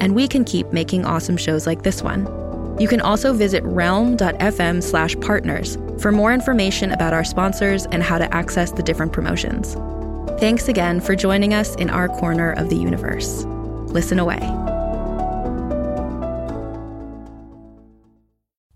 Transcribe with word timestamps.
and 0.00 0.14
we 0.14 0.28
can 0.28 0.44
keep 0.44 0.72
making 0.72 1.04
awesome 1.04 1.36
shows 1.36 1.66
like 1.66 1.82
this 1.82 2.02
one. 2.02 2.26
You 2.78 2.88
can 2.88 3.00
also 3.00 3.32
visit 3.32 3.62
realm.fm 3.64 4.82
slash 4.82 5.16
partners 5.20 5.78
for 5.98 6.10
more 6.10 6.32
information 6.32 6.92
about 6.92 7.12
our 7.12 7.24
sponsors 7.24 7.86
and 7.86 8.02
how 8.02 8.18
to 8.18 8.34
access 8.34 8.72
the 8.72 8.82
different 8.82 9.12
promotions. 9.12 9.74
Thanks 10.40 10.68
again 10.68 11.00
for 11.00 11.14
joining 11.14 11.54
us 11.54 11.74
in 11.76 11.88
our 11.90 12.08
corner 12.08 12.52
of 12.52 12.70
the 12.70 12.76
universe. 12.76 13.44
Listen 13.86 14.18
away. 14.18 14.40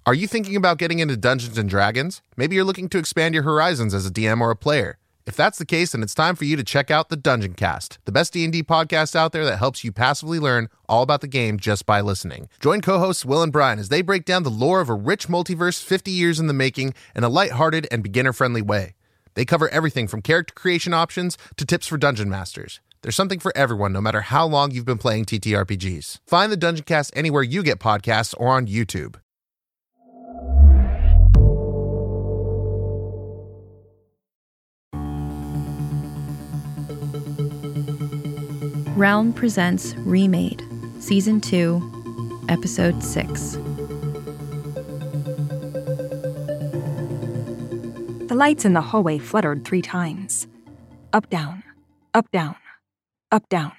Are 0.06 0.14
you 0.14 0.26
thinking 0.26 0.56
about 0.56 0.78
getting 0.78 1.00
into 1.00 1.18
Dungeons 1.18 1.58
and 1.58 1.68
Dragons? 1.68 2.22
Maybe 2.36 2.56
you're 2.56 2.64
looking 2.64 2.88
to 2.88 2.98
expand 2.98 3.34
your 3.34 3.42
horizons 3.42 3.92
as 3.92 4.06
a 4.06 4.10
DM 4.10 4.40
or 4.40 4.50
a 4.50 4.56
player. 4.56 4.96
If 5.28 5.36
that's 5.36 5.58
the 5.58 5.66
case, 5.66 5.92
then 5.92 6.02
it's 6.02 6.14
time 6.14 6.36
for 6.36 6.46
you 6.46 6.56
to 6.56 6.64
check 6.64 6.90
out 6.90 7.10
the 7.10 7.16
Dungeon 7.16 7.52
Cast, 7.52 7.98
the 8.06 8.12
best 8.12 8.32
D&D 8.32 8.62
podcast 8.62 9.14
out 9.14 9.32
there 9.32 9.44
that 9.44 9.58
helps 9.58 9.84
you 9.84 9.92
passively 9.92 10.38
learn 10.38 10.70
all 10.88 11.02
about 11.02 11.20
the 11.20 11.28
game 11.28 11.58
just 11.58 11.84
by 11.84 12.00
listening. 12.00 12.48
Join 12.60 12.80
co-hosts 12.80 13.26
Will 13.26 13.42
and 13.42 13.52
Brian 13.52 13.78
as 13.78 13.90
they 13.90 14.00
break 14.00 14.24
down 14.24 14.42
the 14.42 14.50
lore 14.50 14.80
of 14.80 14.88
a 14.88 14.94
rich 14.94 15.28
multiverse 15.28 15.84
50 15.84 16.10
years 16.10 16.40
in 16.40 16.46
the 16.46 16.54
making 16.54 16.94
in 17.14 17.24
a 17.24 17.28
lighthearted 17.28 17.86
and 17.90 18.02
beginner-friendly 18.02 18.62
way. 18.62 18.94
They 19.34 19.44
cover 19.44 19.68
everything 19.68 20.08
from 20.08 20.22
character 20.22 20.54
creation 20.54 20.94
options 20.94 21.36
to 21.58 21.66
tips 21.66 21.86
for 21.86 21.98
dungeon 21.98 22.30
masters. 22.30 22.80
There's 23.02 23.14
something 23.14 23.38
for 23.38 23.52
everyone, 23.54 23.92
no 23.92 24.00
matter 24.00 24.22
how 24.22 24.46
long 24.46 24.70
you've 24.70 24.86
been 24.86 24.96
playing 24.96 25.26
TTRPGs. 25.26 26.20
Find 26.26 26.50
the 26.50 26.56
Dungeon 26.56 26.84
Cast 26.84 27.12
anywhere 27.14 27.42
you 27.42 27.62
get 27.62 27.80
podcasts 27.80 28.34
or 28.38 28.48
on 28.48 28.66
YouTube. 28.66 29.16
Realm 38.98 39.32
presents 39.32 39.94
Remade, 39.98 40.60
Season 40.98 41.40
2, 41.40 42.46
Episode 42.48 43.00
6. 43.00 43.52
The 48.26 48.34
lights 48.34 48.64
in 48.64 48.72
the 48.72 48.80
hallway 48.80 49.18
fluttered 49.18 49.64
three 49.64 49.82
times 49.82 50.48
up, 51.12 51.30
down, 51.30 51.62
up, 52.12 52.28
down, 52.32 52.56
up, 53.30 53.48
down, 53.48 53.74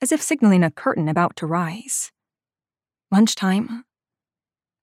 as 0.00 0.12
if 0.12 0.22
signaling 0.22 0.62
a 0.62 0.70
curtain 0.70 1.08
about 1.08 1.34
to 1.38 1.46
rise. 1.48 2.12
Lunchtime. 3.10 3.84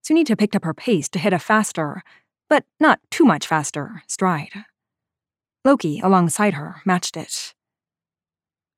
Sunita 0.06 0.38
picked 0.38 0.58
up 0.58 0.66
her 0.66 0.73
pace 0.73 1.08
to 1.08 1.19
hit 1.19 1.31
a 1.31 1.39
faster, 1.39 2.03
but 2.50 2.66
not 2.81 3.00
too 3.09 3.23
much 3.23 3.47
faster, 3.47 4.03
stride. 4.09 4.66
Loki, 5.64 6.02
alongside 6.02 6.56
her, 6.56 6.81
matched 6.86 7.16
it. 7.16 7.53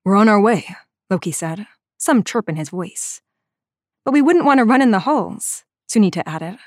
We're 0.05 0.15
on 0.15 0.29
our 0.29 0.39
way, 0.39 0.67
Loki 1.09 1.31
said, 1.31 1.65
some 1.97 2.23
chirp 2.23 2.47
in 2.47 2.57
his 2.57 2.69
voice. 2.69 3.21
But 4.03 4.13
we 4.13 4.21
wouldn't 4.21 4.45
want 4.45 4.59
to 4.59 4.63
run 4.63 4.83
in 4.83 4.91
the 4.91 4.99
halls, 4.99 5.63
Sunita 5.89 6.21
added. 6.27 6.59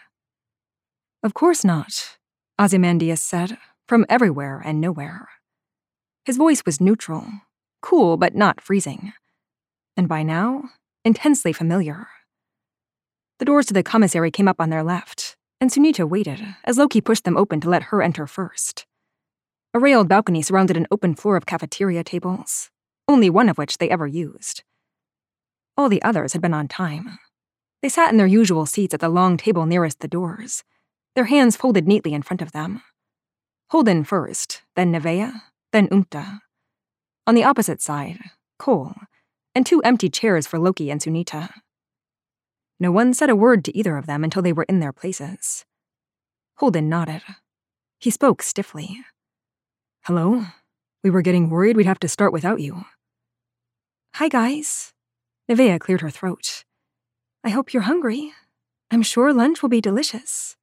Of 1.22 1.34
course 1.34 1.64
not, 1.64 2.18
Ozymandias 2.58 3.22
said, 3.22 3.56
from 3.86 4.04
everywhere 4.08 4.60
and 4.64 4.80
nowhere. 4.80 5.28
His 6.24 6.36
voice 6.36 6.64
was 6.66 6.80
neutral, 6.80 7.26
cool 7.80 8.16
but 8.16 8.34
not 8.34 8.60
freezing, 8.60 9.12
and 9.96 10.08
by 10.08 10.24
now, 10.24 10.70
intensely 11.04 11.52
familiar. 11.52 12.08
The 13.38 13.44
doors 13.44 13.66
to 13.66 13.72
the 13.72 13.84
commissary 13.84 14.32
came 14.32 14.48
up 14.48 14.60
on 14.60 14.70
their 14.70 14.82
left, 14.82 15.36
and 15.60 15.70
Sunita 15.70 16.08
waited 16.08 16.40
as 16.64 16.76
Loki 16.76 17.00
pushed 17.00 17.22
them 17.22 17.36
open 17.36 17.60
to 17.60 17.70
let 17.70 17.84
her 17.84 18.02
enter 18.02 18.26
first. 18.26 18.84
A 19.72 19.78
railed 19.78 20.08
balcony 20.08 20.42
surrounded 20.42 20.76
an 20.76 20.88
open 20.90 21.14
floor 21.14 21.36
of 21.36 21.46
cafeteria 21.46 22.02
tables, 22.02 22.70
only 23.08 23.30
one 23.30 23.48
of 23.48 23.58
which 23.58 23.78
they 23.78 23.90
ever 23.90 24.06
used. 24.06 24.62
All 25.76 25.88
the 25.88 26.02
others 26.02 26.34
had 26.34 26.42
been 26.42 26.54
on 26.54 26.68
time. 26.68 27.18
They 27.82 27.88
sat 27.88 28.10
in 28.10 28.18
their 28.18 28.26
usual 28.26 28.66
seats 28.66 28.94
at 28.94 29.00
the 29.00 29.08
long 29.08 29.36
table 29.36 29.64
nearest 29.64 30.00
the 30.00 30.08
doors, 30.08 30.62
their 31.14 31.24
hands 31.24 31.56
folded 31.56 31.88
neatly 31.88 32.14
in 32.14 32.22
front 32.22 32.42
of 32.42 32.52
them. 32.52 32.82
Holden 33.70 34.04
first, 34.04 34.62
then 34.76 34.92
Nevea, 34.92 35.42
then 35.72 35.88
Umta. 35.88 36.40
On 37.26 37.34
the 37.34 37.44
opposite 37.44 37.82
side, 37.82 38.18
Cole, 38.58 38.94
and 39.54 39.66
two 39.66 39.82
empty 39.82 40.08
chairs 40.08 40.46
for 40.46 40.58
Loki 40.58 40.90
and 40.90 41.00
Sunita. 41.00 41.50
No 42.80 42.92
one 42.92 43.12
said 43.14 43.30
a 43.30 43.36
word 43.36 43.64
to 43.64 43.76
either 43.76 43.96
of 43.96 44.06
them 44.06 44.22
until 44.22 44.42
they 44.42 44.52
were 44.52 44.66
in 44.68 44.80
their 44.80 44.92
places. 44.92 45.64
Holden 46.58 46.88
nodded. 46.88 47.22
He 47.98 48.10
spoke 48.10 48.42
stiffly. 48.42 49.00
Hello? 50.04 50.44
We 51.02 51.10
were 51.10 51.22
getting 51.22 51.50
worried 51.50 51.76
we'd 51.76 51.86
have 51.86 52.00
to 52.00 52.08
start 52.08 52.32
without 52.32 52.60
you. 52.60 52.84
Hi, 54.14 54.28
guys. 54.28 54.92
Nevea 55.48 55.78
cleared 55.78 56.00
her 56.00 56.10
throat. 56.10 56.64
I 57.44 57.50
hope 57.50 57.72
you're 57.72 57.84
hungry. 57.84 58.32
I'm 58.90 59.02
sure 59.02 59.32
lunch 59.32 59.62
will 59.62 59.68
be 59.68 59.80
delicious. 59.80 60.56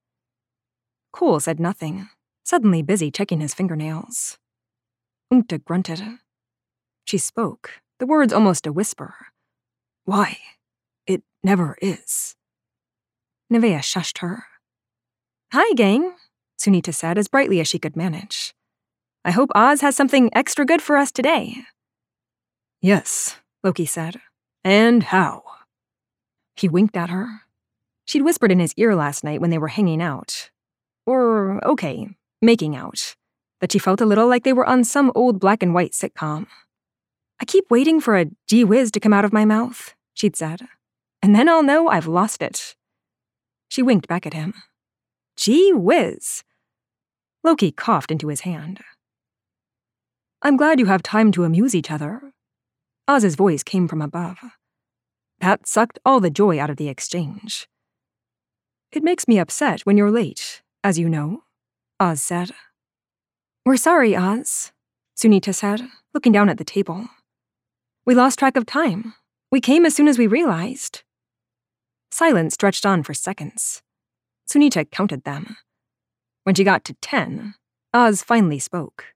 Cole 1.14 1.40
said 1.40 1.60
nothing, 1.60 2.10
suddenly 2.44 2.82
busy 2.82 3.10
checking 3.10 3.40
his 3.40 3.54
fingernails. 3.54 4.38
Umta 5.32 5.64
grunted. 5.64 6.02
She 7.06 7.18
spoke, 7.18 7.82
the 8.00 8.06
words 8.06 8.34
almost 8.34 8.68
a 8.68 8.74
whisper. 8.74 9.16
Why? 10.04 10.38
It 11.08 11.24
never 11.44 11.78
is. 11.82 12.36
Nevea 13.52 13.80
shushed 13.80 14.18
her. 14.20 14.44
Hi, 15.54 15.74
gang, 15.76 16.14
Sunita 16.60 16.94
said 16.94 17.18
as 17.18 17.28
brightly 17.28 17.60
as 17.60 17.68
she 17.68 17.80
could 17.80 17.96
manage. 17.96 18.54
I 19.24 19.32
hope 19.32 19.50
Oz 19.56 19.82
has 19.82 19.96
something 19.96 20.30
extra 20.34 20.66
good 20.66 20.82
for 20.82 20.98
us 20.98 21.12
today. 21.12 21.64
Yes, 22.86 23.38
Loki 23.64 23.88
said. 23.88 24.22
And 24.64 25.06
how? 25.06 25.42
He 26.56 26.70
winked 26.70 26.96
at 26.96 27.10
her. 27.10 27.42
She'd 28.06 28.22
whispered 28.22 28.52
in 28.52 28.60
his 28.60 28.76
ear 28.78 28.94
last 28.94 29.24
night 29.24 29.42
when 29.42 29.50
they 29.50 29.58
were 29.58 29.70
hanging 29.70 30.04
out. 30.04 30.52
Or, 31.08 31.60
okay, 31.66 32.10
making 32.44 32.76
out. 32.76 33.16
That 33.60 33.72
she 33.72 33.80
felt 33.80 34.02
a 34.02 34.06
little 34.06 34.28
like 34.28 34.44
they 34.44 34.54
were 34.54 34.68
on 34.68 34.84
some 34.84 35.12
old 35.16 35.40
black 35.40 35.64
and 35.64 35.74
white 35.74 35.94
sitcom. 35.94 36.46
I 37.40 37.46
keep 37.46 37.72
waiting 37.72 38.00
for 38.00 38.20
a 38.20 38.28
gee 38.48 38.64
whiz 38.64 38.92
to 38.92 39.00
come 39.00 39.14
out 39.14 39.26
of 39.26 39.34
my 39.34 39.46
mouth, 39.46 39.96
she'd 40.14 40.36
said. 40.36 40.62
And 41.24 41.36
then 41.36 41.50
I'll 41.50 41.64
know 41.64 41.88
I've 41.88 42.06
lost 42.06 42.44
it. 42.44 42.76
She 43.68 43.82
winked 43.82 44.08
back 44.08 44.28
at 44.28 44.36
him. 44.36 44.54
Gee 45.36 45.74
whiz. 45.74 46.44
Loki 47.44 47.72
coughed 47.72 48.12
into 48.12 48.28
his 48.28 48.42
hand. 48.42 48.82
I'm 50.44 50.56
glad 50.56 50.80
you 50.80 50.86
have 50.86 51.02
time 51.02 51.32
to 51.32 51.46
amuse 51.46 51.74
each 51.74 51.90
other, 51.90 52.32
Oz's 53.08 53.36
voice 53.36 53.62
came 53.62 53.88
from 53.88 54.02
above. 54.02 54.40
That 55.40 55.68
sucked 55.68 56.00
all 56.06 56.20
the 56.20 56.30
joy 56.30 56.60
out 56.60 56.70
of 56.70 56.78
the 56.78 56.90
exchange. 56.90 57.68
It 58.92 59.04
makes 59.04 59.28
me 59.28 59.38
upset 59.38 59.82
when 59.82 59.98
you're 59.98 60.12
late, 60.12 60.64
as 60.84 60.98
you 60.98 61.08
know, 61.08 61.44
Oz 62.00 62.22
said. 62.22 62.52
We're 63.66 63.78
sorry, 63.78 64.16
Oz, 64.16 64.72
Sunita 65.16 65.54
said, 65.54 65.82
looking 66.14 66.32
down 66.32 66.50
at 66.50 66.58
the 66.58 66.64
table. 66.64 67.08
We 68.06 68.16
lost 68.16 68.40
track 68.40 68.58
of 68.58 68.66
time. 68.66 69.14
We 69.52 69.62
came 69.62 69.86
as 69.86 69.96
soon 69.96 70.08
as 70.08 70.18
we 70.18 70.28
realized. 70.28 71.04
Silence 72.12 72.54
stretched 72.56 72.86
on 72.86 73.04
for 73.04 73.14
seconds. 73.14 73.82
Sunita 74.50 74.90
counted 74.90 75.24
them. 75.24 75.58
When 76.44 76.56
she 76.56 76.64
got 76.64 76.84
to 76.86 76.94
ten, 77.02 77.56
Oz 77.94 78.24
finally 78.24 78.60
spoke. 78.60 79.14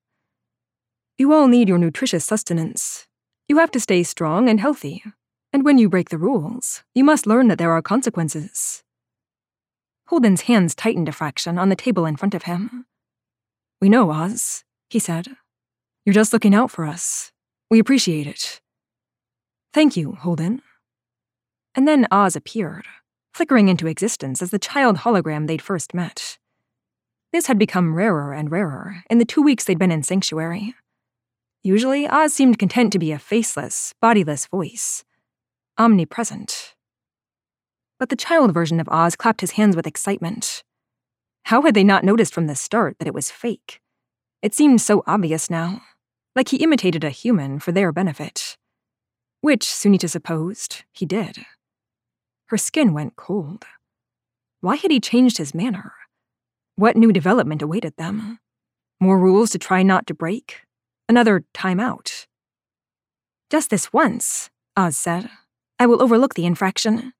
You 1.17 1.33
all 1.33 1.47
need 1.47 1.67
your 1.67 1.77
nutritious 1.77 2.25
sustenance, 2.25 3.07
you 3.49 3.57
have 3.57 3.71
to 3.71 3.79
stay 3.79 4.03
strong 4.03 4.47
and 4.47 4.59
healthy. 4.59 5.03
And 5.51 5.65
when 5.65 5.79
you 5.79 5.89
break 5.89 6.09
the 6.09 6.19
rules, 6.19 6.83
you 6.93 7.03
must 7.03 7.25
learn 7.25 7.47
that 7.47 7.57
there 7.57 7.71
are 7.71 7.81
consequences. 7.81 8.83
Holden's 10.07 10.41
hands 10.41 10.75
tightened 10.75 11.09
a 11.09 11.11
fraction 11.11 11.57
on 11.57 11.69
the 11.69 11.75
table 11.75 12.05
in 12.05 12.15
front 12.15 12.35
of 12.35 12.43
him. 12.43 12.85
We 13.81 13.89
know, 13.89 14.11
Oz, 14.11 14.63
he 14.89 14.99
said. 14.99 15.27
You're 16.05 16.13
just 16.13 16.31
looking 16.31 16.53
out 16.53 16.69
for 16.69 16.85
us. 16.85 17.31
We 17.71 17.79
appreciate 17.79 18.27
it. 18.27 18.61
Thank 19.73 19.97
you, 19.97 20.13
Holden. 20.13 20.61
And 21.75 21.87
then 21.87 22.07
Oz 22.11 22.35
appeared, 22.35 22.85
flickering 23.33 23.67
into 23.67 23.87
existence 23.87 24.41
as 24.41 24.51
the 24.51 24.59
child 24.59 24.97
hologram 24.97 25.47
they'd 25.47 25.61
first 25.61 25.93
met. 25.93 26.37
This 27.31 27.47
had 27.47 27.59
become 27.59 27.95
rarer 27.95 28.33
and 28.33 28.51
rarer 28.51 29.03
in 29.09 29.17
the 29.17 29.25
two 29.25 29.41
weeks 29.41 29.63
they'd 29.63 29.79
been 29.79 29.91
in 29.91 30.03
Sanctuary. 30.03 30.75
Usually, 31.63 32.07
Oz 32.07 32.33
seemed 32.33 32.57
content 32.57 32.93
to 32.93 32.99
be 32.99 33.11
a 33.11 33.19
faceless, 33.19 33.93
bodiless 34.01 34.47
voice. 34.47 35.03
Omnipresent. 35.77 36.75
but 37.99 38.07
the 38.09 38.15
child 38.15 38.53
version 38.53 38.79
of 38.79 38.87
Oz 38.89 39.15
clapped 39.17 39.41
his 39.41 39.51
hands 39.51 39.75
with 39.75 39.85
excitement. 39.85 40.63
How 41.43 41.61
had 41.63 41.73
they 41.73 41.83
not 41.83 42.03
noticed 42.05 42.33
from 42.33 42.47
the 42.47 42.55
start 42.55 42.97
that 42.99 43.07
it 43.07 43.13
was 43.13 43.29
fake? 43.29 43.81
It 44.41 44.53
seemed 44.55 44.79
so 44.81 45.03
obvious 45.05 45.49
now, 45.49 45.81
like 46.35 46.47
he 46.49 46.57
imitated 46.63 47.03
a 47.03 47.09
human 47.09 47.59
for 47.59 47.73
their 47.73 47.91
benefit. 47.91 48.57
Which, 49.41 49.65
Sunita 49.65 50.09
supposed, 50.09 50.83
he 50.93 51.05
did. 51.05 51.45
Her 52.47 52.57
skin 52.57 52.93
went 52.93 53.17
cold. 53.17 53.65
Why 54.61 54.75
had 54.77 54.91
he 54.91 54.99
changed 55.01 55.37
his 55.37 55.53
manner? 55.53 55.93
What 56.75 56.95
new 56.95 57.11
development 57.11 57.61
awaited 57.61 57.95
them? 57.97 58.39
More 59.01 59.19
rules 59.19 59.49
to 59.51 59.59
try 59.59 59.83
not 59.83 60.07
to 60.07 60.13
break? 60.13 60.61
Another 61.09 61.43
time 61.55 61.79
out? 61.79 62.27
Just 63.49 63.71
this 63.71 63.91
once, 63.91 64.51
Oz 64.77 64.95
said. 64.95 65.27
I 65.79 65.87
will 65.87 66.03
overlook 66.03 66.35
the 66.35 66.45
infraction. 66.45 67.13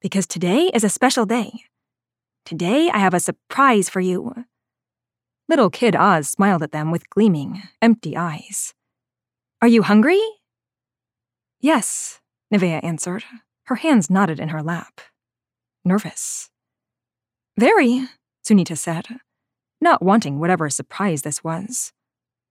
Because 0.00 0.26
today 0.26 0.70
is 0.72 0.82
a 0.82 0.88
special 0.88 1.26
day. 1.26 1.52
Today 2.46 2.88
I 2.88 2.98
have 2.98 3.12
a 3.12 3.20
surprise 3.20 3.90
for 3.90 4.00
you. 4.00 4.46
Little 5.46 5.68
Kid 5.68 5.94
Oz 5.94 6.26
smiled 6.26 6.62
at 6.62 6.72
them 6.72 6.90
with 6.90 7.10
gleaming, 7.10 7.62
empty 7.82 8.16
eyes. 8.16 8.72
Are 9.60 9.68
you 9.68 9.82
hungry? 9.82 10.22
Yes, 11.60 12.20
Nevaeh 12.52 12.82
answered. 12.82 13.24
Her 13.64 13.76
hands 13.76 14.08
knotted 14.08 14.40
in 14.40 14.50
her 14.50 14.62
lap. 14.62 15.02
Nervous. 15.84 16.48
Very, 17.58 18.08
Sunita 18.46 18.76
said, 18.76 19.06
not 19.82 20.02
wanting 20.02 20.38
whatever 20.38 20.70
surprise 20.70 21.22
this 21.22 21.44
was. 21.44 21.93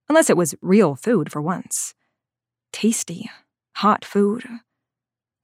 Unless 0.08 0.30
it 0.30 0.36
was 0.36 0.54
real 0.60 0.94
food 0.94 1.32
for 1.32 1.40
once. 1.40 1.94
Tasty, 2.72 3.30
hot 3.76 4.04
food. 4.04 4.44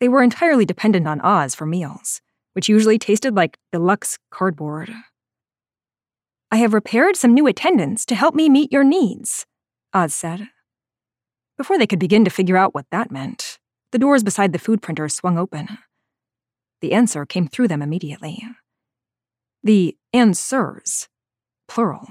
They 0.01 0.09
were 0.09 0.23
entirely 0.23 0.65
dependent 0.65 1.07
on 1.07 1.21
Oz 1.21 1.55
for 1.55 1.67
meals, 1.67 2.21
which 2.53 2.69
usually 2.69 2.99
tasted 2.99 3.35
like 3.35 3.59
deluxe 3.73 4.19
cardboard. 4.31 4.93
I 6.51 6.57
have 6.57 6.75
repaired 6.75 7.17
some 7.17 7.35
new 7.35 7.47
attendants 7.47 8.05
to 8.07 8.15
help 8.15 8.35
me 8.35 8.49
meet 8.49 8.73
your 8.73 8.85
needs, 8.85 9.47
Oz 9.95 10.13
said. 10.13 10.49
Before 11.57 11.79
they 11.79 11.87
could 11.87 11.99
begin 11.99 12.25
to 12.25 12.31
figure 12.31 12.57
out 12.57 12.75
what 12.75 12.87
that 12.91 13.11
meant, 13.11 13.59
the 13.93 13.99
doors 13.99 14.25
beside 14.25 14.53
the 14.53 14.59
food 14.59 14.83
printer 14.83 15.09
swung 15.09 15.39
open. 15.39 15.79
The 16.81 16.93
answer 16.93 17.27
came 17.27 17.47
through 17.47 17.69
them 17.69 17.83
immediately. 17.83 18.43
The 19.63 19.97
answers, 20.13 21.09
plural. 21.69 22.09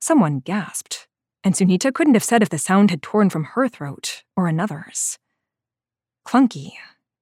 Someone 0.00 0.40
gasped, 0.40 1.06
and 1.44 1.54
Sunita 1.54 1.92
couldn't 1.92 2.14
have 2.14 2.24
said 2.24 2.42
if 2.42 2.48
the 2.48 2.58
sound 2.58 2.90
had 2.90 3.02
torn 3.02 3.30
from 3.30 3.44
her 3.44 3.68
throat 3.68 4.22
or 4.36 4.46
another's. 4.46 5.18
Clunky, 6.26 6.72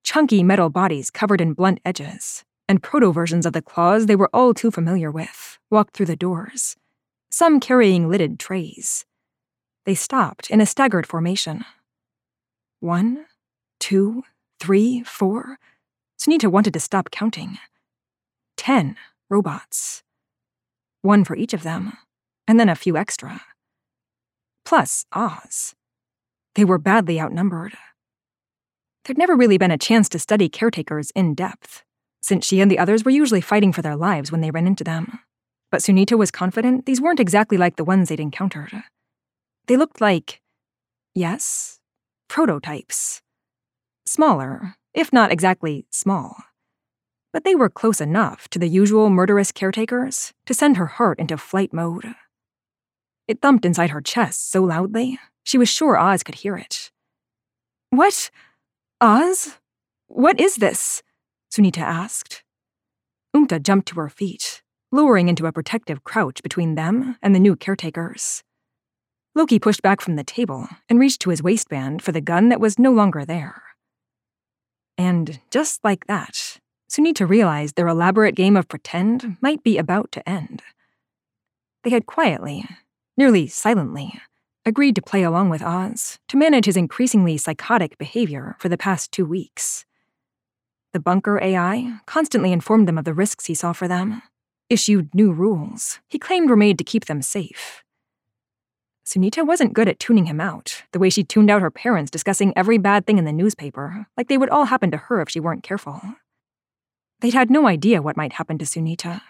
chunky 0.03 0.43
metal 0.43 0.69
bodies 0.69 1.09
covered 1.09 1.41
in 1.41 1.53
blunt 1.53 1.79
edges, 1.83 2.43
and 2.69 2.83
proto 2.83 3.11
versions 3.11 3.45
of 3.45 3.53
the 3.53 3.61
claws 3.61 4.05
they 4.05 4.15
were 4.15 4.29
all 4.33 4.53
too 4.53 4.71
familiar 4.71 5.11
with, 5.11 5.57
walked 5.69 5.95
through 5.95 6.05
the 6.05 6.15
doors, 6.15 6.75
some 7.29 7.59
carrying 7.59 8.09
lidded 8.09 8.39
trays. 8.39 9.05
They 9.85 9.95
stopped 9.95 10.49
in 10.49 10.61
a 10.61 10.65
staggered 10.65 11.07
formation. 11.07 11.65
One, 12.79 13.25
two, 13.79 14.23
three, 14.59 15.03
four. 15.03 15.57
Sunita 16.19 16.51
wanted 16.51 16.73
to 16.73 16.79
stop 16.79 17.09
counting. 17.09 17.57
Ten 18.57 18.95
robots. 19.29 20.03
One 21.01 21.23
for 21.23 21.35
each 21.35 21.53
of 21.53 21.63
them, 21.63 21.97
and 22.47 22.59
then 22.59 22.69
a 22.69 22.75
few 22.75 22.95
extra. 22.95 23.41
Plus 24.65 25.05
Oz. 25.11 25.73
They 26.55 26.65
were 26.65 26.77
badly 26.77 27.19
outnumbered. 27.19 27.73
There'd 29.03 29.17
never 29.17 29.35
really 29.35 29.57
been 29.57 29.71
a 29.71 29.77
chance 29.77 30.07
to 30.09 30.19
study 30.19 30.49
caretakers 30.49 31.11
in 31.11 31.33
depth, 31.33 31.83
since 32.21 32.45
she 32.45 32.61
and 32.61 32.69
the 32.69 32.79
others 32.79 33.03
were 33.03 33.11
usually 33.11 33.41
fighting 33.41 33.73
for 33.73 33.81
their 33.81 33.95
lives 33.95 34.31
when 34.31 34.41
they 34.41 34.51
ran 34.51 34.67
into 34.67 34.83
them. 34.83 35.19
But 35.71 35.81
Sunita 35.81 36.17
was 36.17 36.31
confident 36.31 36.85
these 36.85 37.01
weren't 37.01 37.19
exactly 37.19 37.57
like 37.57 37.77
the 37.77 37.83
ones 37.83 38.09
they'd 38.09 38.19
encountered. 38.19 38.71
They 39.67 39.77
looked 39.77 40.01
like, 40.01 40.41
yes, 41.15 41.79
prototypes. 42.27 43.21
Smaller, 44.05 44.75
if 44.93 45.13
not 45.13 45.31
exactly 45.31 45.85
small. 45.89 46.35
But 47.33 47.45
they 47.45 47.55
were 47.55 47.69
close 47.69 48.01
enough 48.01 48.49
to 48.49 48.59
the 48.59 48.67
usual 48.67 49.09
murderous 49.09 49.51
caretakers 49.51 50.33
to 50.45 50.53
send 50.53 50.77
her 50.77 50.87
heart 50.87 51.17
into 51.19 51.37
flight 51.37 51.73
mode. 51.73 52.15
It 53.27 53.41
thumped 53.41 53.65
inside 53.65 53.91
her 53.91 54.01
chest 54.01 54.51
so 54.51 54.63
loudly, 54.63 55.19
she 55.43 55.57
was 55.57 55.69
sure 55.69 55.97
Oz 55.97 56.23
could 56.23 56.35
hear 56.35 56.55
it. 56.55 56.91
What? 57.89 58.29
Oz? 58.99 59.57
What 60.07 60.39
is 60.39 60.57
this? 60.57 61.01
Sunita 61.51 61.81
asked. 61.81 62.43
Umta 63.35 63.61
jumped 63.61 63.87
to 63.89 63.99
her 63.99 64.09
feet, 64.09 64.61
lowering 64.91 65.29
into 65.29 65.45
a 65.45 65.51
protective 65.51 66.03
crouch 66.03 66.43
between 66.43 66.75
them 66.75 67.17
and 67.21 67.33
the 67.33 67.39
new 67.39 67.55
caretakers. 67.55 68.43
Loki 69.33 69.59
pushed 69.59 69.81
back 69.81 70.01
from 70.01 70.17
the 70.17 70.23
table 70.23 70.67
and 70.89 70.99
reached 70.99 71.21
to 71.21 71.29
his 71.29 71.41
waistband 71.41 72.01
for 72.01 72.11
the 72.11 72.19
gun 72.21 72.49
that 72.49 72.59
was 72.59 72.77
no 72.77 72.91
longer 72.91 73.23
there. 73.23 73.61
And 74.97 75.39
just 75.49 75.83
like 75.83 76.05
that, 76.07 76.59
Sunita 76.91 77.27
realized 77.27 77.75
their 77.75 77.87
elaborate 77.87 78.35
game 78.35 78.57
of 78.57 78.67
pretend 78.67 79.37
might 79.41 79.63
be 79.63 79.77
about 79.77 80.11
to 80.11 80.29
end. 80.29 80.61
They 81.83 81.89
had 81.89 82.05
quietly, 82.05 82.67
nearly 83.21 83.45
silently, 83.45 84.19
agreed 84.65 84.95
to 84.95 85.01
play 85.01 85.21
along 85.21 85.47
with 85.47 85.61
Oz 85.61 86.17
to 86.27 86.35
manage 86.35 86.65
his 86.65 86.75
increasingly 86.75 87.37
psychotic 87.37 87.95
behavior 87.99 88.55
for 88.57 88.67
the 88.67 88.79
past 88.79 89.11
two 89.11 89.27
weeks. 89.27 89.85
The 90.91 90.99
bunker 90.99 91.39
AI 91.39 91.99
constantly 92.07 92.51
informed 92.51 92.87
them 92.87 92.97
of 92.97 93.05
the 93.05 93.13
risks 93.13 93.45
he 93.45 93.53
saw 93.53 93.73
for 93.73 93.87
them, 93.87 94.23
issued 94.71 95.13
new 95.13 95.31
rules 95.31 95.99
he 96.09 96.17
claimed 96.17 96.49
were 96.49 96.55
made 96.55 96.79
to 96.79 96.83
keep 96.83 97.05
them 97.05 97.21
safe. 97.21 97.83
Sunita 99.05 99.45
wasn't 99.45 99.73
good 99.73 99.87
at 99.87 99.99
tuning 99.99 100.25
him 100.25 100.41
out, 100.41 100.81
the 100.91 100.97
way 100.97 101.11
she 101.11 101.23
tuned 101.23 101.51
out 101.51 101.61
her 101.61 101.69
parents 101.69 102.09
discussing 102.09 102.53
every 102.55 102.79
bad 102.79 103.05
thing 103.05 103.19
in 103.19 103.25
the 103.25 103.31
newspaper, 103.31 104.07
like 104.17 104.29
they 104.29 104.37
would 104.39 104.49
all 104.49 104.65
happen 104.65 104.89
to 104.89 104.97
her 104.97 105.21
if 105.21 105.29
she 105.29 105.39
weren't 105.39 105.61
careful. 105.61 106.01
They'd 107.19 107.35
had 107.35 107.51
no 107.51 107.67
idea 107.67 108.01
what 108.01 108.17
might 108.17 108.33
happen 108.33 108.57
to 108.57 108.65
Sunita. 108.65 109.21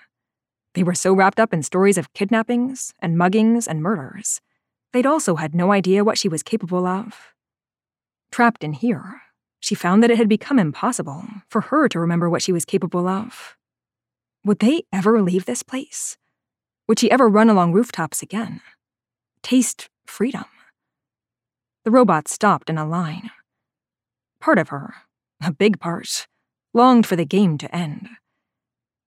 They 0.74 0.84
were 0.84 0.96
so 0.96 1.14
wrapped 1.14 1.40
up 1.40 1.54
in 1.54 1.64
stories 1.64 1.98
of 1.98 2.14
kidnappings 2.14 2.94
and 3.00 3.18
muggings 3.18 3.68
and 3.68 3.82
murders. 3.82 4.42
They'd 4.94 5.06
also 5.06 5.36
had 5.36 5.54
no 5.56 5.72
idea 5.72 6.04
what 6.04 6.18
she 6.18 6.30
was 6.30 6.44
capable 6.44 6.86
of. 6.86 7.34
Trapped 8.32 8.64
in 8.64 8.74
here, 8.74 9.22
she 9.60 9.76
found 9.76 10.02
that 10.02 10.12
it 10.12 10.18
had 10.18 10.30
become 10.30 10.60
impossible 10.60 11.26
for 11.50 11.62
her 11.62 11.88
to 11.90 12.00
remember 12.00 12.30
what 12.30 12.42
she 12.42 12.52
was 12.52 12.66
capable 12.66 13.08
of. 13.08 13.58
Would 14.46 14.60
they 14.60 14.84
ever 14.92 15.22
leave 15.22 15.46
this 15.46 15.64
place? 15.64 16.18
Would 16.88 17.00
she 17.00 17.12
ever 17.12 17.28
run 17.28 17.50
along 17.50 17.74
rooftops 17.74 18.22
again? 18.22 18.62
Taste 19.44 19.90
freedom? 20.06 20.46
The 21.84 21.92
robot 21.92 22.28
stopped 22.28 22.70
in 22.70 22.78
a 22.78 22.88
line. 22.88 23.32
Part 24.40 24.58
of 24.58 24.70
her, 24.70 24.96
a 25.44 25.52
big 25.52 25.80
part, 25.80 26.28
longed 26.74 27.06
for 27.06 27.16
the 27.16 27.26
game 27.26 27.58
to 27.60 27.76
end. 27.76 28.10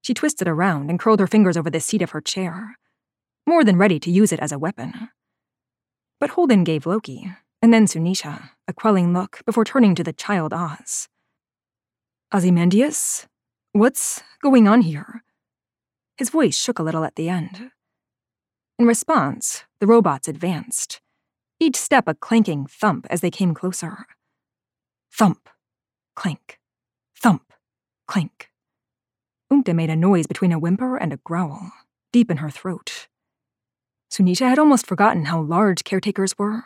She 0.05 0.13
twisted 0.13 0.47
around 0.47 0.91
and 0.91 0.99
curled 0.99 1.21
her 1.21 1.27
fingers 1.27 1.57
over 1.57 1.71
the 1.71 1.81
seat 1.81 2.03
of 2.03 2.11
her 2.11 2.21
chair, 2.21 2.77
more 3.47 3.65
than 3.65 3.79
ready 3.79 3.99
to 4.01 4.11
use 4.11 4.33
it 4.33 4.39
as 4.39 4.53
a 4.53 4.59
weapon. 4.59 5.09
But 6.21 6.31
Holden 6.31 6.63
gave 6.63 6.85
Loki, 6.85 7.33
and 7.63 7.73
then 7.73 7.87
Sunita, 7.87 8.51
a 8.69 8.75
quelling 8.75 9.15
look 9.15 9.41
before 9.47 9.65
turning 9.65 9.95
to 9.95 10.05
the 10.05 10.13
child 10.13 10.53
Oz. 10.53 11.09
Ozymandias? 12.35 13.27
What's 13.73 14.23
going 14.43 14.69
on 14.69 14.83
here? 14.83 15.25
His 16.19 16.29
voice 16.29 16.55
shook 16.55 16.79
a 16.79 16.83
little 16.83 17.05
at 17.05 17.17
the 17.17 17.31
end. 17.31 17.71
In 18.79 18.85
response, 18.85 19.65
the 19.81 19.87
robots 19.87 20.29
advanced, 20.29 21.01
each 21.59 21.77
step 21.77 22.07
a 22.07 22.15
clanking 22.15 22.67
thump 22.67 23.07
as 23.09 23.23
they 23.23 23.31
came 23.31 23.55
closer. 23.55 24.05
Thump, 25.11 25.49
clank, 26.15 26.61
thump, 27.17 27.55
clink. 28.07 28.51
Umta 29.55 29.73
made 29.73 29.91
a 29.91 29.95
noise 29.95 30.27
between 30.27 30.51
a 30.51 30.59
whimper 30.59 30.97
and 30.97 31.13
a 31.13 31.19
growl, 31.19 31.71
deep 32.13 32.29
in 32.29 32.39
her 32.39 32.51
throat. 32.51 33.07
Sunita 34.11 34.49
had 34.49 34.59
almost 34.59 34.85
forgotten 34.85 35.27
how 35.27 35.41
large 35.41 35.85
caretakers 35.85 36.37
were. 36.37 36.65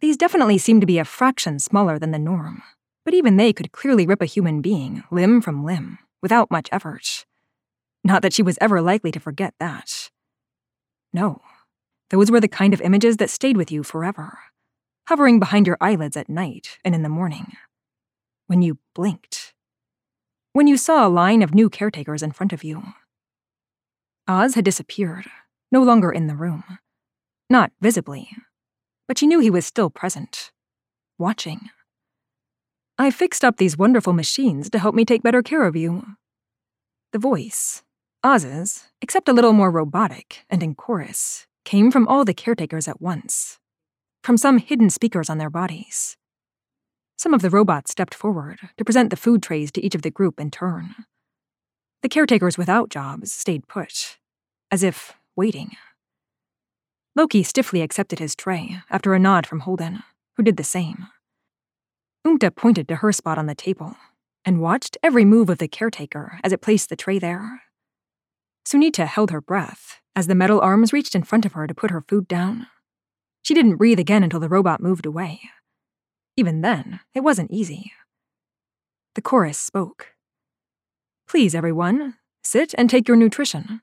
These 0.00 0.16
definitely 0.16 0.58
seemed 0.58 0.80
to 0.80 0.88
be 0.88 0.98
a 0.98 1.04
fraction 1.04 1.60
smaller 1.60 2.00
than 2.00 2.10
the 2.10 2.18
norm, 2.18 2.64
but 3.04 3.14
even 3.14 3.36
they 3.36 3.52
could 3.52 3.70
clearly 3.70 4.06
rip 4.06 4.20
a 4.20 4.26
human 4.26 4.60
being 4.60 5.04
limb 5.12 5.40
from 5.40 5.64
limb 5.64 6.00
without 6.20 6.50
much 6.50 6.68
effort. 6.72 7.26
Not 8.02 8.22
that 8.22 8.32
she 8.32 8.42
was 8.42 8.58
ever 8.60 8.82
likely 8.82 9.12
to 9.12 9.20
forget 9.20 9.54
that. 9.60 10.10
No, 11.12 11.40
those 12.08 12.28
were 12.28 12.40
the 12.40 12.48
kind 12.48 12.74
of 12.74 12.80
images 12.80 13.18
that 13.18 13.30
stayed 13.30 13.56
with 13.56 13.70
you 13.70 13.84
forever, 13.84 14.36
hovering 15.06 15.38
behind 15.38 15.64
your 15.64 15.78
eyelids 15.80 16.16
at 16.16 16.28
night 16.28 16.80
and 16.84 16.92
in 16.92 17.04
the 17.04 17.08
morning. 17.08 17.52
When 18.48 18.62
you 18.62 18.78
blinked 18.96 19.54
when 20.52 20.66
you 20.66 20.76
saw 20.76 21.06
a 21.06 21.08
line 21.08 21.42
of 21.42 21.54
new 21.54 21.70
caretakers 21.70 22.22
in 22.22 22.32
front 22.32 22.52
of 22.52 22.64
you. 22.64 22.82
Oz 24.26 24.54
had 24.54 24.64
disappeared, 24.64 25.26
no 25.70 25.82
longer 25.82 26.10
in 26.10 26.26
the 26.26 26.34
room. 26.34 26.78
Not 27.48 27.72
visibly, 27.80 28.30
but 29.08 29.18
she 29.18 29.26
knew 29.26 29.40
he 29.40 29.50
was 29.50 29.66
still 29.66 29.90
present, 29.90 30.52
watching. 31.18 31.70
I 32.98 33.10
fixed 33.10 33.44
up 33.44 33.56
these 33.56 33.78
wonderful 33.78 34.12
machines 34.12 34.70
to 34.70 34.78
help 34.78 34.94
me 34.94 35.04
take 35.04 35.22
better 35.22 35.42
care 35.42 35.64
of 35.64 35.74
you. 35.74 36.04
The 37.12 37.18
voice, 37.18 37.82
Oz's, 38.22 38.88
except 39.00 39.28
a 39.28 39.32
little 39.32 39.52
more 39.52 39.70
robotic 39.70 40.44
and 40.50 40.62
in 40.62 40.74
chorus, 40.74 41.46
came 41.64 41.90
from 41.90 42.06
all 42.06 42.24
the 42.24 42.34
caretakers 42.34 42.86
at 42.86 43.00
once, 43.00 43.58
from 44.22 44.36
some 44.36 44.58
hidden 44.58 44.90
speakers 44.90 45.30
on 45.30 45.38
their 45.38 45.50
bodies. 45.50 46.16
Some 47.20 47.34
of 47.34 47.42
the 47.42 47.50
robots 47.50 47.90
stepped 47.90 48.14
forward 48.14 48.60
to 48.78 48.84
present 48.86 49.10
the 49.10 49.16
food 49.16 49.42
trays 49.42 49.70
to 49.72 49.84
each 49.84 49.94
of 49.94 50.00
the 50.00 50.10
group 50.10 50.40
in 50.40 50.50
turn. 50.50 50.94
The 52.00 52.08
caretakers 52.08 52.56
without 52.56 52.88
jobs 52.88 53.30
stayed 53.30 53.68
put, 53.68 54.16
as 54.70 54.82
if 54.82 55.12
waiting. 55.36 55.72
Loki 57.14 57.42
stiffly 57.42 57.82
accepted 57.82 58.20
his 58.20 58.34
tray 58.34 58.78
after 58.88 59.12
a 59.12 59.18
nod 59.18 59.46
from 59.46 59.60
Holden, 59.60 60.02
who 60.38 60.42
did 60.42 60.56
the 60.56 60.64
same. 60.64 61.08
Umta 62.26 62.56
pointed 62.56 62.88
to 62.88 62.96
her 62.96 63.12
spot 63.12 63.36
on 63.36 63.44
the 63.44 63.54
table 63.54 63.96
and 64.46 64.62
watched 64.62 64.96
every 65.02 65.26
move 65.26 65.50
of 65.50 65.58
the 65.58 65.68
caretaker 65.68 66.40
as 66.42 66.54
it 66.54 66.62
placed 66.62 66.88
the 66.88 66.96
tray 66.96 67.18
there. 67.18 67.64
Sunita 68.66 69.06
held 69.06 69.30
her 69.30 69.42
breath 69.42 70.00
as 70.16 70.26
the 70.26 70.34
metal 70.34 70.62
arms 70.62 70.94
reached 70.94 71.14
in 71.14 71.24
front 71.24 71.44
of 71.44 71.52
her 71.52 71.66
to 71.66 71.74
put 71.74 71.90
her 71.90 72.00
food 72.00 72.26
down. 72.28 72.68
She 73.42 73.52
didn't 73.52 73.76
breathe 73.76 73.98
again 73.98 74.22
until 74.22 74.40
the 74.40 74.48
robot 74.48 74.80
moved 74.80 75.04
away. 75.04 75.42
Even 76.40 76.62
then, 76.62 77.00
it 77.14 77.20
wasn't 77.20 77.50
easy. 77.50 77.92
The 79.14 79.20
chorus 79.20 79.58
spoke. 79.58 80.14
Please, 81.28 81.54
everyone, 81.54 82.14
sit 82.42 82.74
and 82.78 82.88
take 82.88 83.06
your 83.06 83.18
nutrition. 83.18 83.82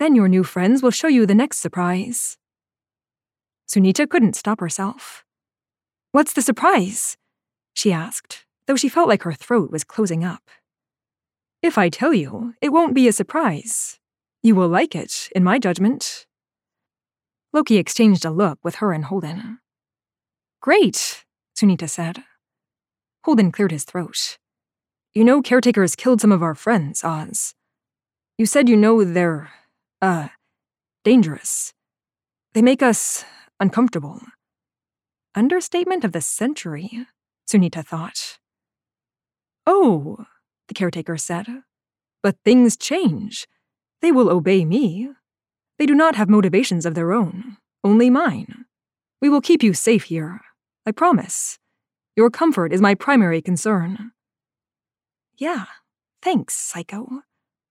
Then 0.00 0.16
your 0.16 0.26
new 0.26 0.42
friends 0.42 0.82
will 0.82 0.90
show 0.90 1.06
you 1.06 1.24
the 1.24 1.36
next 1.36 1.58
surprise. 1.58 2.36
Sunita 3.68 4.10
couldn't 4.10 4.34
stop 4.34 4.58
herself. 4.58 5.24
What's 6.10 6.32
the 6.32 6.42
surprise? 6.42 7.16
she 7.74 7.92
asked, 7.92 8.44
though 8.66 8.74
she 8.74 8.88
felt 8.88 9.08
like 9.08 9.22
her 9.22 9.32
throat 9.32 9.70
was 9.70 9.84
closing 9.84 10.24
up. 10.24 10.42
If 11.62 11.78
I 11.78 11.90
tell 11.90 12.12
you, 12.12 12.54
it 12.60 12.72
won't 12.72 12.96
be 12.96 13.06
a 13.06 13.12
surprise. 13.12 14.00
You 14.42 14.56
will 14.56 14.68
like 14.68 14.96
it, 14.96 15.28
in 15.36 15.44
my 15.44 15.60
judgment. 15.60 16.26
Loki 17.52 17.76
exchanged 17.76 18.24
a 18.24 18.32
look 18.32 18.58
with 18.64 18.76
her 18.76 18.92
and 18.92 19.04
Holden. 19.04 19.60
Great, 20.60 21.23
Sunita 21.56 21.88
said. 21.88 22.24
Holden 23.24 23.52
cleared 23.52 23.70
his 23.70 23.84
throat. 23.84 24.38
You 25.14 25.24
know 25.24 25.40
caretakers 25.40 25.94
killed 25.94 26.20
some 26.20 26.32
of 26.32 26.42
our 26.42 26.54
friends, 26.54 27.04
Oz. 27.04 27.54
You 28.36 28.46
said 28.46 28.68
you 28.68 28.76
know 28.76 29.04
they're, 29.04 29.50
uh, 30.02 30.28
dangerous. 31.04 31.72
They 32.52 32.62
make 32.62 32.82
us 32.82 33.24
uncomfortable. 33.60 34.20
Understatement 35.34 36.04
of 36.04 36.12
the 36.12 36.20
century, 36.20 37.06
Sunita 37.48 37.84
thought. 37.84 38.38
Oh, 39.66 40.26
the 40.68 40.74
caretaker 40.74 41.16
said. 41.16 41.46
But 42.22 42.36
things 42.44 42.76
change. 42.76 43.46
They 44.02 44.12
will 44.12 44.30
obey 44.30 44.64
me. 44.64 45.10
They 45.78 45.86
do 45.86 45.94
not 45.94 46.16
have 46.16 46.28
motivations 46.28 46.86
of 46.86 46.94
their 46.94 47.12
own, 47.12 47.56
only 47.82 48.10
mine. 48.10 48.64
We 49.20 49.28
will 49.28 49.40
keep 49.40 49.62
you 49.62 49.74
safe 49.74 50.04
here, 50.04 50.40
I 50.86 50.92
promise. 50.92 51.58
Your 52.16 52.30
comfort 52.30 52.72
is 52.72 52.80
my 52.80 52.94
primary 52.94 53.40
concern. 53.40 54.12
Yeah, 55.36 55.64
thanks, 56.22 56.54
Psycho. 56.54 57.22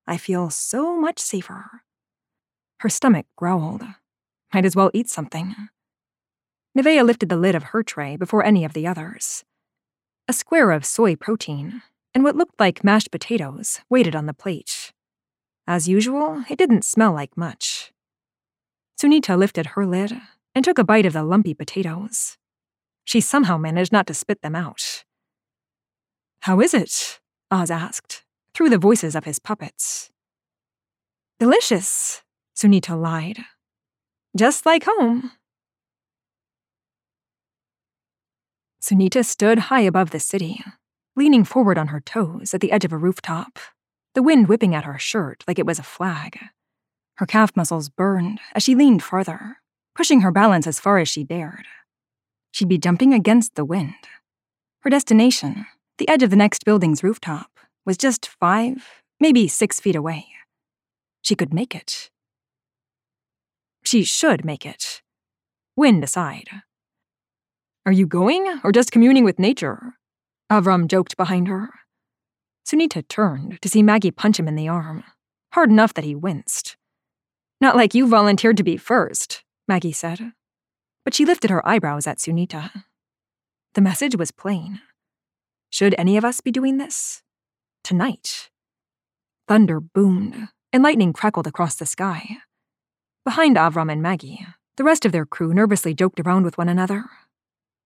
I 0.06 0.18
feel 0.18 0.50
so 0.50 1.00
much 1.00 1.20
safer. 1.20 1.84
Her 2.80 2.90
stomach 2.90 3.26
growled. 3.38 3.84
Might 4.54 4.66
as 4.66 4.76
well 4.76 4.92
eat 4.94 5.10
something. 5.10 5.56
Nevaeh 6.78 7.06
lifted 7.06 7.30
the 7.30 7.38
lid 7.38 7.56
of 7.56 7.64
her 7.66 7.84
tray 7.84 8.18
before 8.18 8.44
any 8.44 8.66
of 8.66 8.74
the 8.74 8.88
others. 8.88 9.44
A 10.28 10.34
square 10.34 10.72
of 10.72 10.86
soy 10.86 11.16
protein 11.16 11.84
and 12.14 12.24
what 12.24 12.36
looked 12.36 12.60
like 12.60 12.84
mashed 12.84 13.12
potatoes 13.12 13.80
waited 13.90 14.16
on 14.16 14.26
the 14.26 14.34
plate. 14.34 14.92
As 15.68 15.88
usual, 15.88 16.44
it 16.50 16.58
didn't 16.58 16.84
smell 16.84 17.14
like 17.14 17.38
much. 17.38 17.94
Sunita 19.00 19.38
lifted 19.38 19.68
her 19.68 19.86
lid 19.86 20.20
and 20.56 20.66
took 20.66 20.78
a 20.78 20.84
bite 20.84 21.06
of 21.06 21.14
the 21.14 21.24
lumpy 21.24 21.54
potatoes. 21.54 22.38
She 23.06 23.22
somehow 23.22 23.58
managed 23.58 23.92
not 23.92 24.08
to 24.08 24.14
spit 24.14 24.42
them 24.42 24.56
out. 24.56 25.04
How 26.42 26.60
is 26.60 26.74
it? 26.74 27.20
Oz 27.52 27.70
asked, 27.70 28.24
through 28.54 28.70
the 28.70 28.78
voices 28.78 29.16
of 29.16 29.26
his 29.26 29.40
puppets. 29.40 30.10
Delicious, 31.40 32.22
Sunita 32.56 33.00
lied. 33.00 33.40
Just 34.36 34.66
like 34.66 34.86
home. 34.86 35.32
Sunita 38.82 39.24
stood 39.24 39.60
high 39.60 39.82
above 39.82 40.10
the 40.10 40.20
city, 40.20 40.64
leaning 41.16 41.44
forward 41.44 41.78
on 41.78 41.88
her 41.88 42.02
toes 42.02 42.54
at 42.54 42.62
the 42.62 42.72
edge 42.72 42.84
of 42.84 42.92
a 42.92 42.98
rooftop, 42.98 43.60
the 44.14 44.24
wind 44.24 44.48
whipping 44.48 44.76
at 44.76 44.84
her 44.84 45.00
shirt 45.00 45.44
like 45.48 45.60
it 45.60 45.66
was 45.66 45.80
a 45.80 45.84
flag. 45.84 46.40
Her 47.16 47.26
calf 47.26 47.56
muscles 47.56 47.90
burned 47.90 48.40
as 48.54 48.64
she 48.64 48.76
leaned 48.76 49.04
farther, 49.04 49.58
pushing 49.96 50.22
her 50.22 50.32
balance 50.32 50.68
as 50.68 50.80
far 50.80 50.98
as 50.98 51.08
she 51.08 51.24
dared. 51.24 51.66
She'd 52.54 52.70
be 52.70 52.78
jumping 52.78 53.16
against 53.16 53.56
the 53.56 53.66
wind. 53.66 53.96
Her 54.82 54.92
destination, 54.92 55.66
the 55.98 56.08
edge 56.08 56.22
of 56.22 56.30
the 56.30 56.36
next 56.36 56.66
building's 56.66 57.04
rooftop, 57.04 57.50
was 57.84 57.98
just 57.98 58.28
five, 58.28 59.02
maybe 59.20 59.48
six 59.48 59.80
feet 59.80 59.96
away. 59.96 60.28
She 61.24 61.36
could 61.36 61.52
make 61.52 61.74
it. 61.74 62.12
She 63.84 64.04
should 64.04 64.46
make 64.46 64.68
it. 64.68 65.02
Wind 65.76 66.04
aside. 66.04 66.48
Are 67.88 67.92
you 67.92 68.06
going, 68.06 68.62
or 68.64 68.72
just 68.72 68.92
communing 68.92 69.24
with 69.24 69.40
nature? 69.40 69.96
Avram 70.52 70.88
joked 70.88 71.18
behind 71.18 71.48
her. 71.48 71.72
Sunita 72.68 73.08
turned 73.08 73.60
to 73.64 73.68
see 73.68 73.82
Maggie 73.82 74.12
punch 74.12 74.40
him 74.40 74.48
in 74.48 74.56
the 74.56 74.68
arm, 74.68 75.04
hard 75.54 75.72
enough 75.72 75.96
that 75.96 76.06
he 76.06 76.14
winced. 76.14 76.78
Not 77.60 77.76
like 77.76 77.96
you 77.96 78.08
volunteered 78.08 78.58
to 78.58 78.64
be 78.64 78.78
first, 78.78 79.44
Maggie 79.68 79.92
said. 79.92 80.34
But 81.04 81.14
she 81.14 81.26
lifted 81.26 81.50
her 81.50 81.68
eyebrows 81.68 82.08
at 82.08 82.20
Sunita. 82.20 82.72
The 83.74 83.82
message 83.82 84.16
was 84.16 84.32
plain. 84.32 84.82
Should 85.70 85.96
any 85.98 86.18
of 86.18 86.26
us 86.26 86.42
be 86.42 86.52
doing 86.52 86.78
this? 86.78 87.24
Tonight. 87.84 88.50
Thunder 89.48 89.80
boomed, 89.80 90.50
and 90.72 90.84
lightning 90.84 91.14
crackled 91.14 91.48
across 91.48 91.76
the 91.76 91.86
sky. 91.86 92.38
Behind 93.26 93.58
Avram 93.58 93.92
and 93.92 94.02
Maggie, 94.02 94.46
the 94.78 94.84
rest 94.84 95.06
of 95.06 95.12
their 95.12 95.26
crew 95.26 95.54
nervously 95.54 95.94
joked 95.94 96.20
around 96.20 96.44
with 96.44 96.58
one 96.58 96.70
another, 96.70 97.06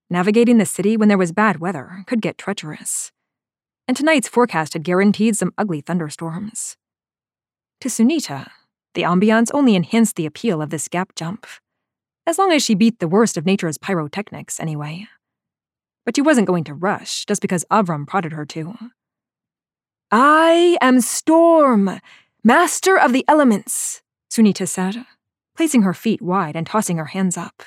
Navigating 0.09 0.57
the 0.57 0.65
city 0.65 0.95
when 0.95 1.09
there 1.09 1.17
was 1.17 1.33
bad 1.33 1.59
weather 1.59 2.03
could 2.07 2.21
get 2.21 2.37
treacherous. 2.37 3.11
And 3.89 3.97
tonight's 3.97 4.29
forecast 4.29 4.71
had 4.71 4.83
guaranteed 4.83 5.35
some 5.35 5.53
ugly 5.57 5.81
thunderstorms. 5.81 6.77
To 7.81 7.89
Sunita, 7.89 8.49
the 8.93 9.01
ambiance 9.01 9.51
only 9.53 9.75
enhanced 9.75 10.15
the 10.15 10.25
appeal 10.25 10.61
of 10.61 10.69
this 10.69 10.87
gap 10.87 11.13
jump. 11.15 11.45
As 12.27 12.37
long 12.37 12.51
as 12.51 12.61
she 12.61 12.75
beat 12.75 12.99
the 12.99 13.07
worst 13.07 13.37
of 13.37 13.45
nature's 13.45 13.77
pyrotechnics, 13.77 14.59
anyway. 14.59 15.07
But 16.05 16.17
she 16.17 16.21
wasn't 16.21 16.47
going 16.47 16.65
to 16.65 16.73
rush 16.73 17.23
just 17.23 17.41
because 17.41 17.63
Avram 17.71 18.05
prodded 18.05 18.33
her 18.33 18.45
to. 18.47 18.75
I 20.11 20.77
am 20.81 20.99
Storm, 20.99 22.01
master 22.43 22.99
of 22.99 23.13
the 23.13 23.23
elements, 23.29 24.01
Sunita 24.29 24.67
said, 24.67 25.05
placing 25.55 25.83
her 25.83 25.93
feet 25.93 26.21
wide 26.21 26.57
and 26.57 26.67
tossing 26.67 26.97
her 26.97 27.05
hands 27.05 27.37
up. 27.37 27.63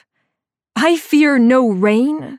I 0.76 0.98
fear 0.98 1.38
no 1.38 1.70
rain. 1.70 2.38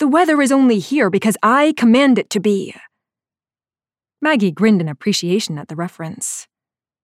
The 0.00 0.08
weather 0.08 0.42
is 0.42 0.50
only 0.50 0.80
here 0.80 1.10
because 1.10 1.36
I 1.44 1.74
command 1.76 2.18
it 2.18 2.28
to 2.30 2.40
be. 2.40 2.74
Maggie 4.20 4.50
grinned 4.50 4.80
in 4.80 4.88
appreciation 4.88 5.58
at 5.58 5.68
the 5.68 5.76
reference. 5.76 6.48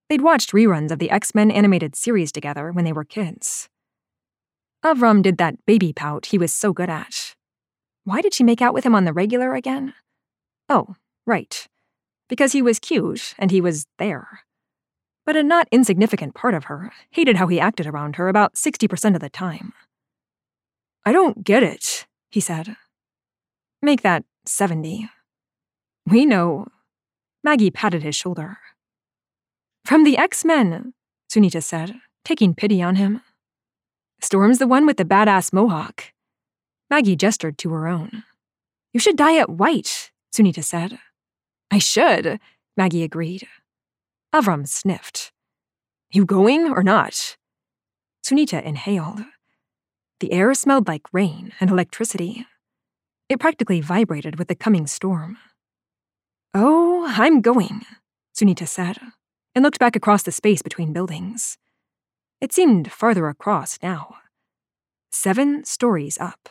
They'd 0.09 0.21
watched 0.21 0.51
reruns 0.51 0.91
of 0.91 0.99
the 0.99 1.13
X 1.13 1.33
Men 1.33 1.53
animated 1.53 1.95
series 1.95 2.33
together 2.33 2.73
when 2.73 2.85
they 2.85 2.93
were 2.93 3.05
kids. 3.05 3.69
Avram 4.85 5.23
did 5.23 5.39
that 5.39 5.65
baby 5.65 5.93
pout 5.93 6.27
he 6.27 6.39
was 6.39 6.53
so 6.53 6.73
good 6.73 6.91
at. 6.91 7.35
Why 8.05 8.21
did 8.21 8.35
she 8.35 8.43
make 8.43 8.61
out 8.61 8.75
with 8.75 8.85
him 8.85 8.95
on 8.95 9.05
the 9.05 9.12
regular 9.12 9.55
again? 9.55 9.95
Oh, 10.69 10.97
right. 11.27 11.69
Because 12.29 12.53
he 12.53 12.62
was 12.62 12.79
cute 12.79 13.35
and 13.39 13.51
he 13.51 13.61
was 13.61 13.87
there. 13.99 14.41
But 15.25 15.37
a 15.37 15.43
not 15.43 15.69
insignificant 15.71 16.35
part 16.35 16.55
of 16.55 16.65
her 16.65 16.93
hated 17.11 17.37
how 17.37 17.47
he 17.47 17.61
acted 17.61 17.87
around 17.87 18.17
her 18.17 18.29
about 18.29 18.55
60% 18.55 19.15
of 19.15 19.21
the 19.21 19.31
time. 19.31 19.73
I 21.05 21.12
don't 21.12 21.45
get 21.45 21.62
it, 21.62 22.07
he 22.31 22.41
said. 22.41 22.77
Make 23.83 24.03
that 24.03 24.25
70. 24.47 25.09
We 26.07 26.27
know. 26.27 26.67
Maggie 27.45 27.71
patted 27.71 28.03
his 28.03 28.17
shoulder. 28.17 28.59
From 29.85 30.05
the 30.05 30.17
X 30.17 30.45
Men, 30.45 30.95
Sunita 31.31 31.62
said, 31.62 31.97
taking 32.25 32.55
pity 32.55 32.83
on 32.83 32.97
him. 32.97 33.21
Storm's 34.23 34.59
the 34.59 34.69
one 34.69 34.87
with 34.87 34.97
the 34.97 35.05
badass 35.05 35.52
mohawk. 35.52 36.12
Maggie 36.88 37.17
gestured 37.17 37.59
to 37.59 37.73
her 37.73 37.88
own. 37.88 38.23
You 38.93 39.00
should 39.00 39.17
dye 39.17 39.33
it 39.33 39.50
white, 39.50 40.12
Sunita 40.33 40.62
said. 40.62 40.99
I 41.71 41.79
should, 41.79 42.38
Maggie 42.76 43.02
agreed. 43.02 43.49
Avram 44.33 44.69
sniffed. 44.69 45.33
You 46.12 46.25
going 46.25 46.69
or 46.71 46.83
not? 46.83 47.37
Sunita 48.25 48.62
inhaled. 48.62 49.23
The 50.21 50.33
air 50.33 50.55
smelled 50.55 50.87
like 50.87 51.12
rain 51.12 51.52
and 51.59 51.71
electricity. 51.71 52.47
It 53.29 53.41
practically 53.41 53.81
vibrated 53.81 54.38
with 54.38 54.49
the 54.49 54.55
coming 54.55 54.87
storm. 54.87 55.38
Oh, 56.55 57.07
I'm 57.09 57.41
going, 57.41 57.85
Sunita 58.37 58.69
said, 58.69 58.99
and 59.55 59.64
looked 59.64 59.81
back 59.81 59.97
across 59.97 60.23
the 60.23 60.33
space 60.33 60.62
between 60.62 60.93
buildings. 60.93 61.59
It 62.43 62.53
seemed 62.53 62.91
farther 62.91 63.29
across 63.29 63.79
now. 63.85 64.17
Seven 65.13 65.65
stories 65.65 66.19
up. 66.19 66.49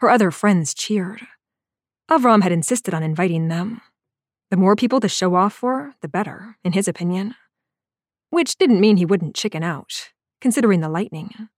Her 0.00 0.08
other 0.08 0.30
friends 0.30 0.72
cheered. 0.72 1.26
Avram 2.10 2.42
had 2.42 2.52
insisted 2.52 2.94
on 2.94 3.02
inviting 3.02 3.48
them. 3.48 3.82
The 4.50 4.56
more 4.56 4.74
people 4.76 4.98
to 5.00 5.08
show 5.08 5.34
off 5.34 5.52
for, 5.52 5.92
the 6.00 6.08
better, 6.08 6.56
in 6.64 6.72
his 6.72 6.88
opinion. 6.88 7.34
Which 8.30 8.56
didn't 8.56 8.80
mean 8.80 8.96
he 8.96 9.04
wouldn't 9.04 9.34
chicken 9.34 9.62
out, 9.62 10.12
considering 10.40 10.80
the 10.80 10.88
lightning. 10.88 11.50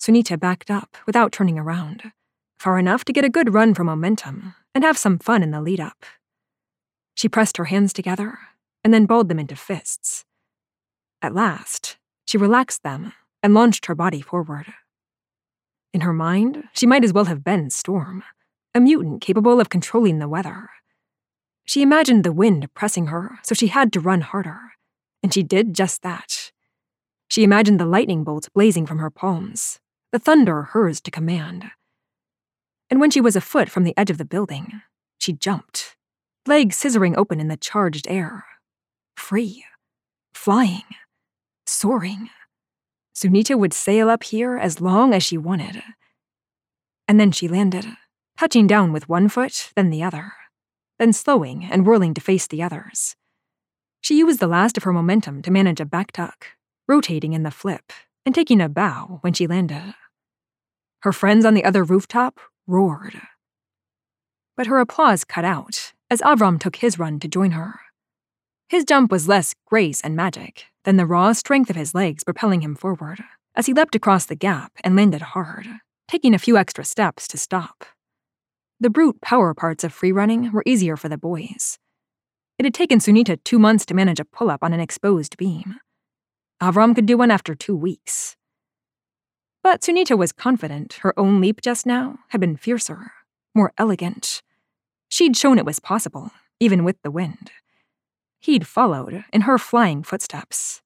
Sunita 0.00 0.40
backed 0.40 0.70
up 0.70 0.96
without 1.04 1.32
turning 1.32 1.58
around, 1.58 2.12
far 2.58 2.78
enough 2.78 3.04
to 3.04 3.12
get 3.12 3.26
a 3.26 3.28
good 3.28 3.52
run 3.52 3.74
for 3.74 3.84
momentum 3.84 4.54
and 4.74 4.84
have 4.84 4.96
some 4.96 5.18
fun 5.18 5.42
in 5.42 5.50
the 5.50 5.60
lead 5.60 5.80
up. 5.80 6.06
She 7.14 7.28
pressed 7.28 7.58
her 7.58 7.66
hands 7.66 7.92
together 7.92 8.38
and 8.82 8.94
then 8.94 9.04
balled 9.04 9.28
them 9.28 9.38
into 9.38 9.54
fists. 9.54 10.24
At 11.20 11.34
last, 11.34 11.98
she 12.26 12.36
relaxed 12.36 12.82
them 12.82 13.12
and 13.42 13.54
launched 13.54 13.86
her 13.86 13.94
body 13.94 14.20
forward. 14.20 14.66
In 15.94 16.02
her 16.02 16.12
mind, 16.12 16.64
she 16.74 16.86
might 16.86 17.04
as 17.04 17.12
well 17.12 17.24
have 17.24 17.42
been 17.42 17.70
Storm, 17.70 18.22
a 18.74 18.80
mutant 18.80 19.22
capable 19.22 19.60
of 19.60 19.70
controlling 19.70 20.18
the 20.18 20.28
weather. 20.28 20.68
She 21.64 21.80
imagined 21.80 22.24
the 22.24 22.32
wind 22.32 22.68
pressing 22.74 23.06
her, 23.06 23.38
so 23.42 23.54
she 23.54 23.68
had 23.68 23.92
to 23.92 24.00
run 24.00 24.20
harder, 24.20 24.72
and 25.22 25.32
she 25.32 25.42
did 25.42 25.74
just 25.74 26.02
that. 26.02 26.52
She 27.28 27.44
imagined 27.44 27.80
the 27.80 27.86
lightning 27.86 28.24
bolts 28.24 28.48
blazing 28.48 28.86
from 28.86 28.98
her 28.98 29.10
palms, 29.10 29.80
the 30.12 30.18
thunder 30.18 30.62
hers 30.62 31.00
to 31.02 31.10
command. 31.10 31.70
And 32.90 33.00
when 33.00 33.10
she 33.10 33.20
was 33.20 33.34
a 33.34 33.40
foot 33.40 33.68
from 33.68 33.84
the 33.84 33.96
edge 33.96 34.10
of 34.10 34.18
the 34.18 34.24
building, 34.24 34.82
she 35.18 35.32
jumped, 35.32 35.96
legs 36.46 36.76
scissoring 36.76 37.16
open 37.16 37.40
in 37.40 37.48
the 37.48 37.56
charged 37.56 38.06
air. 38.08 38.44
Free, 39.16 39.64
flying, 40.34 40.84
soaring. 41.66 42.30
Sunita 43.14 43.58
would 43.58 43.72
sail 43.72 44.10
up 44.10 44.24
here 44.24 44.56
as 44.56 44.80
long 44.80 45.14
as 45.14 45.22
she 45.22 45.38
wanted. 45.38 45.82
And 47.08 47.18
then 47.18 47.32
she 47.32 47.48
landed, 47.48 47.86
touching 48.38 48.66
down 48.66 48.92
with 48.92 49.08
one 49.08 49.28
foot, 49.28 49.70
then 49.74 49.90
the 49.90 50.02
other, 50.02 50.32
then 50.98 51.12
slowing 51.12 51.64
and 51.64 51.86
whirling 51.86 52.14
to 52.14 52.20
face 52.20 52.46
the 52.46 52.62
others. 52.62 53.16
She 54.00 54.18
used 54.18 54.38
the 54.40 54.46
last 54.46 54.76
of 54.76 54.82
her 54.84 54.92
momentum 54.92 55.42
to 55.42 55.50
manage 55.50 55.80
a 55.80 55.84
back 55.84 56.12
tuck, 56.12 56.46
rotating 56.86 57.32
in 57.32 57.42
the 57.42 57.50
flip 57.50 57.92
and 58.24 58.34
taking 58.34 58.60
a 58.60 58.68
bow 58.68 59.18
when 59.22 59.32
she 59.32 59.46
landed. 59.46 59.94
Her 61.00 61.12
friends 61.12 61.44
on 61.44 61.54
the 61.54 61.64
other 61.64 61.84
rooftop 61.84 62.38
roared. 62.66 63.20
But 64.56 64.66
her 64.66 64.78
applause 64.78 65.24
cut 65.24 65.44
out 65.44 65.92
as 66.10 66.20
Avram 66.20 66.58
took 66.58 66.76
his 66.76 66.98
run 66.98 67.20
to 67.20 67.28
join 67.28 67.52
her. 67.52 67.80
His 68.68 68.84
jump 68.84 69.12
was 69.12 69.28
less 69.28 69.54
grace 69.64 70.00
and 70.00 70.16
magic 70.16 70.64
than 70.84 70.96
the 70.96 71.06
raw 71.06 71.32
strength 71.32 71.70
of 71.70 71.76
his 71.76 71.94
legs 71.94 72.24
propelling 72.24 72.62
him 72.62 72.74
forward 72.74 73.22
as 73.54 73.66
he 73.66 73.72
leapt 73.72 73.94
across 73.94 74.26
the 74.26 74.34
gap 74.34 74.72
and 74.82 74.96
landed 74.96 75.22
hard, 75.22 75.68
taking 76.08 76.34
a 76.34 76.38
few 76.38 76.56
extra 76.56 76.84
steps 76.84 77.28
to 77.28 77.38
stop. 77.38 77.84
The 78.80 78.90
brute 78.90 79.20
power 79.20 79.54
parts 79.54 79.84
of 79.84 79.92
free 79.92 80.10
running 80.10 80.50
were 80.50 80.64
easier 80.66 80.96
for 80.96 81.08
the 81.08 81.16
boys. 81.16 81.78
It 82.58 82.64
had 82.64 82.74
taken 82.74 82.98
Sunita 82.98 83.38
two 83.44 83.58
months 83.58 83.86
to 83.86 83.94
manage 83.94 84.18
a 84.18 84.24
pull 84.24 84.50
up 84.50 84.64
on 84.64 84.72
an 84.72 84.80
exposed 84.80 85.36
beam. 85.36 85.76
Avram 86.60 86.94
could 86.94 87.06
do 87.06 87.16
one 87.16 87.30
after 87.30 87.54
two 87.54 87.76
weeks. 87.76 88.36
But 89.62 89.82
Sunita 89.82 90.18
was 90.18 90.32
confident 90.32 90.94
her 91.02 91.18
own 91.18 91.40
leap 91.40 91.60
just 91.60 91.86
now 91.86 92.18
had 92.28 92.40
been 92.40 92.56
fiercer, 92.56 93.12
more 93.54 93.72
elegant. 93.78 94.42
She'd 95.08 95.36
shown 95.36 95.58
it 95.58 95.64
was 95.66 95.78
possible, 95.78 96.32
even 96.58 96.82
with 96.82 97.00
the 97.02 97.10
wind. 97.10 97.50
He'd 98.40 98.66
followed 98.66 99.24
in 99.32 99.42
her 99.42 99.58
flying 99.58 100.02
footsteps. 100.02 100.82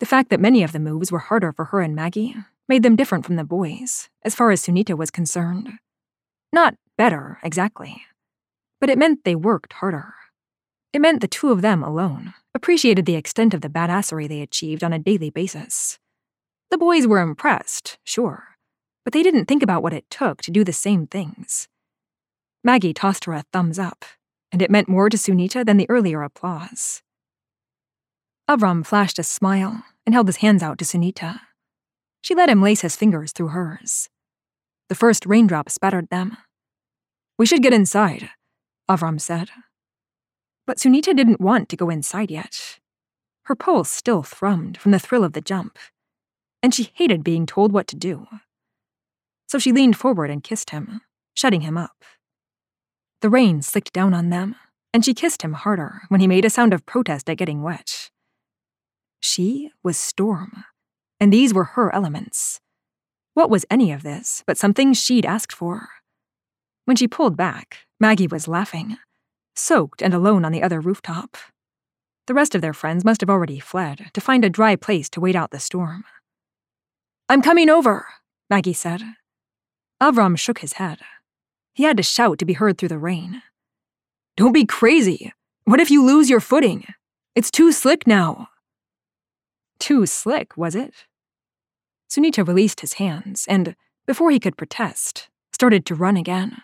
The 0.00 0.06
fact 0.06 0.30
that 0.30 0.40
many 0.40 0.62
of 0.62 0.72
the 0.72 0.78
moves 0.78 1.12
were 1.12 1.18
harder 1.18 1.52
for 1.52 1.66
her 1.66 1.80
and 1.80 1.94
Maggie 1.94 2.36
made 2.68 2.82
them 2.82 2.96
different 2.96 3.24
from 3.24 3.36
the 3.36 3.44
boys, 3.44 4.08
as 4.22 4.34
far 4.34 4.50
as 4.50 4.62
Sunita 4.62 4.96
was 4.96 5.10
concerned. 5.10 5.72
Not 6.52 6.76
better, 6.96 7.38
exactly, 7.42 8.02
but 8.80 8.90
it 8.90 8.98
meant 8.98 9.24
they 9.24 9.34
worked 9.34 9.74
harder. 9.74 10.14
It 10.92 11.00
meant 11.00 11.20
the 11.20 11.28
two 11.28 11.50
of 11.50 11.62
them 11.62 11.82
alone 11.82 12.34
appreciated 12.54 13.06
the 13.06 13.14
extent 13.14 13.54
of 13.54 13.60
the 13.60 13.68
badassery 13.68 14.28
they 14.28 14.42
achieved 14.42 14.84
on 14.84 14.92
a 14.92 14.98
daily 14.98 15.30
basis. 15.30 15.98
The 16.70 16.78
boys 16.78 17.06
were 17.06 17.20
impressed, 17.20 17.98
sure, 18.04 18.56
but 19.04 19.12
they 19.12 19.22
didn't 19.22 19.46
think 19.46 19.62
about 19.62 19.82
what 19.82 19.92
it 19.92 20.08
took 20.10 20.42
to 20.42 20.50
do 20.50 20.64
the 20.64 20.72
same 20.72 21.06
things. 21.06 21.68
Maggie 22.64 22.94
tossed 22.94 23.24
her 23.24 23.32
a 23.32 23.44
thumbs 23.52 23.78
up, 23.78 24.04
and 24.52 24.60
it 24.60 24.70
meant 24.70 24.88
more 24.88 25.08
to 25.08 25.16
Sunita 25.16 25.64
than 25.64 25.78
the 25.78 25.88
earlier 25.88 26.22
applause. 26.22 27.02
Avram 28.48 28.84
flashed 28.84 29.18
a 29.18 29.22
smile 29.22 29.82
and 30.04 30.14
held 30.14 30.28
his 30.28 30.36
hands 30.36 30.62
out 30.62 30.78
to 30.78 30.84
Sunita. 30.84 31.40
She 32.20 32.34
let 32.34 32.50
him 32.50 32.62
lace 32.62 32.82
his 32.82 32.94
fingers 32.94 33.32
through 33.32 33.48
hers. 33.48 34.10
The 34.88 34.94
first 34.94 35.24
raindrop 35.24 35.70
spattered 35.70 36.10
them. 36.10 36.36
We 37.38 37.46
should 37.46 37.62
get 37.62 37.72
inside, 37.72 38.28
Avram 38.90 39.20
said. 39.20 39.48
But 40.66 40.78
Sunita 40.78 41.16
didn't 41.16 41.40
want 41.40 41.68
to 41.70 41.76
go 41.76 41.88
inside 41.88 42.30
yet. 42.30 42.78
Her 43.44 43.54
pulse 43.54 43.90
still 43.90 44.22
thrummed 44.22 44.76
from 44.76 44.92
the 44.92 44.98
thrill 44.98 45.24
of 45.24 45.32
the 45.32 45.40
jump, 45.40 45.78
and 46.62 46.74
she 46.74 46.90
hated 46.94 47.24
being 47.24 47.46
told 47.46 47.72
what 47.72 47.88
to 47.88 47.96
do. 47.96 48.26
So 49.48 49.58
she 49.58 49.72
leaned 49.72 49.96
forward 49.96 50.30
and 50.30 50.44
kissed 50.44 50.70
him, 50.70 51.00
shutting 51.34 51.62
him 51.62 51.76
up. 51.76 52.04
The 53.22 53.30
rain 53.30 53.62
slicked 53.62 53.92
down 53.92 54.14
on 54.14 54.30
them, 54.30 54.56
and 54.92 55.04
she 55.04 55.14
kissed 55.14 55.42
him 55.42 55.52
harder 55.52 56.02
when 56.08 56.20
he 56.20 56.26
made 56.26 56.44
a 56.44 56.50
sound 56.50 56.74
of 56.74 56.84
protest 56.84 57.30
at 57.30 57.36
getting 57.36 57.62
wet. 57.62 58.10
She 59.20 59.70
was 59.84 59.96
Storm, 59.96 60.64
and 61.20 61.32
these 61.32 61.54
were 61.54 61.78
her 61.78 61.94
elements. 61.94 62.60
What 63.34 63.48
was 63.48 63.64
any 63.70 63.92
of 63.92 64.02
this 64.02 64.42
but 64.44 64.58
something 64.58 64.92
she'd 64.92 65.24
asked 65.24 65.52
for? 65.52 65.88
When 66.84 66.96
she 66.96 67.06
pulled 67.06 67.36
back, 67.36 67.86
Maggie 68.00 68.26
was 68.26 68.48
laughing, 68.48 68.98
soaked 69.54 70.02
and 70.02 70.12
alone 70.12 70.44
on 70.44 70.50
the 70.50 70.62
other 70.64 70.80
rooftop. 70.80 71.36
The 72.26 72.34
rest 72.34 72.56
of 72.56 72.60
their 72.60 72.74
friends 72.74 73.04
must 73.04 73.20
have 73.20 73.30
already 73.30 73.60
fled 73.60 74.10
to 74.14 74.20
find 74.20 74.44
a 74.44 74.50
dry 74.50 74.74
place 74.74 75.08
to 75.10 75.20
wait 75.20 75.36
out 75.36 75.52
the 75.52 75.60
storm. 75.60 76.04
I'm 77.28 77.40
coming 77.40 77.70
over, 77.70 78.06
Maggie 78.50 78.72
said. 78.72 79.02
Avram 80.02 80.36
shook 80.36 80.58
his 80.58 80.74
head. 80.74 80.98
He 81.74 81.84
had 81.84 81.96
to 81.96 82.02
shout 82.02 82.38
to 82.38 82.44
be 82.44 82.52
heard 82.52 82.78
through 82.78 82.90
the 82.90 82.98
rain. 82.98 83.42
Don't 84.36 84.52
be 84.52 84.64
crazy. 84.64 85.32
What 85.64 85.80
if 85.80 85.90
you 85.90 86.04
lose 86.04 86.28
your 86.28 86.40
footing? 86.40 86.86
It's 87.34 87.50
too 87.50 87.72
slick 87.72 88.06
now. 88.06 88.48
Too 89.78 90.06
slick, 90.06 90.56
was 90.56 90.74
it? 90.74 90.92
Sunita 92.10 92.46
released 92.46 92.80
his 92.80 92.94
hands 92.94 93.46
and, 93.48 93.74
before 94.06 94.30
he 94.30 94.38
could 94.38 94.56
protest, 94.56 95.28
started 95.52 95.86
to 95.86 95.94
run 95.94 96.16
again. 96.16 96.58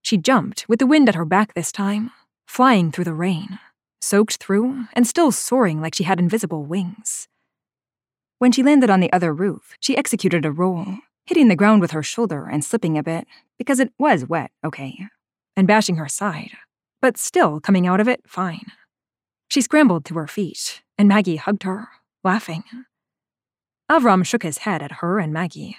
She 0.00 0.16
jumped, 0.16 0.66
with 0.68 0.78
the 0.78 0.86
wind 0.86 1.08
at 1.08 1.14
her 1.14 1.24
back 1.24 1.54
this 1.54 1.72
time, 1.72 2.10
flying 2.46 2.92
through 2.92 3.04
the 3.04 3.14
rain, 3.14 3.58
soaked 4.00 4.36
through 4.36 4.86
and 4.94 5.06
still 5.06 5.32
soaring 5.32 5.80
like 5.80 5.94
she 5.94 6.04
had 6.04 6.18
invisible 6.18 6.64
wings. 6.64 7.28
When 8.38 8.52
she 8.52 8.62
landed 8.62 8.90
on 8.90 9.00
the 9.00 9.12
other 9.12 9.32
roof, 9.32 9.74
she 9.80 9.96
executed 9.96 10.44
a 10.44 10.50
roll, 10.50 10.98
hitting 11.26 11.48
the 11.48 11.56
ground 11.56 11.80
with 11.80 11.92
her 11.92 12.02
shoulder 12.02 12.46
and 12.50 12.64
slipping 12.64 12.98
a 12.98 13.02
bit, 13.02 13.26
because 13.58 13.80
it 13.80 13.92
was 13.98 14.26
wet, 14.26 14.50
okay, 14.64 15.06
and 15.56 15.66
bashing 15.66 15.96
her 15.96 16.08
side, 16.08 16.52
but 17.00 17.16
still 17.16 17.60
coming 17.60 17.86
out 17.86 18.00
of 18.00 18.08
it 18.08 18.20
fine. 18.26 18.66
She 19.48 19.60
scrambled 19.60 20.04
to 20.06 20.14
her 20.14 20.26
feet, 20.26 20.82
and 20.98 21.08
Maggie 21.08 21.36
hugged 21.36 21.62
her, 21.62 21.88
laughing. 22.22 22.64
Avram 23.90 24.24
shook 24.24 24.42
his 24.42 24.58
head 24.58 24.82
at 24.82 24.92
her 24.92 25.18
and 25.18 25.32
Maggie. 25.32 25.76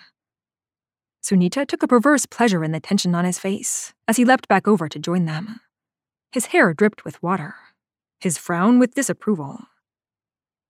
Sunita 1.23 1.65
took 1.67 1.81
a 1.81 1.88
perverse 1.88 2.25
pleasure 2.25 2.63
in 2.63 2.71
the 2.71 2.79
tension 2.79 3.15
on 3.15 3.25
his 3.25 3.39
face 3.39 3.93
as 4.08 4.17
he 4.17 4.25
leapt 4.25 4.47
back 4.47 4.67
over 4.67 4.88
to 4.88 4.99
join 4.99 5.25
them. 5.25 5.60
His 6.31 6.47
hair 6.47 6.73
dripped 6.73 7.03
with 7.03 7.21
water, 7.23 7.55
his 8.19 8.38
frown 8.38 8.77
with 8.77 8.93
disapproval. 8.93 9.60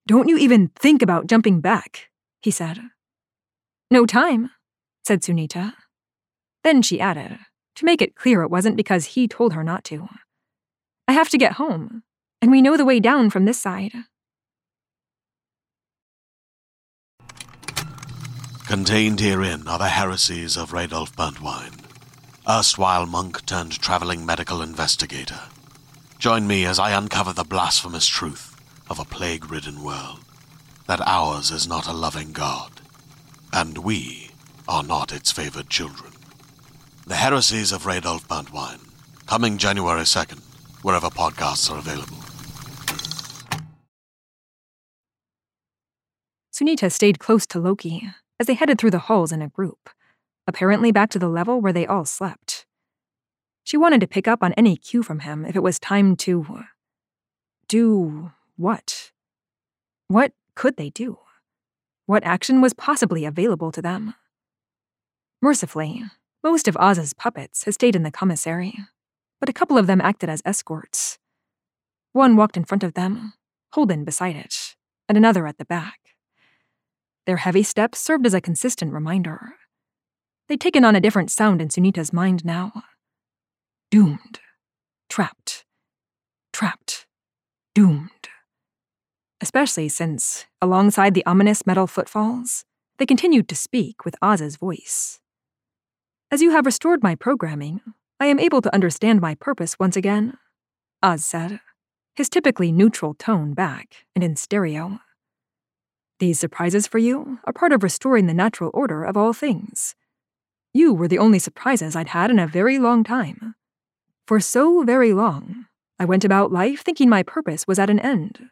Don't 0.08 0.30
you 0.30 0.38
even 0.38 0.70
think 0.70 1.02
about 1.02 1.28
jumping 1.28 1.60
back, 1.60 2.10
he 2.42 2.52
said. 2.52 2.80
No 3.92 4.06
time, 4.06 4.52
said 5.06 5.22
Sunita. 5.22 5.74
Then 6.64 6.82
she 6.82 7.00
added, 7.00 7.38
to 7.76 7.86
make 7.86 8.02
it 8.02 8.16
clear 8.16 8.42
it 8.42 8.50
wasn't 8.50 8.76
because 8.76 9.06
he 9.06 9.28
told 9.28 9.54
her 9.54 9.64
not 9.64 9.84
to. 9.86 10.08
I 11.08 11.14
have 11.14 11.30
to 11.30 11.38
get 11.38 11.54
home, 11.54 12.04
and 12.42 12.50
we 12.50 12.62
know 12.62 12.76
the 12.76 12.86
way 12.86 13.00
down 13.00 13.30
from 13.30 13.46
this 13.46 13.60
side. 13.60 13.94
Contained 18.66 19.20
herein 19.20 19.68
are 19.68 19.78
the 19.78 19.90
heresies 19.90 20.58
of 20.58 20.72
Radolf 20.72 21.16
Burntwine, 21.16 21.82
erstwhile 22.50 23.06
monk 23.06 23.46
turned 23.46 23.80
traveling 23.80 24.26
medical 24.26 24.64
investigator. 24.64 25.42
Join 26.18 26.48
me 26.48 26.66
as 26.66 26.80
I 26.80 26.98
uncover 26.98 27.32
the 27.32 27.44
blasphemous 27.44 28.08
truth 28.08 28.60
of 28.90 28.98
a 28.98 29.06
plague 29.06 29.52
ridden 29.52 29.84
world 29.84 30.22
that 30.88 31.02
ours 31.06 31.52
is 31.52 31.68
not 31.68 31.88
a 31.88 31.94
loving 31.94 32.32
God, 32.32 32.82
and 33.54 33.78
we 33.80 34.25
are 34.68 34.84
not 34.84 35.12
its 35.12 35.32
favored 35.32 35.70
children. 35.70 36.12
The 37.08 37.16
Heresies 37.16 37.72
of 37.72 37.84
Radolf 37.84 38.28
Buntwine, 38.28 38.80
coming 39.28 39.58
January 39.58 40.02
2nd, 40.02 40.40
wherever 40.84 41.08
podcasts 41.08 41.72
are 41.72 41.78
available. 41.78 42.18
Sunita 46.52 46.92
stayed 46.92 47.20
close 47.20 47.46
to 47.48 47.60
Loki 47.60 48.10
as 48.40 48.48
they 48.48 48.54
headed 48.54 48.80
through 48.80 48.92
the 48.92 49.00
halls 49.00 49.32
in 49.32 49.42
a 49.42 49.50
group, 49.50 49.90
apparently 50.48 50.92
back 50.92 51.10
to 51.10 51.20
the 51.20 51.28
level 51.28 51.60
where 51.60 51.74
they 51.74 51.86
all 51.86 52.06
slept. 52.06 52.66
She 53.64 53.78
wanted 53.78 54.00
to 54.02 54.08
pick 54.08 54.28
up 54.28 54.42
on 54.42 54.54
any 54.54 54.78
cue 54.78 55.04
from 55.04 55.20
him 55.20 55.44
if 55.44 55.56
it 55.56 55.64
was 55.64 55.80
time 55.80 56.16
to. 56.18 56.64
do 57.68 58.32
what? 58.58 59.12
What 60.08 60.34
could 60.56 60.78
they 60.78 60.90
do? 60.90 61.18
What 62.06 62.24
action 62.24 62.62
was 62.62 62.74
possibly 62.74 63.26
available 63.26 63.72
to 63.72 63.82
them? 63.82 64.14
Mercifully, 65.46 66.02
most 66.44 66.68
of 66.68 66.76
Oz's 66.80 67.14
puppets 67.14 67.66
had 67.66 67.76
stayed 67.76 67.96
in 67.96 68.02
the 68.02 68.10
commissary, 68.10 68.80
but 69.40 69.48
a 69.48 69.54
couple 69.54 69.78
of 69.78 69.86
them 69.86 70.02
acted 70.02 70.28
as 70.28 70.42
escorts. 70.44 71.20
One 72.14 72.36
walked 72.36 72.58
in 72.58 72.66
front 72.66 72.84
of 72.84 72.96
them, 72.96 73.34
Holden 73.74 74.06
beside 74.06 74.36
it, 74.36 74.76
and 75.08 75.16
another 75.16 75.46
at 75.46 75.60
the 75.60 75.66
back. 75.66 76.00
Their 77.28 77.38
heavy 77.38 77.62
steps 77.62 78.00
served 78.00 78.26
as 78.26 78.34
a 78.34 78.42
consistent 78.42 78.92
reminder. 78.92 79.54
They'd 80.48 80.60
taken 80.60 80.84
on 80.84 80.96
a 80.96 81.00
different 81.00 81.30
sound 81.30 81.62
in 81.62 81.68
Sunita's 81.68 82.12
mind 82.12 82.44
now. 82.44 82.82
Doomed. 83.92 84.40
Trapped. 85.12 85.64
Trapped. 86.54 87.06
Doomed. 87.76 88.30
Especially 89.40 89.90
since, 89.90 90.48
alongside 90.60 91.14
the 91.14 91.26
ominous 91.28 91.68
metal 91.68 91.86
footfalls, 91.86 92.66
they 92.98 93.06
continued 93.06 93.48
to 93.50 93.56
speak 93.56 94.06
with 94.06 94.16
Oz's 94.24 94.56
voice. 94.56 95.20
As 96.32 96.42
you 96.42 96.52
have 96.52 96.66
restored 96.66 97.04
my 97.04 97.16
programming, 97.16 97.82
I 98.20 98.26
am 98.26 98.40
able 98.40 98.62
to 98.62 98.74
understand 98.74 99.22
my 99.22 99.36
purpose 99.36 99.78
once 99.80 99.96
again, 99.96 100.38
Oz 101.04 101.24
said, 101.24 101.60
his 102.16 102.30
typically 102.30 102.72
neutral 102.72 103.14
tone 103.14 103.54
back 103.54 104.06
and 104.16 104.24
in 104.24 104.36
stereo. 104.36 105.00
These 106.20 106.40
surprises 106.40 106.88
for 106.88 106.98
you 106.98 107.40
are 107.44 107.54
part 107.54 107.74
of 107.74 107.84
restoring 107.84 108.26
the 108.26 108.34
natural 108.34 108.72
order 108.74 109.04
of 109.04 109.16
all 109.16 109.34
things. 109.34 109.96
You 110.74 110.94
were 110.94 111.08
the 111.08 111.20
only 111.20 111.40
surprises 111.40 111.96
I'd 111.96 112.10
had 112.10 112.32
in 112.32 112.40
a 112.40 112.48
very 112.48 112.80
long 112.80 113.04
time. 113.04 113.56
For 114.26 114.40
so 114.40 114.84
very 114.84 115.14
long, 115.14 115.68
I 116.00 116.06
went 116.06 116.26
about 116.26 116.52
life 116.52 116.82
thinking 116.82 117.10
my 117.10 117.22
purpose 117.22 117.68
was 117.68 117.78
at 117.78 117.90
an 117.90 118.00
end. 118.00 118.50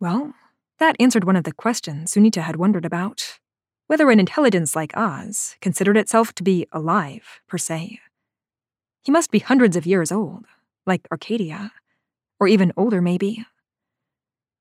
Well, 0.00 0.34
that 0.78 0.96
answered 1.00 1.24
one 1.24 1.36
of 1.36 1.44
the 1.44 1.52
questions 1.52 2.12
Sunita 2.12 2.42
had 2.42 2.56
wondered 2.56 2.84
about 2.84 3.38
whether 3.86 4.10
an 4.10 4.20
intelligence 4.20 4.74
like 4.74 4.96
Oz 4.96 5.56
considered 5.60 5.96
itself 5.96 6.32
to 6.34 6.42
be 6.42 6.66
alive, 6.72 7.40
per 7.46 7.58
se. 7.58 8.00
He 9.02 9.12
must 9.12 9.30
be 9.30 9.38
hundreds 9.38 9.76
of 9.76 9.86
years 9.86 10.10
old, 10.10 10.46
like 10.86 11.06
Arcadia, 11.12 11.72
or 12.40 12.48
even 12.48 12.72
older, 12.76 13.00
maybe 13.00 13.46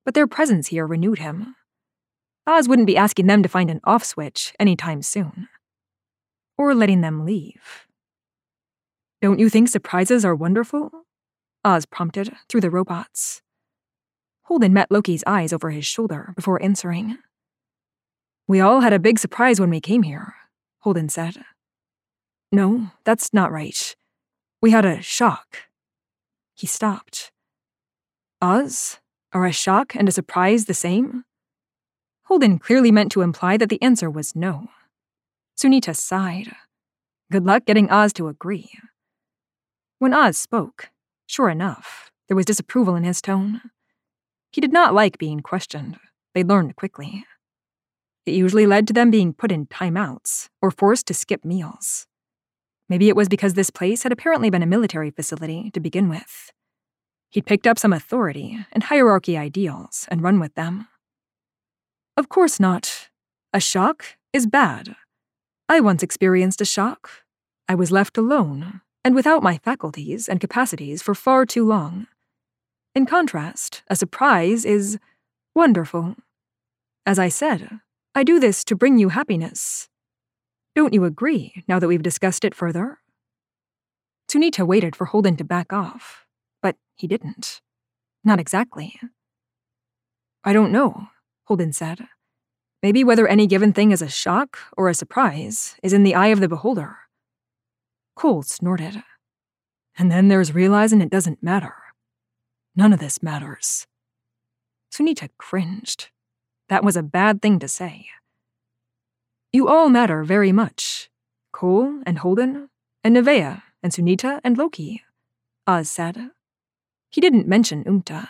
but 0.05 0.13
their 0.13 0.27
presence 0.27 0.67
here 0.67 0.85
renewed 0.85 1.19
him. 1.19 1.55
Oz 2.47 2.69
wouldn't 2.69 2.85
be 2.85 2.95
asking 2.95 3.25
them 3.25 3.41
to 3.41 3.49
find 3.49 3.71
an 3.71 3.81
off 3.83 4.05
switch 4.05 4.53
anytime 4.59 5.01
soon. 5.01 5.49
Or 6.57 6.75
letting 6.75 7.01
them 7.01 7.25
leave. 7.25 7.87
Don't 9.21 9.39
you 9.39 9.49
think 9.49 9.67
surprises 9.67 10.23
are 10.23 10.35
wonderful? 10.35 10.91
Oz 11.65 11.87
prompted 11.87 12.33
through 12.47 12.61
the 12.61 12.69
robots. 12.69 13.41
Holden 14.43 14.73
met 14.73 14.91
Loki's 14.91 15.23
eyes 15.25 15.51
over 15.51 15.71
his 15.71 15.87
shoulder 15.87 16.33
before 16.35 16.61
answering. 16.61 17.17
We 18.47 18.59
all 18.59 18.81
had 18.81 18.93
a 18.93 18.99
big 18.99 19.17
surprise 19.17 19.59
when 19.59 19.71
we 19.71 19.81
came 19.81 20.03
here, 20.03 20.35
Holden 20.79 21.09
said. 21.09 21.37
No, 22.51 22.91
that's 23.03 23.33
not 23.33 23.51
right. 23.51 23.95
We 24.61 24.71
had 24.71 24.85
a 24.85 25.01
shock. 25.01 25.57
He 26.53 26.67
stopped. 26.67 27.31
Oz? 28.41 28.99
Are 29.33 29.45
a 29.45 29.51
shock 29.51 29.95
and 29.95 30.07
a 30.07 30.11
surprise 30.11 30.65
the 30.65 30.73
same? 30.73 31.23
Holden 32.25 32.59
clearly 32.59 32.91
meant 32.91 33.11
to 33.11 33.21
imply 33.21 33.57
that 33.57 33.69
the 33.69 33.81
answer 33.81 34.09
was 34.09 34.35
no. 34.35 34.69
Sunita 35.57 35.95
sighed. 35.95 36.55
Good 37.31 37.45
luck 37.45 37.65
getting 37.65 37.89
Oz 37.89 38.13
to 38.13 38.27
agree. 38.27 38.69
When 39.99 40.13
Oz 40.13 40.37
spoke, 40.37 40.89
sure 41.25 41.49
enough, 41.49 42.11
there 42.27 42.37
was 42.37 42.45
disapproval 42.45 42.95
in 42.95 43.03
his 43.03 43.21
tone. 43.21 43.61
He 44.51 44.61
did 44.61 44.71
not 44.71 44.93
like 44.93 45.17
being 45.17 45.41
questioned. 45.41 45.97
They 46.33 46.43
learned 46.43 46.75
quickly. 46.75 47.25
It 48.25 48.33
usually 48.33 48.65
led 48.65 48.87
to 48.87 48.93
them 48.93 49.11
being 49.11 49.33
put 49.33 49.51
in 49.51 49.67
timeouts 49.67 50.49
or 50.61 50.71
forced 50.71 51.05
to 51.07 51.13
skip 51.13 51.45
meals. 51.45 52.07
Maybe 52.89 53.09
it 53.09 53.15
was 53.15 53.29
because 53.29 53.53
this 53.53 53.69
place 53.69 54.03
had 54.03 54.11
apparently 54.11 54.49
been 54.49 54.63
a 54.63 54.67
military 54.67 55.11
facility 55.11 55.71
to 55.71 55.79
begin 55.79 56.09
with. 56.09 56.51
He'd 57.29 57.45
picked 57.45 57.67
up 57.67 57.79
some 57.79 57.93
authority 57.93 58.65
and 58.71 58.83
hierarchy 58.83 59.37
ideals 59.37 60.07
and 60.09 60.21
run 60.21 60.39
with 60.39 60.55
them. 60.55 60.87
Of 62.17 62.29
course 62.29 62.59
not. 62.59 63.09
A 63.53 63.59
shock 63.59 64.17
is 64.33 64.47
bad. 64.47 64.95
I 65.67 65.79
once 65.79 66.03
experienced 66.03 66.61
a 66.61 66.65
shock. 66.65 67.09
I 67.67 67.75
was 67.75 67.91
left 67.91 68.17
alone 68.17 68.81
and 69.03 69.13
without 69.15 69.43
my 69.43 69.57
faculties 69.57 70.27
and 70.27 70.39
capacities 70.39 71.01
for 71.01 71.13
far 71.13 71.45
too 71.45 71.65
long. 71.65 72.07
In 72.95 73.05
contrast, 73.05 73.83
a 73.87 73.95
surprise 73.95 74.65
is 74.65 74.97
wonderful. 75.53 76.15
As 77.05 77.19
I 77.19 77.29
said, 77.29 77.81
I 78.17 78.23
do 78.23 78.39
this 78.39 78.63
to 78.65 78.77
bring 78.77 78.97
you 78.97 79.09
happiness. 79.09 79.89
Don't 80.73 80.93
you 80.93 81.03
agree 81.03 81.65
now 81.67 81.79
that 81.79 81.89
we've 81.89 82.01
discussed 82.01 82.45
it 82.45 82.55
further? 82.55 82.99
Sunita 84.29 84.65
waited 84.65 84.95
for 84.95 85.03
Holden 85.03 85.35
to 85.35 85.43
back 85.43 85.73
off, 85.73 86.25
but 86.61 86.77
he 86.95 87.07
didn't. 87.07 87.59
Not 88.23 88.39
exactly. 88.39 88.97
I 90.45 90.53
don't 90.53 90.71
know, 90.71 91.09
Holden 91.43 91.73
said. 91.73 92.07
Maybe 92.81 93.03
whether 93.03 93.27
any 93.27 93.47
given 93.47 93.73
thing 93.73 93.91
is 93.91 94.01
a 94.01 94.07
shock 94.07 94.59
or 94.77 94.87
a 94.87 94.93
surprise 94.93 95.75
is 95.83 95.91
in 95.91 96.03
the 96.03 96.15
eye 96.15 96.27
of 96.27 96.39
the 96.39 96.47
beholder. 96.47 96.95
Cole 98.15 98.43
snorted. 98.43 99.03
And 99.97 100.09
then 100.09 100.29
there's 100.29 100.55
realizing 100.55 101.01
it 101.01 101.09
doesn't 101.09 101.43
matter. 101.43 101.75
None 102.77 102.93
of 102.93 102.99
this 102.99 103.21
matters. 103.21 103.87
Sunita 104.89 105.27
cringed. 105.37 106.11
That 106.69 106.83
was 106.83 106.95
a 106.95 107.03
bad 107.03 107.41
thing 107.41 107.59
to 107.59 107.67
say. 107.67 108.07
You 109.53 109.67
all 109.67 109.89
matter 109.89 110.23
very 110.23 110.51
much. 110.51 111.09
Cole 111.51 112.01
and 112.05 112.19
Holden, 112.19 112.69
and 113.03 113.15
Nevaeh, 113.15 113.61
and 113.81 113.93
Sunita 113.93 114.41
and 114.43 114.57
Loki, 114.57 115.03
Oz 115.67 115.89
said. 115.89 116.31
He 117.11 117.21
didn't 117.21 117.47
mention 117.47 117.83
Umta, 117.85 118.27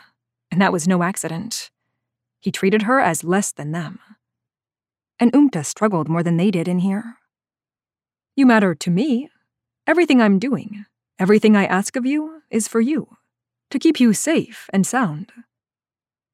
and 0.52 0.62
that 0.62 0.72
was 0.72 0.88
no 0.88 1.02
accident. 1.02 1.72
He 2.40 2.52
treated 2.52 2.84
her 2.84 3.00
as 3.00 3.24
less 3.24 3.52
than 3.52 3.72
them. 3.72 4.00
And 5.20 5.32
Umta 5.34 5.66
struggled 5.66 6.10
more 6.10 6.22
than 6.22 6.38
they 6.38 6.52
did 6.52 6.68
in 6.68 6.80
here. 6.80 7.18
You 8.36 8.46
matter 8.46 8.76
to 8.76 8.92
me. 8.92 9.30
Everything 9.88 10.22
I'm 10.22 10.40
doing, 10.40 10.86
everything 11.18 11.56
I 11.56 11.66
ask 11.66 11.96
of 11.96 12.06
you, 12.06 12.42
is 12.50 12.68
for 12.68 12.82
you, 12.82 13.18
to 13.70 13.80
keep 13.80 14.00
you 14.00 14.14
safe 14.14 14.70
and 14.74 14.86
sound. 14.86 15.32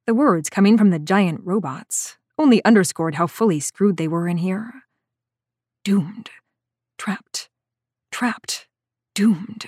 The 0.08 0.16
words 0.16 0.50
coming 0.50 0.78
from 0.78 0.90
the 0.90 1.00
giant 1.00 1.42
robots 1.44 2.18
only 2.38 2.64
underscored 2.66 3.16
how 3.16 3.28
fully 3.28 3.60
screwed 3.60 3.98
they 3.98 4.08
were 4.08 4.28
in 4.28 4.38
here. 4.38 4.84
Doomed. 5.84 6.30
Trapped. 6.98 7.50
Trapped. 8.12 8.68
Doomed. 9.14 9.66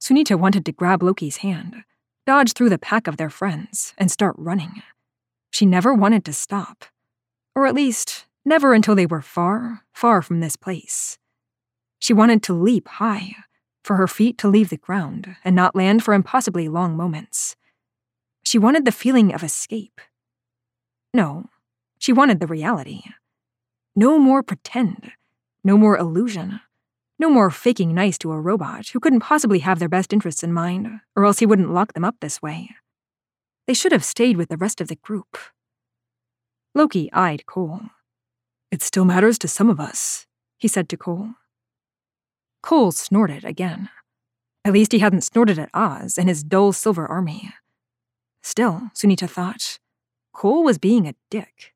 Sunita 0.00 0.38
wanted 0.38 0.66
to 0.66 0.72
grab 0.72 1.02
Loki's 1.02 1.38
hand, 1.38 1.84
dodge 2.26 2.52
through 2.52 2.68
the 2.68 2.78
pack 2.78 3.06
of 3.06 3.16
their 3.16 3.30
friends, 3.30 3.94
and 3.96 4.10
start 4.10 4.34
running. 4.36 4.82
She 5.50 5.64
never 5.64 5.94
wanted 5.94 6.24
to 6.24 6.32
stop. 6.32 6.84
Or 7.54 7.66
at 7.66 7.74
least, 7.74 8.26
never 8.44 8.74
until 8.74 8.94
they 8.94 9.06
were 9.06 9.22
far, 9.22 9.84
far 9.92 10.22
from 10.22 10.40
this 10.40 10.56
place. 10.56 11.18
She 12.00 12.12
wanted 12.12 12.42
to 12.42 12.52
leap 12.52 12.88
high, 12.88 13.36
for 13.84 13.96
her 13.96 14.08
feet 14.08 14.38
to 14.38 14.48
leave 14.48 14.70
the 14.70 14.76
ground 14.76 15.36
and 15.44 15.54
not 15.54 15.76
land 15.76 16.02
for 16.02 16.14
impossibly 16.14 16.68
long 16.68 16.96
moments. 16.96 17.54
She 18.44 18.58
wanted 18.58 18.84
the 18.84 18.92
feeling 18.92 19.32
of 19.32 19.42
escape. 19.42 20.00
No, 21.12 21.46
she 21.98 22.12
wanted 22.12 22.40
the 22.40 22.46
reality. 22.46 23.02
No 23.96 24.18
more 24.18 24.42
pretend, 24.42 25.12
no 25.62 25.78
more 25.78 25.96
illusion, 25.96 26.60
no 27.18 27.30
more 27.30 27.50
faking 27.50 27.94
nice 27.94 28.18
to 28.18 28.32
a 28.32 28.40
robot 28.40 28.88
who 28.88 29.00
couldn't 29.00 29.20
possibly 29.20 29.60
have 29.60 29.78
their 29.78 29.88
best 29.88 30.12
interests 30.12 30.42
in 30.42 30.52
mind, 30.52 31.00
or 31.16 31.24
else 31.24 31.38
he 31.38 31.46
wouldn't 31.46 31.72
lock 31.72 31.92
them 31.92 32.04
up 32.04 32.16
this 32.20 32.42
way. 32.42 32.70
They 33.66 33.74
should 33.74 33.92
have 33.92 34.04
stayed 34.04 34.36
with 34.36 34.48
the 34.48 34.56
rest 34.56 34.80
of 34.80 34.88
the 34.88 34.96
group. 34.96 35.38
Loki 36.74 37.10
eyed 37.12 37.46
Cole. 37.46 37.80
It 38.70 38.82
still 38.82 39.04
matters 39.04 39.38
to 39.38 39.48
some 39.48 39.70
of 39.70 39.78
us, 39.78 40.26
he 40.58 40.68
said 40.68 40.88
to 40.88 40.96
Cole. 40.96 41.34
Cole 42.62 42.92
snorted 42.92 43.44
again. 43.44 43.88
At 44.64 44.72
least 44.72 44.92
he 44.92 44.98
hadn't 44.98 45.22
snorted 45.22 45.58
at 45.58 45.70
Oz 45.72 46.18
and 46.18 46.28
his 46.28 46.42
dull 46.42 46.72
silver 46.72 47.06
army. 47.06 47.52
Still, 48.44 48.90
Sunita 48.94 49.28
thought, 49.28 49.78
Cole 50.34 50.64
was 50.64 50.76
being 50.76 51.08
a 51.08 51.14
dick. 51.30 51.72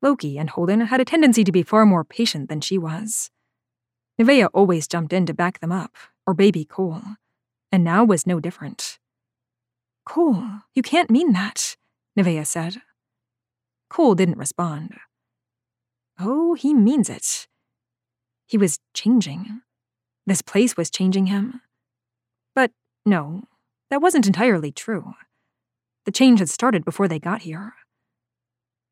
Loki 0.00 0.38
and 0.38 0.48
Holden 0.48 0.82
had 0.82 1.00
a 1.00 1.04
tendency 1.04 1.42
to 1.42 1.50
be 1.50 1.64
far 1.64 1.84
more 1.84 2.04
patient 2.04 2.48
than 2.48 2.60
she 2.60 2.78
was. 2.78 3.32
Nevaeh 4.16 4.48
always 4.54 4.86
jumped 4.86 5.12
in 5.12 5.26
to 5.26 5.34
back 5.34 5.58
them 5.58 5.72
up, 5.72 5.96
or 6.24 6.34
baby 6.34 6.64
Cole, 6.64 7.02
and 7.72 7.82
now 7.82 8.04
was 8.04 8.28
no 8.28 8.38
different. 8.38 9.00
Cole, 10.04 10.60
you 10.72 10.82
can't 10.82 11.10
mean 11.10 11.32
that, 11.32 11.76
Nevaeh 12.16 12.46
said. 12.46 12.80
Cole 13.90 14.14
didn't 14.14 14.38
respond. 14.38 14.94
Oh, 16.20 16.54
he 16.54 16.74
means 16.74 17.10
it. 17.10 17.48
He 18.46 18.56
was 18.56 18.78
changing. 18.94 19.62
This 20.26 20.42
place 20.42 20.76
was 20.76 20.90
changing 20.90 21.26
him. 21.26 21.60
But 22.54 22.70
no, 23.04 23.48
that 23.90 24.00
wasn't 24.00 24.28
entirely 24.28 24.70
true. 24.70 25.14
The 26.06 26.12
change 26.12 26.38
had 26.38 26.48
started 26.48 26.84
before 26.84 27.08
they 27.08 27.18
got 27.18 27.42
here. 27.42 27.74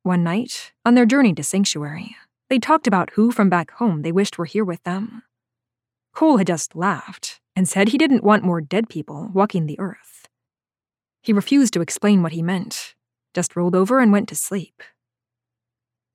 One 0.03 0.25
night, 0.25 0.73
on 0.85 0.97
their 0.97 1.07
journey 1.07 1.33
to 1.35 1.45
Sanctuary, 1.45 2.17
they 2.51 2.59
talked 2.59 2.89
about 2.89 3.11
who 3.11 3.31
from 3.31 3.49
back 3.49 3.71
home 3.71 4.03
they 4.03 4.13
wished 4.13 4.37
were 4.37 4.45
here 4.45 4.65
with 4.65 4.83
them. 4.83 5.23
Cole 6.13 6.39
had 6.39 6.49
just 6.49 6.75
laughed 6.75 7.41
and 7.55 7.69
said 7.69 7.89
he 7.89 7.99
didn't 7.99 8.25
want 8.25 8.43
more 8.43 8.61
dead 8.61 8.89
people 8.89 9.31
walking 9.33 9.67
the 9.67 9.79
earth. 9.79 10.29
He 11.23 11.33
refused 11.33 11.73
to 11.75 11.81
explain 11.81 12.21
what 12.21 12.33
he 12.33 12.43
meant, 12.43 12.97
just 13.33 13.55
rolled 13.55 13.77
over 13.77 14.01
and 14.01 14.11
went 14.11 14.29
to 14.29 14.35
sleep. 14.35 14.83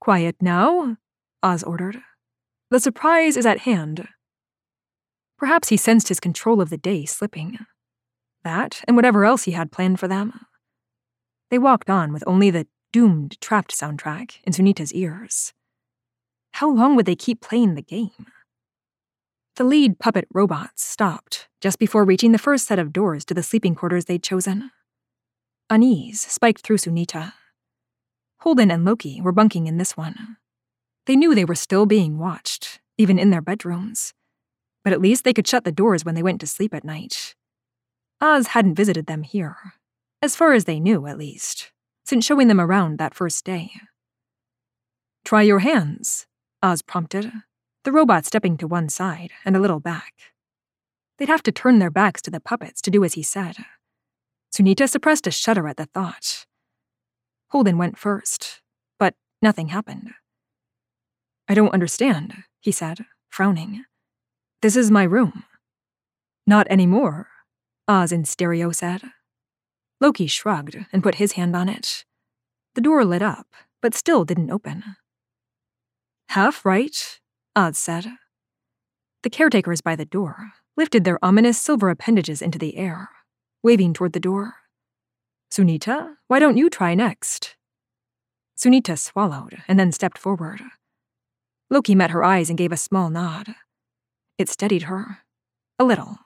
Quiet 0.01 0.35
now, 0.41 0.97
Oz 1.41 1.63
ordered. 1.63 2.01
The 2.71 2.79
surprise 2.79 3.37
is 3.37 3.45
at 3.45 3.59
hand. 3.59 4.07
Perhaps 5.37 5.69
he 5.69 5.77
sensed 5.77 6.09
his 6.09 6.19
control 6.19 6.59
of 6.61 6.69
the 6.69 6.77
day 6.77 7.05
slipping. 7.05 7.57
That, 8.43 8.83
and 8.85 8.97
whatever 8.97 9.23
else 9.23 9.43
he 9.43 9.53
had 9.53 9.71
planned 9.71 9.99
for 9.99 10.09
them. 10.09 10.45
They 11.49 11.57
walked 11.57 11.89
on 11.89 12.13
with 12.13 12.23
only 12.27 12.51
the 12.51 12.67
doomed 12.93 13.39
trapped 13.41 13.71
soundtrack 13.71 14.37
in 14.43 14.53
Sunita's 14.53 14.93
ears. 14.93 15.53
How 16.53 16.69
long 16.69 16.95
would 16.95 17.05
they 17.05 17.15
keep 17.15 17.41
playing 17.41 17.75
the 17.75 17.81
game? 17.81 18.27
The 19.55 19.63
lead 19.63 19.99
puppet 19.99 20.27
robots 20.33 20.85
stopped 20.85 21.49
just 21.59 21.79
before 21.79 22.05
reaching 22.05 22.31
the 22.31 22.37
first 22.37 22.65
set 22.65 22.79
of 22.79 22.93
doors 22.93 23.25
to 23.25 23.33
the 23.33 23.43
sleeping 23.43 23.75
quarters 23.75 24.05
they'd 24.05 24.23
chosen. 24.23 24.71
Unease 25.69 26.21
spiked 26.21 26.61
through 26.61 26.77
Sunita. 26.77 27.33
Holden 28.39 28.71
and 28.71 28.85
Loki 28.85 29.19
were 29.19 29.31
bunking 29.31 29.67
in 29.67 29.77
this 29.77 29.97
one. 29.97 30.37
They 31.05 31.15
knew 31.15 31.35
they 31.35 31.45
were 31.45 31.55
still 31.55 31.85
being 31.85 32.17
watched, 32.17 32.79
even 32.97 33.19
in 33.19 33.31
their 33.31 33.41
bedrooms. 33.41 34.13
But 34.83 34.93
at 34.93 35.01
least 35.01 35.23
they 35.23 35.33
could 35.33 35.47
shut 35.47 35.65
the 35.65 35.71
doors 35.71 36.05
when 36.05 36.15
they 36.15 36.23
went 36.23 36.39
to 36.41 36.47
sleep 36.47 36.73
at 36.73 36.85
night. 36.85 37.35
Oz 38.21 38.47
hadn't 38.47 38.75
visited 38.75 39.07
them 39.07 39.23
here, 39.23 39.73
as 40.21 40.35
far 40.35 40.53
as 40.53 40.65
they 40.65 40.79
knew, 40.79 41.07
at 41.07 41.17
least, 41.17 41.71
since 42.05 42.25
showing 42.25 42.47
them 42.47 42.59
around 42.59 42.97
that 42.97 43.13
first 43.13 43.45
day. 43.45 43.71
Try 45.23 45.43
your 45.43 45.59
hands, 45.59 46.27
Oz 46.61 46.81
prompted, 46.81 47.31
the 47.83 47.91
robot 47.91 48.25
stepping 48.25 48.57
to 48.57 48.67
one 48.67 48.89
side 48.89 49.31
and 49.45 49.55
a 49.55 49.59
little 49.59 49.79
back. 49.79 50.13
They'd 51.17 51.29
have 51.29 51.43
to 51.43 51.51
turn 51.51 51.79
their 51.79 51.91
backs 51.91 52.21
to 52.23 52.31
the 52.31 52.39
puppets 52.39 52.81
to 52.81 52.91
do 52.91 53.03
as 53.03 53.13
he 53.13 53.23
said. 53.23 53.57
Sunita 54.53 54.89
suppressed 54.89 55.27
a 55.27 55.31
shudder 55.31 55.67
at 55.67 55.77
the 55.77 55.85
thought. 55.85 56.45
Holden 57.49 57.77
went 57.77 57.97
first, 57.97 58.61
but 58.97 59.15
nothing 59.41 59.67
happened. 59.67 60.11
I 61.47 61.53
don't 61.53 61.73
understand, 61.73 62.43
he 62.59 62.71
said, 62.71 63.05
frowning. 63.29 63.85
This 64.61 64.75
is 64.75 64.91
my 64.91 65.03
room. 65.03 65.43
Not 66.45 66.67
anymore, 66.69 67.27
Oz 67.87 68.11
in 68.11 68.25
stereo 68.25 68.71
said. 68.71 69.01
Loki 70.01 70.27
shrugged 70.27 70.77
and 70.93 71.03
put 71.03 71.15
his 71.15 71.33
hand 71.33 71.55
on 71.55 71.67
it. 71.67 72.05
The 72.75 72.81
door 72.81 73.03
lit 73.03 73.21
up, 73.21 73.47
but 73.81 73.93
still 73.95 74.23
didn't 74.23 74.51
open. 74.51 74.83
Half 76.29 76.65
right, 76.65 77.19
Oz 77.55 77.77
said. 77.77 78.07
The 79.23 79.29
caretakers 79.29 79.81
by 79.81 79.95
the 79.95 80.05
door 80.05 80.53
lifted 80.77 81.03
their 81.03 81.23
ominous 81.23 81.59
silver 81.59 81.89
appendages 81.89 82.41
into 82.41 82.57
the 82.57 82.77
air, 82.77 83.09
waving 83.63 83.93
toward 83.93 84.13
the 84.13 84.19
door. 84.19 84.53
Sunita, 85.51 86.15
why 86.27 86.39
don't 86.39 86.57
you 86.57 86.69
try 86.69 86.95
next? 86.95 87.57
Sunita 88.57 88.97
swallowed 88.97 89.63
and 89.67 89.79
then 89.79 89.91
stepped 89.91 90.17
forward. 90.17 90.61
Loki 91.69 91.95
met 91.95 92.11
her 92.11 92.23
eyes 92.23 92.49
and 92.49 92.57
gave 92.57 92.71
a 92.71 92.77
small 92.77 93.09
nod. 93.09 93.55
It 94.37 94.49
steadied 94.49 94.83
her. 94.83 95.19
A 95.77 95.83
little. 95.83 96.19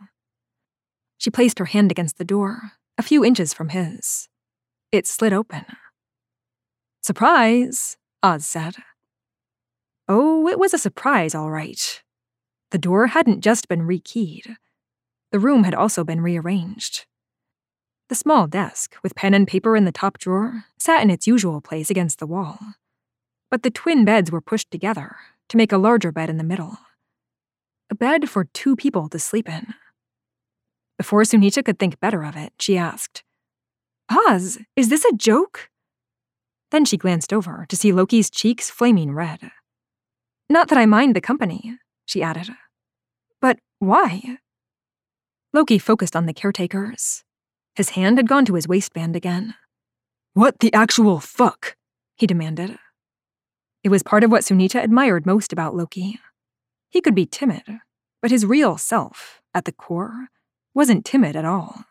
She 1.18 1.30
placed 1.30 1.60
her 1.60 1.66
hand 1.66 1.92
against 1.92 2.18
the 2.18 2.26
door, 2.26 2.74
a 2.98 3.04
few 3.04 3.24
inches 3.24 3.54
from 3.54 3.70
his. 3.70 4.30
It 4.92 5.08
slid 5.08 5.34
open. 5.34 5.66
Surprise, 7.02 7.98
Oz 8.22 8.46
said. 8.46 8.76
Oh, 10.08 10.48
it 10.48 10.60
was 10.60 10.74
a 10.74 10.78
surprise, 10.78 11.34
all 11.34 11.50
right. 11.50 12.02
The 12.72 12.78
door 12.78 13.08
hadn't 13.08 13.42
just 13.42 13.68
been 13.68 13.88
rekeyed. 13.88 14.58
The 15.32 15.40
room 15.40 15.64
had 15.64 15.74
also 15.74 16.04
been 16.04 16.22
rearranged. 16.22 17.06
The 18.10 18.16
small 18.16 18.48
desk, 18.48 18.96
with 19.02 19.16
pen 19.16 19.34
and 19.34 19.48
paper 19.48 19.76
in 19.76 19.86
the 19.86 19.92
top 19.92 20.18
drawer, 20.18 20.66
sat 20.78 21.02
in 21.02 21.10
its 21.10 21.26
usual 21.26 21.62
place 21.62 21.90
against 21.90 22.20
the 22.20 22.28
wall. 22.28 22.60
But 23.50 23.64
the 23.64 23.72
twin 23.72 24.06
beds 24.06 24.32
were 24.32 24.42
pushed 24.42 24.70
together 24.72 25.16
to 25.50 25.58
make 25.58 25.72
a 25.72 25.78
larger 25.78 26.12
bed 26.12 26.30
in 26.30 26.38
the 26.38 26.44
middle. 26.44 26.78
A 27.90 27.96
bed 27.96 28.30
for 28.30 28.46
two 28.46 28.76
people 28.76 29.10
to 29.10 29.20
sleep 29.20 29.48
in. 29.48 29.74
Before 30.98 31.22
Sunita 31.24 31.64
could 31.64 31.80
think 31.80 32.00
better 32.00 32.24
of 32.24 32.36
it, 32.36 32.54
she 32.60 32.78
asked, 32.78 33.24
Oz, 34.10 34.60
is 34.76 34.90
this 34.90 35.06
a 35.06 35.16
joke? 35.16 35.70
Then 36.72 36.86
she 36.86 36.98
glanced 36.98 37.34
over 37.34 37.66
to 37.70 37.76
see 37.76 37.92
Loki's 37.92 38.30
cheeks 38.30 38.70
flaming 38.70 39.14
red. 39.14 39.52
Not 40.50 40.70
that 40.70 40.78
I 40.78 40.86
mind 40.86 41.16
the 41.16 41.22
company, 41.22 41.78
she 42.06 42.22
added. 42.22 42.50
But 43.42 43.60
why? 43.80 44.38
Loki 45.54 45.78
focused 45.78 46.16
on 46.16 46.26
the 46.26 46.34
caretakers. 46.34 47.24
His 47.76 47.92
hand 47.92 48.18
had 48.18 48.28
gone 48.28 48.46
to 48.46 48.56
his 48.56 48.68
waistband 48.68 49.16
again. 49.16 49.56
What 50.34 50.60
the 50.60 50.74
actual 50.74 51.20
fuck? 51.20 51.76
he 52.16 52.28
demanded. 52.28 52.78
It 53.84 53.90
was 53.90 54.04
part 54.04 54.24
of 54.24 54.32
what 54.32 54.44
Sunita 54.44 54.82
admired 54.82 55.26
most 55.26 55.52
about 55.52 55.76
Loki. 55.76 56.20
He 56.90 57.02
could 57.02 57.16
be 57.16 57.26
timid, 57.26 57.64
but 58.22 58.32
his 58.32 58.46
real 58.46 58.78
self, 58.78 59.42
at 59.54 59.66
the 59.66 59.72
core, 59.72 60.30
wasn't 60.74 61.06
timid 61.06 61.36
at 61.36 61.46
all. 61.46 61.86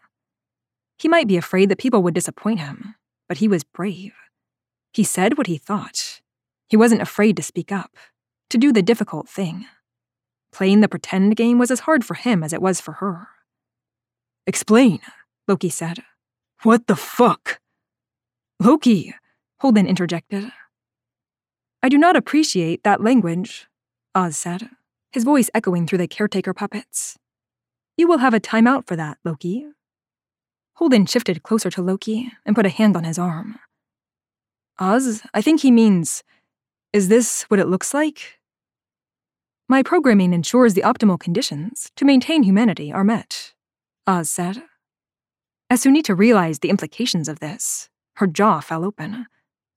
He 0.99 1.09
might 1.09 1.29
be 1.29 1.37
afraid 1.37 1.69
that 1.69 1.79
people 1.79 2.03
would 2.03 2.15
disappoint 2.15 2.61
him, 2.61 2.95
but 3.29 3.39
he 3.39 3.49
was 3.49 3.65
brave. 3.65 4.15
He 4.93 5.05
said 5.05 5.39
what 5.39 5.47
he 5.47 5.59
thought. 5.59 6.21
He 6.69 6.77
wasn't 6.77 7.03
afraid 7.03 7.37
to 7.37 7.43
speak 7.43 7.73
up, 7.73 7.97
to 8.51 8.59
do 8.59 8.73
the 8.73 8.83
difficult 8.83 9.29
thing. 9.29 9.67
Playing 10.53 10.81
the 10.81 10.89
pretend 10.89 11.37
game 11.37 11.59
was 11.59 11.71
as 11.71 11.81
hard 11.81 12.05
for 12.05 12.15
him 12.15 12.43
as 12.43 12.53
it 12.53 12.63
was 12.63 12.81
for 12.81 12.93
her. 12.93 13.29
Explain, 14.47 15.01
Loki 15.49 15.71
said. 15.71 16.03
What 16.63 16.87
the 16.87 16.97
fuck? 16.97 17.61
Loki, 18.61 19.15
Holden 19.61 19.87
interjected. 19.87 20.53
I 21.83 21.89
do 21.89 21.99
not 21.99 22.17
appreciate 22.17 22.85
that 22.85 23.03
language, 23.03 23.67
Oz 24.15 24.37
said, 24.37 24.71
his 25.11 25.25
voice 25.25 25.51
echoing 25.53 25.87
through 25.87 25.99
the 25.99 26.07
caretaker 26.07 26.55
puppets. 26.55 27.19
You 28.03 28.09
will 28.09 28.19
have 28.19 28.35
a 28.35 28.41
timeout 28.41 28.89
for 28.89 28.97
that, 28.97 29.19
Loki. 29.25 29.65
Holden 30.75 31.07
shifted 31.07 31.45
closer 31.45 31.71
to 31.71 31.81
Loki 31.81 32.33
and 32.45 32.57
put 32.57 32.67
a 32.67 32.69
hand 32.69 32.97
on 32.97 33.05
his 33.05 33.17
arm. 33.17 33.61
Oz, 34.81 35.23
I 35.33 35.41
think 35.41 35.61
he 35.61 35.71
means, 35.71 36.25
is 36.93 37.07
this 37.07 37.45
what 37.45 37.61
it 37.61 37.69
looks 37.69 37.95
like? 37.95 38.41
My 39.69 39.85
programming 39.85 40.33
ensures 40.33 40.75
the 40.75 40.83
optimal 40.83 41.21
conditions 41.21 41.93
to 41.95 42.05
maintain 42.05 42.43
humanity 42.43 42.93
are 42.93 43.05
met, 43.05 43.53
Oz 44.05 44.29
said. 44.29 44.65
As 45.71 45.85
Sunita 45.85 46.19
realized 46.19 46.61
the 46.61 46.71
implications 46.71 47.29
of 47.29 47.39
this, 47.39 47.89
her 48.17 48.27
jaw 48.27 48.59
fell 48.59 48.85
open, 48.85 49.27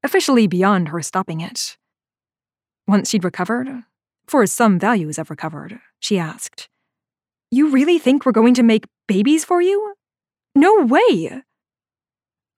officially 0.02 0.48
beyond 0.48 0.88
her 0.88 1.04
stopping 1.04 1.42
it. 1.42 1.78
Once 2.88 3.12
she'd 3.12 3.24
recovered, 3.24 3.84
for 4.26 4.48
some 4.48 4.80
values 4.80 5.18
have 5.18 5.30
recovered, 5.30 5.80
she 6.00 6.18
asked, 6.18 6.70
You 7.56 7.70
really 7.70 8.00
think 8.00 8.26
we're 8.26 8.34
going 8.34 8.54
to 8.56 8.64
make 8.64 8.84
babies 9.08 9.46
for 9.46 9.62
you? 9.62 9.94
No 10.56 10.84
way! 10.84 11.42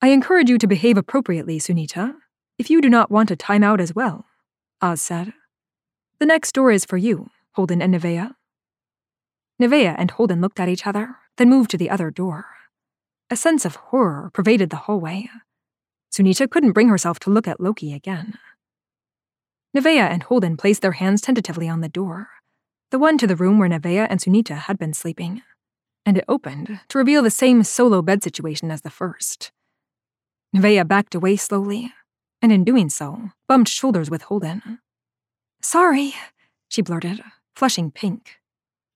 I 0.01 0.07
encourage 0.07 0.49
you 0.49 0.57
to 0.57 0.65
behave 0.65 0.97
appropriately, 0.97 1.59
Sunita, 1.59 2.15
if 2.57 2.71
you 2.71 2.81
do 2.81 2.89
not 2.89 3.11
want 3.11 3.29
a 3.29 3.35
timeout 3.35 3.79
as 3.79 3.93
well, 3.93 4.25
Oz 4.81 4.99
said. 4.99 5.33
The 6.17 6.25
next 6.25 6.53
door 6.53 6.71
is 6.71 6.83
for 6.83 6.97
you, 6.97 7.29
Holden 7.51 7.79
and 7.79 7.93
Nevea. 7.93 8.33
Nevea 9.61 9.93
and 9.99 10.09
Holden 10.09 10.41
looked 10.41 10.59
at 10.59 10.67
each 10.67 10.87
other, 10.87 11.17
then 11.37 11.47
moved 11.47 11.69
to 11.69 11.77
the 11.77 11.91
other 11.91 12.09
door. 12.09 12.47
A 13.29 13.35
sense 13.35 13.65
of 13.65 13.75
horror 13.75 14.31
pervaded 14.33 14.71
the 14.71 14.77
hallway. 14.87 15.29
Sunita 16.11 16.49
couldn't 16.49 16.71
bring 16.71 16.89
herself 16.89 17.19
to 17.19 17.29
look 17.29 17.47
at 17.47 17.61
Loki 17.61 17.93
again. 17.93 18.39
Nevea 19.75 20.09
and 20.09 20.23
Holden 20.23 20.57
placed 20.57 20.81
their 20.81 20.93
hands 20.93 21.21
tentatively 21.21 21.69
on 21.69 21.81
the 21.81 21.87
door, 21.87 22.29
the 22.91 22.99
one 22.99 23.17
to 23.17 23.27
the 23.27 23.35
room 23.35 23.59
where 23.59 23.69
Nevaeh 23.69 24.07
and 24.09 24.19
Sunita 24.19 24.57
had 24.57 24.77
been 24.77 24.93
sleeping, 24.93 25.41
and 26.05 26.17
it 26.17 26.25
opened 26.27 26.79
to 26.89 26.97
reveal 26.97 27.21
the 27.21 27.29
same 27.29 27.63
solo 27.63 28.01
bed 28.01 28.23
situation 28.23 28.71
as 28.71 28.81
the 28.81 28.89
first. 28.89 29.51
Nevaeh 30.55 30.87
backed 30.87 31.15
away 31.15 31.35
slowly, 31.35 31.93
and 32.41 32.51
in 32.51 32.63
doing 32.63 32.89
so, 32.89 33.31
bumped 33.47 33.69
shoulders 33.69 34.09
with 34.09 34.23
Holden. 34.23 34.79
Sorry, 35.61 36.13
she 36.69 36.81
blurted, 36.81 37.21
flushing 37.55 37.91
pink, 37.91 38.39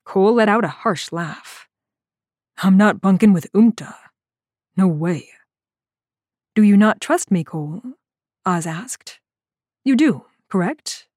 Cole 0.06 0.34
let 0.34 0.50
out 0.50 0.66
a 0.66 0.70
harsh 0.70 1.12
laugh. 1.12 1.68
I'm 2.58 2.78
not 2.78 3.02
bunking 3.02 3.34
with 3.34 3.52
Umta. 3.54 3.96
No 4.76 4.88
way. 4.88 5.30
Do 6.56 6.64
you 6.64 6.76
not 6.76 7.00
trust 7.00 7.32
me, 7.32 7.44
Cole? 7.44 7.82
Oz 8.46 8.68
asked. 8.68 9.20
You 9.86 9.96
do, 9.96 10.26
correct? 10.50 11.08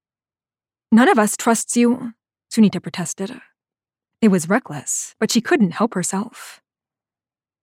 None 0.93 1.09
of 1.09 1.19
us 1.19 1.37
trusts 1.37 1.77
you, 1.77 2.13
Sunita 2.55 2.81
protested. 2.81 3.41
It 4.21 4.29
was 4.29 4.49
reckless, 4.49 5.17
but 5.19 5.33
she 5.33 5.41
couldn't 5.41 5.73
help 5.73 5.95
herself. 5.95 6.61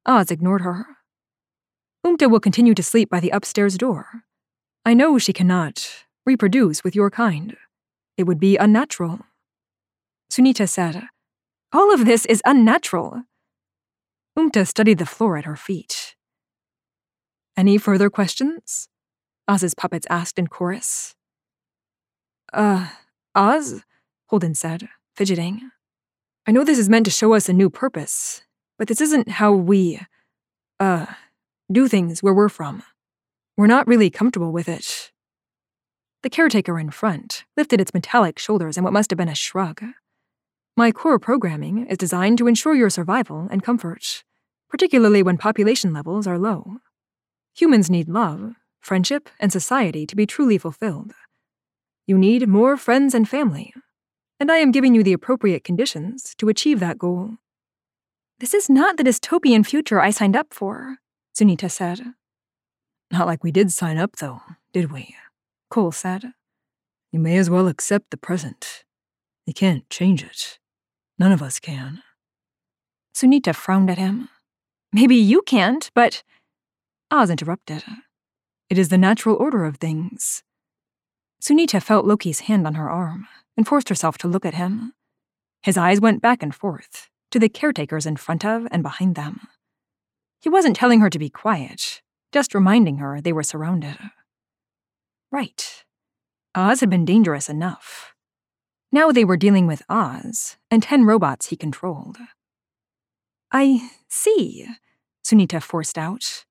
Oz 0.06 0.30
ignored 0.30 0.64
her. 0.64 0.86
Umta 2.06 2.30
will 2.30 2.42
continue 2.42 2.74
to 2.74 2.84
sleep 2.84 3.10
by 3.10 3.22
the 3.22 3.30
upstairs 3.30 3.78
door. 3.78 4.24
I 4.86 4.94
know 4.94 5.18
she 5.18 5.32
cannot 5.32 6.06
reproduce 6.26 6.84
with 6.84 6.94
your 6.94 7.10
kind. 7.10 7.56
It 8.18 8.24
would 8.24 8.40
be 8.40 8.58
unnatural. 8.58 9.22
Sunita 10.30 10.68
said, 10.68 11.04
All 11.72 11.94
of 11.94 12.04
this 12.04 12.26
is 12.26 12.42
unnatural. 12.44 13.24
Umta 14.38 14.68
studied 14.68 14.98
the 14.98 15.06
floor 15.06 15.38
at 15.38 15.46
her 15.46 15.56
feet. 15.56 16.16
Any 17.56 17.78
further 17.78 18.10
questions? 18.10 18.90
Oz's 19.48 19.74
puppets 19.74 20.08
asked 20.10 20.38
in 20.38 20.48
chorus. 20.48 21.16
Uh, 22.52 22.90
Oz? 23.34 23.84
Holden 24.32 24.56
said, 24.56 24.88
fidgeting. 25.14 25.72
I 26.48 26.54
know 26.54 26.64
this 26.64 26.80
is 26.80 26.88
meant 26.88 27.04
to 27.04 27.12
show 27.12 27.34
us 27.34 27.50
a 27.50 27.54
new 27.54 27.70
purpose, 27.70 28.44
but 28.80 28.88
this 28.88 29.02
isn't 29.02 29.28
how 29.28 29.52
we, 29.52 30.00
uh, 30.80 31.06
do 31.70 31.90
things 31.90 32.24
where 32.24 32.34
we're 32.34 32.48
from. 32.48 32.82
We're 33.58 33.68
not 33.68 33.88
really 33.88 34.10
comfortable 34.10 34.54
with 34.54 34.70
it. 34.70 35.12
The 36.24 36.30
caretaker 36.30 36.80
in 36.80 36.92
front 36.92 37.44
lifted 37.58 37.82
its 37.82 37.94
metallic 37.94 38.40
shoulders 38.40 38.78
in 38.78 38.86
what 38.86 38.94
must 38.94 39.10
have 39.12 39.18
been 39.18 39.28
a 39.28 39.36
shrug. 39.36 39.84
My 40.78 40.94
core 40.94 41.20
programming 41.20 41.86
is 41.88 41.98
designed 41.98 42.38
to 42.38 42.48
ensure 42.48 42.74
your 42.74 42.90
survival 42.90 43.50
and 43.52 43.62
comfort, 43.62 44.24
particularly 44.70 45.22
when 45.22 45.38
population 45.38 45.92
levels 45.92 46.26
are 46.26 46.40
low. 46.40 46.78
Humans 47.56 47.90
need 47.90 48.08
love, 48.08 48.54
friendship, 48.80 49.28
and 49.42 49.52
society 49.52 50.08
to 50.08 50.16
be 50.16 50.26
truly 50.26 50.58
fulfilled. 50.58 51.12
You 52.08 52.18
need 52.18 52.48
more 52.48 52.78
friends 52.78 53.14
and 53.14 53.28
family, 53.28 53.74
and 54.42 54.52
I 54.52 54.58
am 54.58 54.72
giving 54.72 54.96
you 54.96 55.04
the 55.04 55.14
appropriate 55.14 55.64
conditions 55.64 56.34
to 56.40 56.50
achieve 56.50 56.80
that 56.80 56.98
goal. 56.98 57.38
This 58.40 58.56
is 58.56 58.72
not 58.72 58.98
the 58.98 59.04
dystopian 59.04 59.64
future 59.64 60.02
I 60.02 60.10
signed 60.10 60.36
up 60.36 60.52
for, 60.52 60.98
Sunita 61.38 61.70
said. 61.70 62.02
Not 63.12 63.28
like 63.28 63.44
we 63.44 63.52
did 63.52 63.72
sign 63.72 64.00
up, 64.00 64.16
though, 64.16 64.42
did 64.74 64.92
we? 64.92 65.16
Cole 65.70 65.92
said. 65.92 66.34
You 67.12 67.20
may 67.20 67.38
as 67.38 67.52
well 67.52 67.68
accept 67.68 68.10
the 68.10 68.18
present. 68.18 68.84
You 69.46 69.54
can't 69.54 69.88
change 69.92 70.24
it. 70.24 70.58
None 71.20 71.32
of 71.32 71.44
us 71.44 71.60
can. 71.60 72.02
Sunita 73.16 73.54
frowned 73.54 73.92
at 73.92 74.00
him. 74.00 74.28
Maybe 74.92 75.18
you 75.18 75.44
can't, 75.44 75.92
but. 75.94 76.24
Oz 77.12 77.30
interrupted. 77.30 77.84
It 78.72 78.80
is 78.80 78.90
the 78.90 78.98
natural 78.98 79.36
order 79.36 79.66
of 79.66 79.78
things. 79.78 80.42
Sunita 81.40 81.80
felt 81.80 82.08
Loki's 82.08 82.40
hand 82.42 82.66
on 82.66 82.74
her 82.74 82.90
arm 82.90 83.28
and 83.58 83.68
forced 83.68 83.90
herself 83.90 84.18
to 84.20 84.28
look 84.28 84.46
at 84.46 84.56
him. 84.56 84.94
His 85.64 85.78
eyes 85.78 86.02
went 86.02 86.22
back 86.22 86.42
and 86.42 86.54
forth 86.54 87.10
to 87.32 87.40
the 87.40 87.50
caretakers 87.50 88.06
in 88.06 88.18
front 88.18 88.46
of 88.46 88.68
and 88.72 88.84
behind 88.84 89.16
them. 89.16 89.48
He 90.42 90.50
wasn't 90.50 90.76
telling 90.76 91.02
her 91.02 91.10
to 91.10 91.20
be 91.20 91.30
quiet, 91.30 92.02
just 92.32 92.56
reminding 92.56 92.98
her 92.98 93.22
they 93.22 93.34
were 93.34 93.44
surrounded. 93.44 93.98
Right. 95.32 95.86
Oz 96.56 96.80
had 96.80 96.90
been 96.90 97.06
dangerous 97.06 97.48
enough. 97.48 98.14
Now 98.92 99.12
they 99.12 99.24
were 99.24 99.38
dealing 99.38 99.68
with 99.68 99.84
Oz 99.88 100.58
and 100.70 100.84
ten 100.84 101.06
robots 101.06 101.48
he 101.48 101.56
controlled. 101.56 102.18
I 103.52 103.90
see, 104.10 104.68
Sunita 105.24 105.62
forced 105.62 105.98
out. 105.98 106.46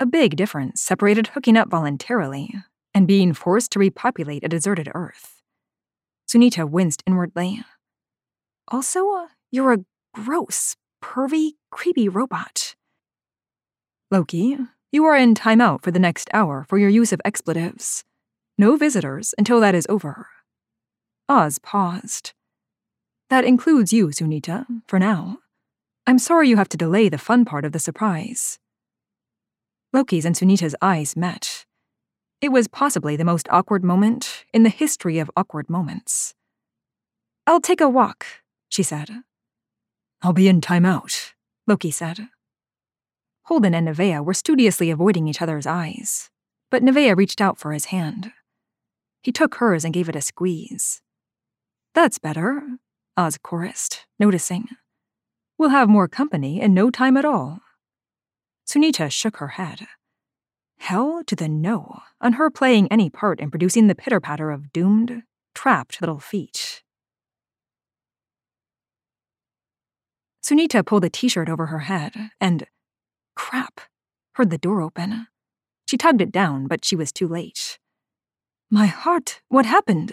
A 0.00 0.06
big 0.06 0.34
difference 0.34 0.80
separated 0.80 1.28
hooking 1.28 1.56
up 1.56 1.68
voluntarily 1.68 2.52
and 2.92 3.06
being 3.06 3.32
forced 3.32 3.70
to 3.72 3.78
repopulate 3.78 4.42
a 4.42 4.48
deserted 4.48 4.88
Earth. 4.94 5.33
Sunita 6.28 6.68
winced 6.68 7.02
inwardly. 7.06 7.62
Also, 8.68 9.10
uh, 9.14 9.26
you're 9.50 9.72
a 9.72 9.84
gross, 10.14 10.76
pervy, 11.02 11.52
creepy 11.70 12.08
robot. 12.08 12.74
Loki, 14.10 14.58
you 14.92 15.04
are 15.04 15.16
in 15.16 15.34
timeout 15.34 15.82
for 15.82 15.90
the 15.90 15.98
next 15.98 16.30
hour 16.32 16.64
for 16.68 16.78
your 16.78 16.88
use 16.88 17.12
of 17.12 17.20
expletives. 17.24 18.04
No 18.56 18.76
visitors 18.76 19.34
until 19.36 19.60
that 19.60 19.74
is 19.74 19.86
over. 19.88 20.28
Oz 21.28 21.58
paused. 21.58 22.32
That 23.30 23.44
includes 23.44 23.92
you, 23.92 24.08
Sunita, 24.08 24.66
for 24.86 24.98
now. 24.98 25.38
I'm 26.06 26.18
sorry 26.18 26.48
you 26.48 26.56
have 26.56 26.68
to 26.68 26.76
delay 26.76 27.08
the 27.08 27.18
fun 27.18 27.44
part 27.44 27.64
of 27.64 27.72
the 27.72 27.78
surprise. 27.78 28.58
Loki's 29.92 30.24
and 30.24 30.36
Sunita's 30.36 30.76
eyes 30.82 31.16
met. 31.16 31.63
It 32.44 32.52
was 32.52 32.68
possibly 32.68 33.16
the 33.16 33.24
most 33.24 33.48
awkward 33.50 33.82
moment 33.82 34.44
in 34.52 34.64
the 34.64 34.68
history 34.68 35.18
of 35.18 35.30
awkward 35.34 35.70
moments. 35.70 36.34
I'll 37.46 37.58
take 37.58 37.80
a 37.80 37.88
walk, 37.88 38.26
she 38.68 38.82
said. 38.82 39.08
I'll 40.20 40.34
be 40.34 40.46
in 40.46 40.60
timeout, 40.60 41.32
Loki 41.66 41.90
said. 41.90 42.28
Holden 43.44 43.74
and 43.74 43.88
Nevaeh 43.88 44.22
were 44.22 44.34
studiously 44.34 44.90
avoiding 44.90 45.26
each 45.26 45.40
other's 45.40 45.66
eyes, 45.66 46.28
but 46.70 46.82
Nevaeh 46.82 47.16
reached 47.16 47.40
out 47.40 47.56
for 47.56 47.72
his 47.72 47.86
hand. 47.86 48.30
He 49.22 49.32
took 49.32 49.54
hers 49.54 49.82
and 49.82 49.94
gave 49.94 50.10
it 50.10 50.16
a 50.16 50.20
squeeze. 50.20 51.00
That's 51.94 52.18
better, 52.18 52.62
Oz 53.16 53.38
chorused, 53.38 54.00
noticing. 54.18 54.68
We'll 55.56 55.70
have 55.70 55.88
more 55.88 56.08
company 56.08 56.60
in 56.60 56.74
no 56.74 56.90
time 56.90 57.16
at 57.16 57.24
all. 57.24 57.60
Sunita 58.68 59.10
shook 59.10 59.38
her 59.38 59.56
head. 59.56 59.86
Hell 60.78 61.22
to 61.26 61.36
the 61.36 61.48
no 61.48 62.00
on 62.20 62.34
her 62.34 62.50
playing 62.50 62.88
any 62.90 63.10
part 63.10 63.40
in 63.40 63.50
producing 63.50 63.86
the 63.86 63.94
pitter 63.94 64.20
patter 64.20 64.50
of 64.50 64.72
doomed, 64.72 65.22
trapped 65.54 66.00
little 66.00 66.18
feet. 66.18 66.82
Sunita 70.44 70.84
pulled 70.84 71.04
a 71.04 71.10
t 71.10 71.28
shirt 71.28 71.48
over 71.48 71.66
her 71.66 71.80
head 71.80 72.12
and, 72.40 72.66
crap, 73.34 73.80
heard 74.34 74.50
the 74.50 74.58
door 74.58 74.82
open. 74.82 75.26
She 75.86 75.96
tugged 75.96 76.20
it 76.20 76.32
down, 76.32 76.66
but 76.66 76.84
she 76.84 76.96
was 76.96 77.12
too 77.12 77.28
late. 77.28 77.78
My 78.70 78.86
heart, 78.86 79.40
what 79.48 79.66
happened? 79.66 80.12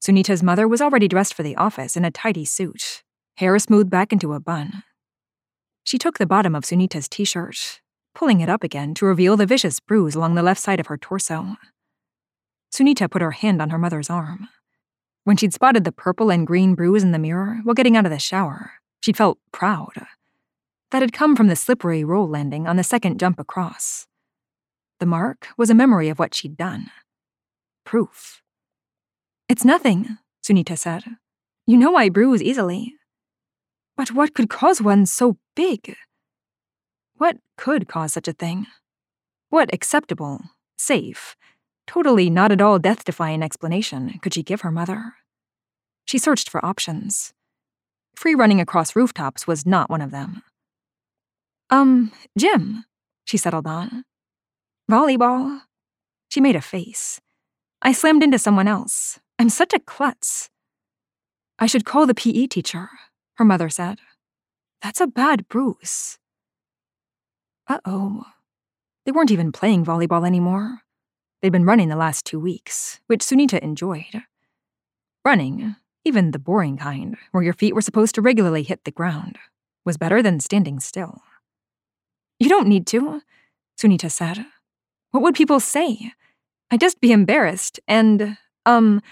Sunita's 0.00 0.42
mother 0.42 0.68
was 0.68 0.80
already 0.80 1.08
dressed 1.08 1.34
for 1.34 1.42
the 1.42 1.56
office 1.56 1.96
in 1.96 2.04
a 2.04 2.10
tidy 2.10 2.44
suit, 2.44 3.02
hair 3.38 3.58
smoothed 3.58 3.90
back 3.90 4.12
into 4.12 4.32
a 4.32 4.40
bun, 4.40 4.84
she 5.86 5.98
took 5.98 6.18
the 6.18 6.26
bottom 6.26 6.56
of 6.56 6.64
Sunita's 6.64 7.08
t 7.08 7.24
shirt, 7.24 7.80
pulling 8.16 8.40
it 8.40 8.48
up 8.48 8.64
again 8.64 8.94
to 8.94 9.04
reveal 9.04 9.36
the 9.36 9.44
vicious 9.44 9.78
bruise 9.78 10.14
along 10.14 10.34
the 10.34 10.42
left 10.42 10.60
side 10.60 10.80
of 10.80 10.86
her 10.86 10.96
torso. 10.96 11.56
Sunita 12.74 13.10
put 13.10 13.20
her 13.20 13.32
hand 13.32 13.60
on 13.60 13.68
her 13.68 13.78
mother's 13.78 14.08
arm. 14.08 14.48
When 15.24 15.36
she'd 15.36 15.52
spotted 15.52 15.84
the 15.84 15.92
purple 15.92 16.30
and 16.30 16.46
green 16.46 16.74
bruise 16.74 17.02
in 17.02 17.12
the 17.12 17.18
mirror 17.18 17.60
while 17.62 17.74
getting 17.74 17.94
out 17.94 18.06
of 18.06 18.10
the 18.10 18.18
shower, 18.18 18.72
she'd 19.02 19.18
felt 19.18 19.38
proud. 19.52 20.06
That 20.92 21.02
had 21.02 21.12
come 21.12 21.36
from 21.36 21.48
the 21.48 21.56
slippery 21.56 22.04
roll 22.04 22.26
landing 22.26 22.66
on 22.66 22.76
the 22.76 22.82
second 22.82 23.20
jump 23.20 23.38
across. 23.38 24.06
The 24.98 25.06
mark 25.06 25.48
was 25.58 25.68
a 25.68 25.74
memory 25.74 26.08
of 26.08 26.18
what 26.18 26.34
she'd 26.34 26.56
done. 26.56 26.90
Proof. 27.84 28.40
It's 29.46 29.64
nothing, 29.64 30.16
Sunita 30.42 30.78
said. 30.78 31.04
You 31.66 31.76
know 31.76 31.96
I 31.96 32.08
bruise 32.08 32.42
easily. 32.42 32.94
But 33.94 34.12
what 34.12 34.32
could 34.32 34.48
cause 34.48 34.80
one 34.80 35.04
so 35.04 35.36
big? 35.54 35.96
What 37.18 37.38
could 37.56 37.88
cause 37.88 38.12
such 38.12 38.28
a 38.28 38.32
thing? 38.32 38.66
What 39.48 39.72
acceptable, 39.72 40.40
safe, 40.76 41.36
totally 41.86 42.28
not 42.28 42.52
at 42.52 42.60
all 42.60 42.78
death 42.78 43.04
defying 43.04 43.42
explanation 43.42 44.18
could 44.20 44.34
she 44.34 44.42
give 44.42 44.60
her 44.62 44.70
mother? 44.70 45.14
She 46.04 46.18
searched 46.18 46.50
for 46.50 46.64
options. 46.64 47.32
Free 48.14 48.34
running 48.34 48.60
across 48.60 48.96
rooftops 48.96 49.46
was 49.46 49.66
not 49.66 49.90
one 49.90 50.00
of 50.00 50.10
them. 50.10 50.42
Um, 51.70 52.12
Gym, 52.38 52.84
she 53.24 53.36
settled 53.36 53.66
on. 53.66 54.04
Volleyball. 54.90 55.62
She 56.28 56.40
made 56.40 56.56
a 56.56 56.60
face. 56.60 57.20
I 57.82 57.92
slammed 57.92 58.22
into 58.22 58.38
someone 58.38 58.68
else. 58.68 59.18
I'm 59.38 59.48
such 59.48 59.72
a 59.72 59.80
klutz. 59.80 60.48
I 61.58 61.66
should 61.66 61.84
call 61.84 62.06
the 62.06 62.14
PE 62.14 62.46
teacher 62.46 62.88
her 63.36 63.44
mother 63.44 63.68
said. 63.68 63.98
That's 64.82 65.00
a 65.00 65.06
bad 65.06 65.48
bruise. 65.48 66.18
Uh 67.68 67.80
oh. 67.84 68.24
They 69.04 69.12
weren't 69.12 69.30
even 69.30 69.52
playing 69.52 69.84
volleyball 69.84 70.26
anymore. 70.26 70.80
They'd 71.40 71.52
been 71.52 71.64
running 71.64 71.88
the 71.88 71.96
last 71.96 72.24
two 72.24 72.40
weeks, 72.40 73.00
which 73.06 73.20
Sunita 73.20 73.58
enjoyed. 73.60 74.22
Running, 75.24 75.76
even 76.04 76.30
the 76.30 76.38
boring 76.38 76.76
kind, 76.76 77.16
where 77.32 77.42
your 77.42 77.52
feet 77.52 77.74
were 77.74 77.82
supposed 77.82 78.14
to 78.14 78.22
regularly 78.22 78.62
hit 78.62 78.84
the 78.84 78.90
ground, 78.90 79.38
was 79.84 79.96
better 79.96 80.22
than 80.22 80.40
standing 80.40 80.80
still. 80.80 81.22
You 82.38 82.48
don't 82.48 82.68
need 82.68 82.86
to, 82.88 83.22
Sunita 83.78 84.10
said. 84.10 84.46
What 85.10 85.22
would 85.22 85.34
people 85.34 85.60
say? 85.60 86.12
I'd 86.70 86.80
just 86.80 87.00
be 87.00 87.12
embarrassed, 87.12 87.80
and, 87.86 88.36
um, 88.64 89.02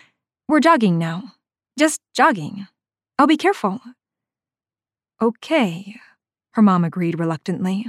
we're 0.48 0.60
jogging 0.60 0.98
now. 0.98 1.34
Just 1.78 2.00
jogging. 2.14 2.66
I'll 3.18 3.26
be 3.26 3.36
careful. 3.36 3.80
Okay, 5.22 6.00
her 6.52 6.62
mom 6.62 6.84
agreed 6.84 7.18
reluctantly. 7.18 7.86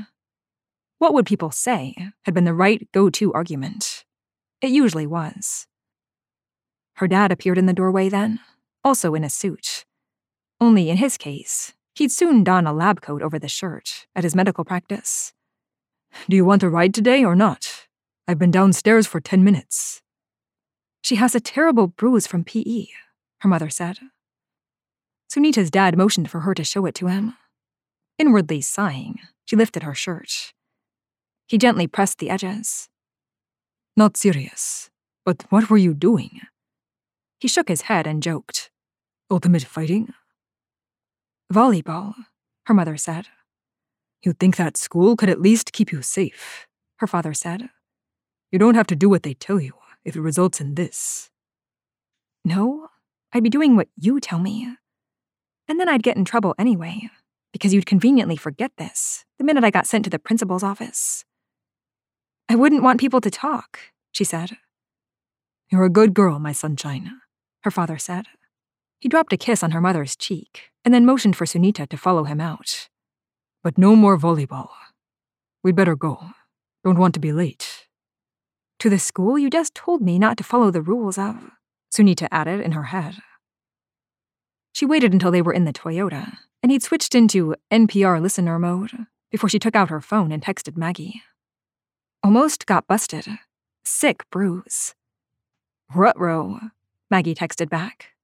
What 0.98 1.14
would 1.14 1.26
people 1.26 1.52
say 1.52 1.96
had 2.24 2.34
been 2.34 2.46
the 2.46 2.54
right 2.54 2.88
go 2.94 3.10
to 3.10 3.34
argument. 3.34 4.06
It 4.62 4.72
usually 4.72 5.06
was. 5.06 5.68
Her 6.96 7.08
dad 7.08 7.32
appeared 7.32 7.58
in 7.58 7.66
the 7.66 7.74
doorway 7.74 8.08
then, 8.08 8.40
also 8.84 9.14
in 9.14 9.24
a 9.24 9.30
suit. 9.30 9.86
Only 10.62 10.90
in 10.90 10.98
his 10.98 11.18
case, 11.18 11.74
he'd 11.96 12.12
soon 12.12 12.44
don 12.44 12.66
a 12.66 12.74
lab 12.74 13.02
coat 13.02 13.22
over 13.22 13.38
the 13.38 13.50
shirt 13.50 14.08
at 14.16 14.24
his 14.24 14.36
medical 14.36 14.64
practice. 14.64 15.34
Do 16.30 16.38
you 16.38 16.46
want 16.46 16.64
a 16.64 16.70
ride 16.70 16.94
today 16.94 17.26
or 17.26 17.36
not? 17.36 17.88
I've 18.28 18.40
been 18.40 18.52
downstairs 18.52 19.06
for 19.06 19.20
ten 19.20 19.44
minutes. 19.44 20.02
She 21.02 21.18
has 21.18 21.36
a 21.36 21.42
terrible 21.42 21.88
bruise 21.88 22.26
from 22.26 22.46
PE, 22.46 22.88
her 23.42 23.50
mother 23.50 23.70
said. 23.70 24.00
Sunita's 25.30 25.70
dad 25.70 25.98
motioned 25.98 26.32
for 26.32 26.40
her 26.40 26.56
to 26.56 26.64
show 26.64 26.86
it 26.86 26.96
to 26.96 27.08
him. 27.08 27.36
Inwardly 28.18 28.62
sighing, 28.62 29.20
she 29.44 29.58
lifted 29.58 29.84
her 29.84 29.94
shirt. 29.94 30.54
He 31.48 31.58
gently 31.58 31.88
pressed 31.88 32.18
the 32.18 32.30
edges. 32.30 32.90
Not 33.96 34.18
serious, 34.18 34.90
but 35.24 35.46
what 35.50 35.70
were 35.70 35.78
you 35.78 35.94
doing? 35.94 36.42
He 37.40 37.48
shook 37.48 37.68
his 37.68 37.84
head 37.84 38.08
and 38.08 38.24
joked. 38.24 38.72
Ultimate 39.30 39.64
fighting? 39.64 40.14
Volleyball, 41.54 42.14
her 42.66 42.74
mother 42.74 42.98
said. 42.98 43.28
You'd 44.24 44.40
think 44.40 44.56
that 44.56 44.78
school 44.78 45.16
could 45.16 45.30
at 45.30 45.40
least 45.40 45.72
keep 45.72 45.92
you 45.92 46.02
safe, 46.02 46.68
her 46.98 47.08
father 47.08 47.34
said. 47.34 47.70
You 48.52 48.58
don't 48.58 48.76
have 48.76 48.88
to 48.88 48.96
do 48.96 49.10
what 49.10 49.24
they 49.24 49.36
tell 49.36 49.60
you 49.60 49.74
if 50.04 50.16
it 50.16 50.22
results 50.22 50.60
in 50.60 50.76
this. 50.76 51.30
No, 52.44 52.88
I'd 53.34 53.44
be 53.44 53.50
doing 53.50 53.76
what 53.76 53.90
you 53.96 54.20
tell 54.20 54.40
me. 54.40 54.76
And 55.68 55.80
then 55.80 55.90
I'd 55.90 56.04
get 56.04 56.18
in 56.18 56.26
trouble 56.26 56.56
anyway, 56.58 57.10
because 57.54 57.74
you'd 57.74 57.86
conveniently 57.86 58.36
forget 58.36 58.72
this 58.78 59.26
the 59.38 59.44
minute 59.44 59.64
I 59.64 59.72
got 59.72 59.88
sent 59.88 60.06
to 60.06 60.10
the 60.10 60.20
principal's 60.20 60.64
office. 60.64 61.24
I 62.48 62.56
wouldn't 62.56 62.84
want 62.84 63.00
people 63.00 63.22
to 63.22 63.32
talk, 63.32 63.80
she 64.12 64.24
said. 64.24 64.58
You're 65.72 65.86
a 65.86 65.90
good 65.90 66.14
girl, 66.14 66.38
my 66.40 66.52
sunshine, 66.52 67.20
her 67.64 67.72
father 67.72 67.98
said. 67.98 68.26
He 69.00 69.10
dropped 69.10 69.34
a 69.34 69.38
kiss 69.38 69.64
on 69.64 69.72
her 69.72 69.82
mother's 69.82 70.16
cheek 70.16 70.72
and 70.84 70.94
then 70.94 71.06
motioned 71.06 71.36
for 71.36 71.46
Sunita 71.46 71.90
to 71.90 71.98
follow 71.98 72.24
him 72.24 72.40
out. 72.40 72.88
But 73.64 73.78
no 73.78 73.96
more 73.96 74.18
volleyball. 74.18 74.70
We'd 75.64 75.76
better 75.76 75.96
go. 75.96 76.32
Don't 76.84 77.00
want 77.00 77.16
to 77.16 77.20
be 77.20 77.32
late. 77.32 77.88
To 78.80 78.90
the 78.90 79.00
school 79.00 79.40
you 79.40 79.50
just 79.50 79.74
told 79.74 80.02
me 80.02 80.20
not 80.20 80.38
to 80.38 80.44
follow 80.44 80.70
the 80.70 80.82
rules 80.82 81.18
of, 81.18 81.36
Sunita 81.92 82.28
added 82.32 82.62
in 82.62 82.74
her 82.74 82.84
head. 82.84 83.16
She 84.74 84.86
waited 84.86 85.14
until 85.14 85.32
they 85.32 85.42
were 85.42 85.54
in 85.54 85.66
the 85.66 85.74
Toyota, 85.74 86.38
and 86.62 86.72
he'd 86.72 86.84
switched 86.84 87.16
into 87.16 87.56
NPR 87.72 88.22
listener 88.22 88.60
mode 88.60 88.92
before 89.32 89.50
she 89.50 89.58
took 89.58 89.76
out 89.76 89.90
her 89.90 90.02
phone 90.02 90.32
and 90.32 90.44
texted 90.44 90.78
Maggie. 90.78 91.24
Almost 92.26 92.66
got 92.66 92.88
busted. 92.88 93.28
Sick 93.84 94.24
bruise. 94.32 94.96
Rutro, 95.94 96.60
Maggie 97.12 97.36
texted 97.36 97.70
back. 97.70 98.16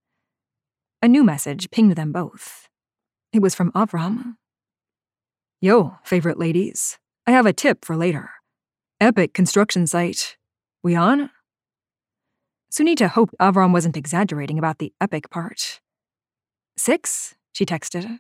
A 1.04 1.08
new 1.08 1.24
message 1.24 1.70
pinged 1.70 1.96
them 1.96 2.12
both. 2.12 2.68
It 3.32 3.44
was 3.44 3.54
from 3.54 3.72
Avram. 3.74 4.38
Yo, 5.62 6.00
favorite 6.04 6.40
ladies. 6.40 6.98
I 7.28 7.32
have 7.32 7.46
a 7.46 7.54
tip 7.54 7.86
for 7.86 7.96
later. 7.96 8.32
Epic 9.00 9.36
construction 9.36 9.86
site. 9.86 10.36
We 10.82 10.96
on? 10.96 11.30
Sunita 12.72 13.08
hoped 13.08 13.36
Avram 13.40 13.72
wasn't 13.72 13.98
exaggerating 13.98 14.58
about 14.58 14.80
the 14.80 14.92
epic 15.00 15.30
part. 15.30 15.80
Six, 16.76 17.36
she 17.54 17.68
texted. 17.68 18.18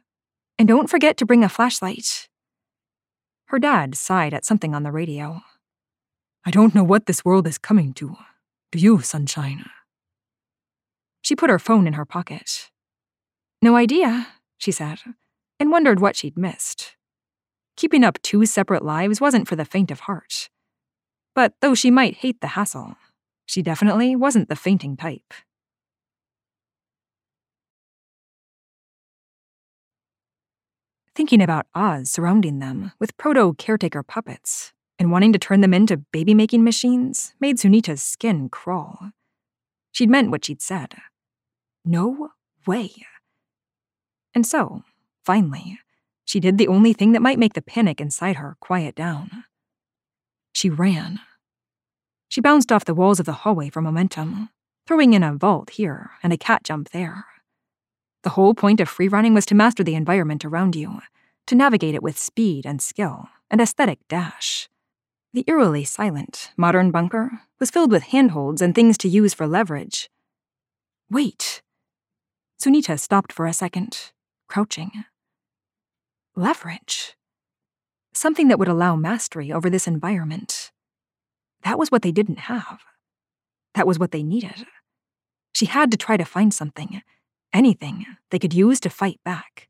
And 0.59 0.67
don't 0.67 0.91
forget 0.91 1.17
to 1.17 1.25
bring 1.25 1.43
a 1.43 1.49
flashlight. 1.49 2.29
Her 3.45 3.57
dad 3.57 3.95
sighed 3.95 4.35
at 4.35 4.45
something 4.45 4.75
on 4.75 4.83
the 4.83 4.91
radio. 4.91 5.41
I 6.43 6.49
don't 6.51 6.73
know 6.73 6.83
what 6.83 7.05
this 7.05 7.23
world 7.23 7.45
is 7.45 7.57
coming 7.57 7.93
to. 7.93 8.17
Do 8.71 8.79
you, 8.79 9.01
sunshine? 9.01 9.65
She 11.21 11.35
put 11.35 11.51
her 11.51 11.59
phone 11.59 11.85
in 11.85 11.93
her 11.93 12.05
pocket. 12.05 12.71
No 13.61 13.75
idea, 13.75 14.27
she 14.57 14.71
said, 14.71 14.99
and 15.59 15.69
wondered 15.69 15.99
what 15.99 16.15
she'd 16.15 16.37
missed. 16.37 16.95
Keeping 17.77 18.03
up 18.03 18.19
two 18.23 18.45
separate 18.45 18.83
lives 18.83 19.21
wasn't 19.21 19.47
for 19.47 19.55
the 19.55 19.65
faint 19.65 19.91
of 19.91 20.01
heart. 20.01 20.49
But 21.35 21.53
though 21.61 21.75
she 21.75 21.91
might 21.91 22.17
hate 22.17 22.41
the 22.41 22.47
hassle, 22.47 22.95
she 23.45 23.61
definitely 23.61 24.15
wasn't 24.15 24.49
the 24.49 24.55
fainting 24.55 24.97
type. 24.97 25.33
thinking 31.13 31.41
about 31.41 31.67
Oz 31.75 32.09
surrounding 32.09 32.59
them 32.59 32.93
with 32.99 33.15
proto 33.17 33.53
caretaker 33.53 34.01
puppets 34.01 34.73
and 35.01 35.11
wanting 35.11 35.33
to 35.33 35.39
turn 35.39 35.61
them 35.61 35.73
into 35.73 35.97
baby 35.97 36.35
making 36.35 36.63
machines 36.63 37.33
made 37.39 37.57
Sunita's 37.57 38.03
skin 38.03 38.47
crawl. 38.49 39.09
She'd 39.91 40.11
meant 40.11 40.29
what 40.29 40.45
she'd 40.45 40.61
said. 40.61 40.93
No 41.83 42.29
way. 42.67 42.91
And 44.35 44.45
so, 44.45 44.83
finally, 45.25 45.79
she 46.23 46.39
did 46.39 46.59
the 46.59 46.67
only 46.67 46.93
thing 46.93 47.13
that 47.13 47.21
might 47.23 47.39
make 47.39 47.53
the 47.53 47.63
panic 47.63 47.99
inside 47.99 48.35
her 48.35 48.57
quiet 48.59 48.93
down. 48.93 49.45
She 50.53 50.69
ran. 50.69 51.19
She 52.29 52.39
bounced 52.39 52.71
off 52.71 52.85
the 52.85 52.93
walls 52.93 53.19
of 53.19 53.25
the 53.25 53.41
hallway 53.41 53.71
for 53.71 53.81
momentum, 53.81 54.49
throwing 54.85 55.13
in 55.13 55.23
a 55.23 55.33
vault 55.33 55.71
here 55.71 56.11
and 56.21 56.31
a 56.31 56.37
cat 56.37 56.63
jump 56.63 56.89
there. 56.89 57.25
The 58.21 58.29
whole 58.29 58.53
point 58.53 58.79
of 58.79 58.87
free 58.87 59.07
running 59.07 59.33
was 59.33 59.47
to 59.47 59.55
master 59.55 59.83
the 59.83 59.95
environment 59.95 60.45
around 60.45 60.75
you, 60.75 61.01
to 61.47 61.55
navigate 61.55 61.95
it 61.95 62.03
with 62.03 62.19
speed 62.19 62.67
and 62.67 62.79
skill 62.79 63.29
and 63.49 63.59
aesthetic 63.59 63.97
dash. 64.07 64.69
The 65.33 65.45
eerily 65.47 65.85
silent, 65.85 66.51
modern 66.57 66.91
bunker 66.91 67.41
was 67.59 67.71
filled 67.71 67.91
with 67.91 68.03
handholds 68.03 68.61
and 68.61 68.75
things 68.75 68.97
to 68.97 69.07
use 69.07 69.33
for 69.33 69.47
leverage. 69.47 70.09
Wait. 71.09 71.61
Sunita 72.61 72.99
stopped 72.99 73.31
for 73.31 73.45
a 73.45 73.53
second, 73.53 74.11
crouching. 74.49 74.91
Leverage. 76.35 77.15
Something 78.13 78.49
that 78.49 78.59
would 78.59 78.67
allow 78.67 78.97
mastery 78.97 79.53
over 79.53 79.69
this 79.69 79.87
environment. 79.87 80.71
That 81.63 81.79
was 81.79 81.91
what 81.91 82.01
they 82.01 82.11
didn't 82.11 82.39
have. 82.39 82.81
That 83.73 83.87
was 83.87 83.97
what 83.97 84.11
they 84.11 84.23
needed. 84.23 84.65
She 85.53 85.65
had 85.65 85.91
to 85.91 85.97
try 85.97 86.17
to 86.17 86.25
find 86.25 86.53
something 86.53 87.01
anything 87.53 88.05
they 88.29 88.39
could 88.39 88.53
use 88.53 88.79
to 88.81 88.89
fight 88.89 89.19
back, 89.23 89.67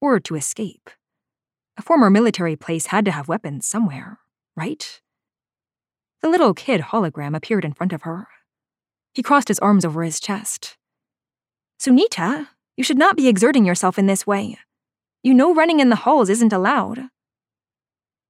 or 0.00 0.20
to 0.20 0.36
escape. 0.36 0.90
A 1.76 1.82
former 1.82 2.10
military 2.10 2.56
place 2.56 2.86
had 2.86 3.04
to 3.04 3.10
have 3.10 3.28
weapons 3.28 3.66
somewhere, 3.66 4.18
right? 4.56 5.00
The 6.22 6.28
little 6.28 6.54
kid 6.54 6.80
hologram 6.80 7.36
appeared 7.36 7.64
in 7.64 7.72
front 7.72 7.92
of 7.92 8.02
her. 8.02 8.28
He 9.14 9.22
crossed 9.22 9.48
his 9.48 9.58
arms 9.58 9.84
over 9.84 10.02
his 10.02 10.20
chest. 10.20 10.76
Sunita, 11.80 12.48
you 12.76 12.84
should 12.84 12.98
not 12.98 13.16
be 13.16 13.28
exerting 13.28 13.64
yourself 13.64 13.98
in 13.98 14.06
this 14.06 14.26
way. 14.26 14.58
You 15.22 15.34
know 15.34 15.54
running 15.54 15.80
in 15.80 15.88
the 15.88 15.96
halls 15.96 16.28
isn't 16.28 16.52
allowed. 16.52 17.08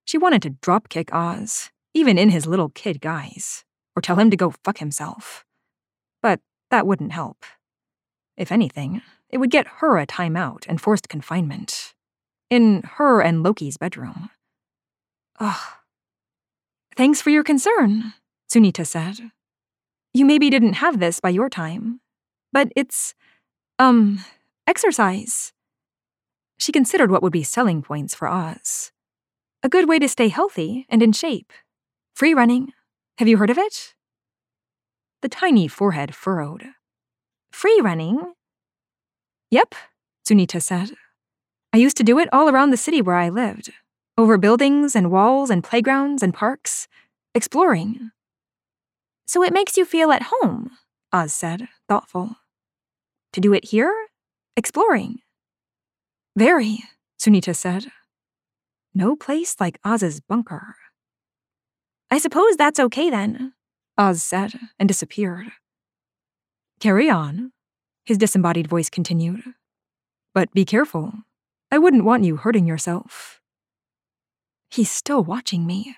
She 0.04 0.18
wanted 0.18 0.42
to 0.42 0.50
dropkick 0.50 1.12
Oz, 1.12 1.70
even 1.94 2.18
in 2.18 2.30
his 2.30 2.46
little 2.46 2.68
kid 2.70 3.00
guise, 3.00 3.64
or 3.94 4.02
tell 4.02 4.16
him 4.16 4.30
to 4.30 4.36
go 4.36 4.54
fuck 4.64 4.78
himself. 4.78 5.44
But 6.22 6.40
that 6.70 6.86
wouldn't 6.86 7.12
help. 7.12 7.44
If 8.36 8.50
anything, 8.50 9.02
it 9.28 9.38
would 9.38 9.50
get 9.50 9.66
her 9.78 9.98
a 9.98 10.06
timeout 10.06 10.64
and 10.68 10.80
forced 10.80 11.08
confinement. 11.08 11.94
In 12.48 12.82
her 12.96 13.20
and 13.20 13.42
Loki's 13.42 13.76
bedroom. 13.76 14.30
Ugh. 15.38 15.79
Thanks 17.00 17.22
for 17.22 17.30
your 17.30 17.42
concern, 17.42 18.12
Sunita 18.52 18.86
said. 18.86 19.30
You 20.12 20.26
maybe 20.26 20.50
didn't 20.50 20.74
have 20.74 21.00
this 21.00 21.18
by 21.18 21.30
your 21.30 21.48
time, 21.48 22.02
but 22.52 22.70
it's, 22.76 23.14
um, 23.78 24.22
exercise. 24.66 25.54
She 26.58 26.72
considered 26.72 27.10
what 27.10 27.22
would 27.22 27.32
be 27.32 27.42
selling 27.42 27.80
points 27.80 28.14
for 28.14 28.28
Oz. 28.28 28.92
A 29.62 29.68
good 29.70 29.88
way 29.88 29.98
to 29.98 30.10
stay 30.10 30.28
healthy 30.28 30.84
and 30.90 31.02
in 31.02 31.12
shape. 31.12 31.54
Free 32.14 32.34
running. 32.34 32.74
Have 33.16 33.28
you 33.28 33.38
heard 33.38 33.48
of 33.48 33.56
it? 33.56 33.94
The 35.22 35.30
tiny 35.30 35.68
forehead 35.68 36.14
furrowed. 36.14 36.66
Free 37.50 37.80
running? 37.82 38.34
Yep, 39.50 39.74
Sunita 40.28 40.60
said. 40.60 40.90
I 41.72 41.78
used 41.78 41.96
to 41.96 42.04
do 42.04 42.18
it 42.18 42.28
all 42.30 42.50
around 42.50 42.72
the 42.72 42.76
city 42.76 43.00
where 43.00 43.16
I 43.16 43.30
lived, 43.30 43.72
over 44.18 44.36
buildings 44.36 44.94
and 44.94 45.10
walls 45.10 45.48
and 45.48 45.64
playgrounds 45.64 46.22
and 46.22 46.34
parks, 46.34 46.86
exploring. 47.34 48.10
So 49.26 49.42
it 49.42 49.52
makes 49.52 49.76
you 49.76 49.84
feel 49.84 50.10
at 50.12 50.28
home, 50.30 50.70
Oz 51.12 51.32
said, 51.32 51.68
thoughtful. 51.88 52.36
To 53.32 53.40
do 53.40 53.52
it 53.52 53.66
here? 53.66 53.94
Exploring. 54.56 55.18
Very, 56.36 56.80
Sunita 57.20 57.54
said. 57.54 57.86
No 58.94 59.14
place 59.14 59.56
like 59.60 59.78
Oz's 59.84 60.20
bunker. 60.20 60.74
I 62.10 62.18
suppose 62.18 62.56
that's 62.56 62.80
okay 62.80 63.08
then, 63.08 63.52
Oz 63.96 64.22
said 64.22 64.52
and 64.78 64.88
disappeared. 64.88 65.46
Carry 66.80 67.08
on, 67.08 67.52
his 68.04 68.18
disembodied 68.18 68.66
voice 68.66 68.90
continued. 68.90 69.42
But 70.34 70.52
be 70.52 70.64
careful. 70.64 71.12
I 71.70 71.78
wouldn't 71.78 72.04
want 72.04 72.24
you 72.24 72.36
hurting 72.36 72.66
yourself. 72.66 73.40
He's 74.70 74.90
still 74.90 75.22
watching 75.22 75.66
me. 75.66 75.96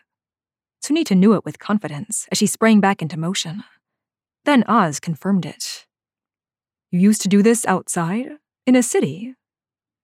Sunita 0.82 1.16
knew 1.16 1.34
it 1.34 1.44
with 1.44 1.58
confidence 1.58 2.26
as 2.32 2.38
she 2.38 2.46
sprang 2.46 2.80
back 2.80 3.00
into 3.00 3.18
motion. 3.18 3.62
Then 4.44 4.64
Oz 4.66 4.98
confirmed 4.98 5.46
it. 5.46 5.86
You 6.90 7.00
used 7.00 7.22
to 7.22 7.28
do 7.28 7.42
this 7.42 7.64
outside? 7.66 8.32
In 8.66 8.76
a 8.76 8.82
city? 8.82 9.34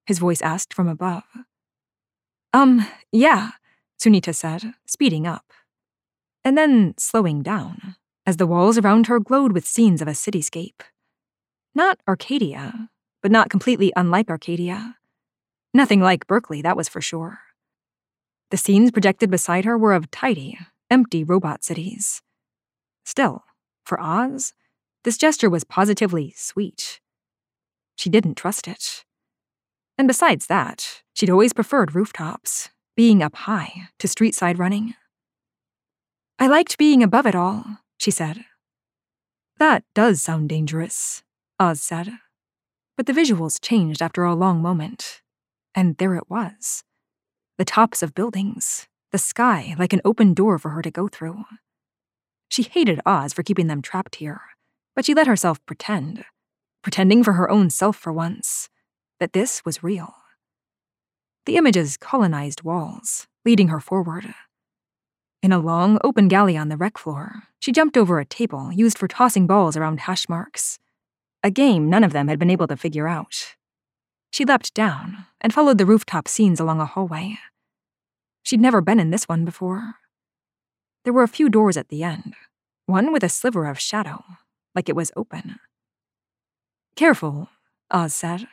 His 0.05 0.19
voice 0.19 0.41
asked 0.41 0.73
from 0.73 0.87
above. 0.87 1.23
Um, 2.53 2.87
yeah, 3.11 3.51
Sunita 4.01 4.33
said, 4.33 4.73
speeding 4.87 5.27
up. 5.27 5.45
And 6.43 6.57
then 6.57 6.95
slowing 6.97 7.43
down, 7.43 7.95
as 8.25 8.37
the 8.37 8.47
walls 8.47 8.77
around 8.77 9.07
her 9.07 9.19
glowed 9.19 9.51
with 9.51 9.67
scenes 9.67 10.01
of 10.01 10.07
a 10.07 10.11
cityscape. 10.11 10.81
Not 11.75 11.99
Arcadia, 12.07 12.89
but 13.21 13.31
not 13.31 13.49
completely 13.49 13.91
unlike 13.95 14.29
Arcadia. 14.29 14.95
Nothing 15.73 15.99
like 15.99 16.25
Berkeley, 16.25 16.61
that 16.61 16.77
was 16.77 16.89
for 16.89 17.01
sure. 17.01 17.39
The 18.49 18.57
scenes 18.57 18.91
projected 18.91 19.29
beside 19.29 19.65
her 19.65 19.77
were 19.77 19.93
of 19.93 20.09
tidy, 20.09 20.57
empty 20.89 21.23
robot 21.23 21.63
cities. 21.63 22.21
Still, 23.05 23.43
for 23.85 23.99
Oz, 23.99 24.53
this 25.03 25.17
gesture 25.17 25.49
was 25.49 25.63
positively 25.63 26.33
sweet. 26.35 26.99
She 27.95 28.09
didn't 28.09 28.35
trust 28.35 28.67
it. 28.67 29.05
And 29.97 30.07
besides 30.07 30.47
that, 30.47 31.01
she'd 31.13 31.29
always 31.29 31.53
preferred 31.53 31.95
rooftops, 31.95 32.69
being 32.95 33.21
up 33.21 33.35
high, 33.35 33.89
to 33.99 34.07
street 34.07 34.35
side 34.35 34.59
running. 34.59 34.93
I 36.37 36.47
liked 36.47 36.77
being 36.77 37.03
above 37.03 37.25
it 37.25 37.35
all, 37.35 37.65
she 37.97 38.11
said. 38.11 38.45
That 39.57 39.83
does 39.93 40.21
sound 40.21 40.49
dangerous, 40.49 41.23
Oz 41.59 41.81
said. 41.81 42.13
But 42.95 43.05
the 43.05 43.13
visuals 43.13 43.61
changed 43.61 44.01
after 44.01 44.23
a 44.23 44.35
long 44.35 44.61
moment, 44.61 45.21
and 45.73 45.97
there 45.97 46.15
it 46.15 46.29
was 46.29 46.83
the 47.57 47.65
tops 47.65 48.01
of 48.01 48.15
buildings, 48.15 48.88
the 49.11 49.17
sky 49.17 49.75
like 49.77 49.93
an 49.93 50.01
open 50.05 50.33
door 50.33 50.57
for 50.57 50.69
her 50.69 50.81
to 50.81 50.91
go 50.91 51.07
through. 51.07 51.45
She 52.49 52.63
hated 52.63 53.01
Oz 53.05 53.33
for 53.33 53.43
keeping 53.43 53.67
them 53.67 53.81
trapped 53.81 54.15
here, 54.15 54.41
but 54.95 55.05
she 55.05 55.13
let 55.13 55.27
herself 55.27 55.63
pretend, 55.65 56.25
pretending 56.81 57.23
for 57.23 57.33
her 57.33 57.49
own 57.49 57.69
self 57.69 57.95
for 57.95 58.11
once, 58.11 58.69
that 59.19 59.33
this 59.33 59.63
was 59.65 59.83
real. 59.83 60.15
The 61.45 61.57
images 61.57 61.97
colonized 61.97 62.63
walls, 62.63 63.27
leading 63.45 63.69
her 63.69 63.79
forward. 63.79 64.33
In 65.41 65.51
a 65.53 65.59
long, 65.59 65.99
open 66.03 66.27
galley 66.27 66.57
on 66.57 66.69
the 66.69 66.77
rec 66.77 66.97
floor, 66.97 67.43
she 67.59 67.71
jumped 67.71 67.97
over 67.97 68.19
a 68.19 68.25
table 68.25 68.71
used 68.73 68.97
for 68.97 69.07
tossing 69.07 69.47
balls 69.47 69.77
around 69.77 70.01
hash 70.01 70.27
marks, 70.27 70.79
a 71.43 71.49
game 71.49 71.89
none 71.89 72.03
of 72.03 72.11
them 72.11 72.27
had 72.27 72.39
been 72.39 72.49
able 72.49 72.67
to 72.67 72.75
figure 72.75 73.07
out. 73.07 73.55
She 74.31 74.45
leapt 74.45 74.73
down 74.73 75.25
and 75.39 75.53
followed 75.53 75.77
the 75.77 75.85
rooftop 75.85 76.27
scenes 76.27 76.59
along 76.59 76.81
a 76.81 76.85
hallway. 76.85 77.37
She'd 78.49 78.59
never 78.59 78.81
been 78.81 78.99
in 78.99 79.11
this 79.11 79.29
one 79.29 79.45
before. 79.45 79.97
There 81.03 81.13
were 81.13 81.21
a 81.21 81.27
few 81.27 81.49
doors 81.49 81.77
at 81.77 81.89
the 81.89 82.01
end, 82.01 82.33
one 82.87 83.13
with 83.13 83.23
a 83.23 83.29
sliver 83.29 83.67
of 83.67 83.79
shadow, 83.79 84.23
like 84.73 84.89
it 84.89 84.95
was 84.95 85.11
open. 85.15 85.59
Careful, 86.95 87.49
Oz 87.91 88.15
said. 88.15 88.47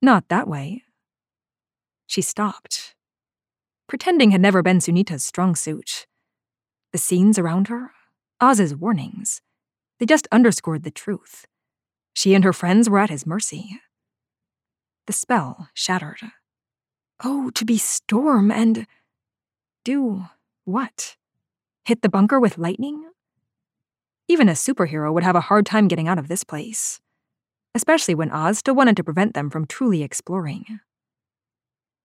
Not 0.00 0.30
that 0.30 0.48
way. 0.48 0.84
She 2.06 2.22
stopped. 2.22 2.94
Pretending 3.86 4.30
had 4.30 4.40
never 4.40 4.62
been 4.62 4.78
Sunita's 4.78 5.24
strong 5.24 5.54
suit. 5.54 6.06
The 6.92 6.96
scenes 6.96 7.38
around 7.38 7.68
her, 7.68 7.90
Oz's 8.40 8.74
warnings, 8.74 9.42
they 10.00 10.06
just 10.06 10.26
underscored 10.32 10.84
the 10.84 10.90
truth. 10.90 11.44
She 12.14 12.32
and 12.32 12.44
her 12.44 12.54
friends 12.54 12.88
were 12.88 12.98
at 12.98 13.10
his 13.10 13.26
mercy. 13.26 13.78
The 15.06 15.12
spell 15.12 15.68
shattered. 15.74 16.22
Oh, 17.22 17.50
to 17.50 17.66
be 17.66 17.76
Storm 17.76 18.50
and. 18.50 18.86
Do 19.84 20.26
what? 20.64 21.16
Hit 21.84 22.02
the 22.02 22.08
bunker 22.08 22.38
with 22.38 22.58
lightning? 22.58 23.08
Even 24.28 24.48
a 24.48 24.52
superhero 24.52 25.12
would 25.12 25.22
have 25.22 25.36
a 25.36 25.48
hard 25.48 25.64
time 25.64 25.88
getting 25.88 26.06
out 26.06 26.18
of 26.18 26.28
this 26.28 26.44
place, 26.44 27.00
especially 27.74 28.14
when 28.14 28.30
Oz 28.30 28.58
still 28.58 28.74
wanted 28.74 28.96
to 28.96 29.04
prevent 29.04 29.34
them 29.34 29.48
from 29.48 29.66
truly 29.66 30.02
exploring. 30.02 30.80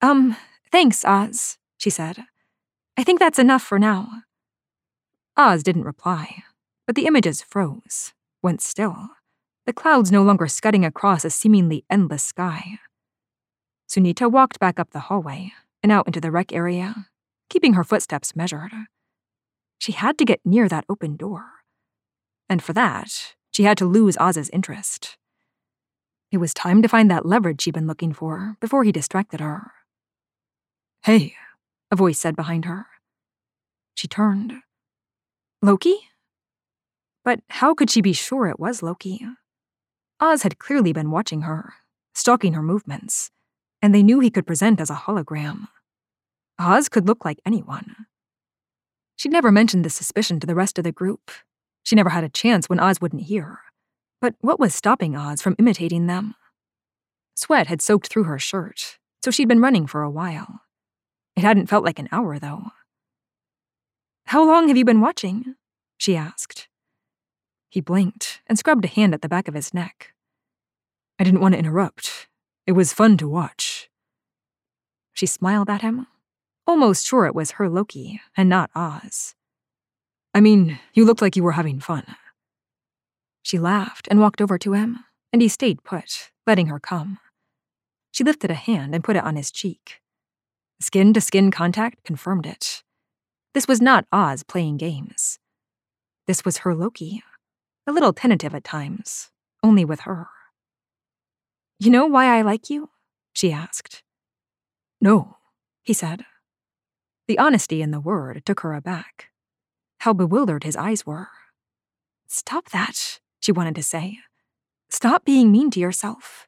Um, 0.01 0.38
thanks, 0.71 1.03
Oz, 1.03 1.57
she 1.78 1.89
said. 1.89 2.19
I 2.95 3.03
think 3.03 3.19
that's 3.19 3.39
enough 3.39 3.63
for 3.63 3.78
now. 3.78 4.24
Oz 5.36 5.63
didn't 5.63 5.84
reply, 5.84 6.43
but 6.86 6.95
the 6.95 7.05
images 7.05 7.41
froze, 7.41 8.13
went 8.41 8.61
still, 8.61 9.09
the 9.65 9.74
clouds 9.74 10.11
no 10.11 10.24
longer 10.24 10.47
scudding 10.47 10.86
across 10.86 11.24
a 11.24 11.30
seemingly 11.30 11.86
endless 11.89 12.24
sky. 12.24 12.80
Sunita 13.89 14.30
walked 14.30 14.59
back 14.59 14.80
up 14.80 14.91
the 14.91 15.07
hallway 15.07 15.53
and 15.82 15.91
out 15.91 16.07
into 16.07 16.21
the 16.21 16.32
rec 16.32 16.51
area, 16.53 17.07
keeping 17.54 17.74
her 17.74 17.84
footsteps 17.84 18.36
measured. 18.36 18.72
She 19.78 19.91
had 19.91 20.18
to 20.18 20.26
get 20.26 20.41
near 20.43 20.68
that 20.68 20.86
open 20.89 21.16
door. 21.16 21.45
And 22.49 22.64
for 22.64 22.74
that, 22.74 23.36
she 23.51 23.64
had 23.64 23.78
to 23.78 23.86
lose 23.86 24.18
Oz's 24.20 24.49
interest. 24.49 25.18
It 26.32 26.38
was 26.38 26.51
time 26.51 26.82
to 26.82 26.88
find 26.88 27.12
that 27.12 27.28
leverage 27.28 27.62
she'd 27.62 27.76
been 27.76 27.86
looking 27.86 28.12
for 28.12 28.58
before 28.60 28.84
he 28.84 28.91
distracted 28.91 29.39
her. 29.39 29.72
Hey, 31.04 31.36
a 31.91 31.95
voice 31.95 32.18
said 32.18 32.36
behind 32.36 32.66
her. 32.66 32.88
She 33.93 34.08
turned. 34.08 34.54
Loki? 35.62 36.10
But 37.24 37.41
how 37.49 37.76
could 37.76 37.91
she 37.91 38.01
be 38.01 38.14
sure 38.14 38.47
it 38.47 38.60
was 38.60 38.82
Loki? 38.82 39.22
Oz 40.20 40.41
had 40.41 40.58
clearly 40.58 40.91
been 40.91 41.12
watching 41.12 41.41
her, 41.41 41.76
stalking 42.16 42.54
her 42.54 42.64
movements, 42.64 43.30
and 43.80 43.93
they 43.93 44.01
knew 44.01 44.20
he 44.20 44.32
could 44.32 44.47
present 44.47 44.82
as 44.82 44.89
a 44.89 44.95
hologram. 45.06 45.68
Oz 46.64 46.88
could 46.88 47.07
look 47.07 47.26
like 47.26 47.41
anyone. 47.45 47.95
She'd 49.18 49.32
never 49.32 49.51
mentioned 49.51 49.84
this 49.84 49.95
suspicion 49.95 50.39
to 50.39 50.47
the 50.47 50.55
rest 50.55 50.78
of 50.78 50.84
the 50.84 50.91
group. 50.91 51.30
She 51.84 51.95
never 51.95 52.09
had 52.09 52.24
a 52.24 52.30
chance 52.30 52.70
when 52.70 52.80
Oz 52.80 53.01
wouldn't 53.01 53.24
hear. 53.24 53.59
But 54.22 54.36
what 54.39 54.59
was 54.59 54.74
stopping 54.74 55.16
Oz 55.16 55.41
from 55.41 55.55
imitating 55.59 56.07
them? 56.07 56.36
Sweat 57.36 57.68
had 57.68 57.82
soaked 57.82 58.07
through 58.07 58.24
her 58.24 58.39
shirt, 58.39 58.97
so 59.22 59.32
she'd 59.32 59.47
been 59.47 59.59
running 59.59 59.88
for 59.88 60.01
a 60.01 60.09
while. 60.09 60.61
It 61.36 61.43
hadn't 61.43 61.68
felt 61.68 61.84
like 61.84 61.99
an 61.99 62.09
hour, 62.11 62.39
though. 62.39 62.72
How 64.28 64.45
long 64.45 64.70
have 64.70 64.78
you 64.78 64.86
been 64.86 65.01
watching? 65.01 65.55
she 65.97 66.16
asked. 66.16 66.70
He 67.70 67.82
blinked 67.82 68.41
and 68.47 68.57
scrubbed 68.57 68.86
a 68.86 68.88
hand 68.88 69.14
at 69.14 69.22
the 69.22 69.30
back 69.30 69.47
of 69.47 69.53
his 69.53 69.74
neck. 69.74 70.14
I 71.20 71.24
didn't 71.24 71.41
want 71.41 71.53
to 71.53 71.59
interrupt. 71.59 72.28
It 72.66 72.74
was 72.74 72.93
fun 72.93 73.18
to 73.18 73.28
watch. 73.28 73.89
She 75.14 75.26
smiled 75.26 75.70
at 75.70 75.82
him, 75.82 76.07
almost 76.66 77.05
sure 77.05 77.26
it 77.26 77.36
was 77.36 77.51
her 77.51 77.70
Loki 77.70 78.22
and 78.36 78.49
not 78.49 78.72
Oz. 78.76 79.36
I 80.34 80.41
mean, 80.41 80.80
you 80.93 81.05
looked 81.05 81.22
like 81.22 81.36
you 81.36 81.43
were 81.43 81.51
having 81.53 81.80
fun. 81.80 82.03
She 83.43 83.59
laughed 83.59 84.07
and 84.09 84.20
walked 84.20 84.41
over 84.41 84.57
to 84.57 84.74
him, 84.74 84.99
and 85.32 85.41
he 85.41 85.47
stayed 85.47 85.84
put, 85.84 86.32
letting 86.47 86.68
her 86.68 86.80
come. 86.80 87.20
She 88.11 88.24
lifted 88.24 88.49
a 88.49 88.55
hand 88.55 88.95
and 88.95 89.03
put 89.03 89.16
it 89.16 89.24
on 89.24 89.36
his 89.36 89.51
cheek. 89.51 90.01
Skin 90.80 91.14
to 91.14 91.22
skin 91.22 91.51
contact 91.51 92.03
confirmed 92.03 92.45
it. 92.45 92.84
This 93.53 93.68
was 93.68 93.82
not 93.82 94.05
Oz 94.11 94.43
playing 94.43 94.78
games. 94.78 95.39
This 96.26 96.45
was 96.45 96.59
her 96.59 96.74
Loki, 96.74 97.22
a 97.86 97.91
little 97.91 98.14
tentative 98.14 98.55
at 98.55 98.64
times, 98.64 99.30
only 99.61 99.86
with 99.86 100.01
her. 100.01 100.28
You 101.80 101.89
know 101.89 102.05
why 102.07 102.38
I 102.38 102.41
like 102.41 102.70
you? 102.70 102.89
she 103.34 103.51
asked. 103.51 104.03
No, 105.01 105.38
he 105.84 105.93
said. 105.93 106.26
The 107.28 107.39
honesty 107.39 107.82
in 107.82 107.91
the 107.91 108.01
word 108.01 108.43
took 108.45 108.61
her 108.61 108.74
aback. 108.74 109.30
How 109.99 110.11
bewildered 110.11 110.65
his 110.65 110.76
eyes 110.76 111.05
were. 111.05 111.30
Stop 112.28 112.69
that, 112.71 113.21
she 113.39 113.51
wanted 113.51 113.76
to 113.76 113.84
say. 113.84 114.19
Stop 114.89 115.24
being 115.24 115.51
mean 115.51 115.71
to 115.71 115.80
yourself. 115.80 116.47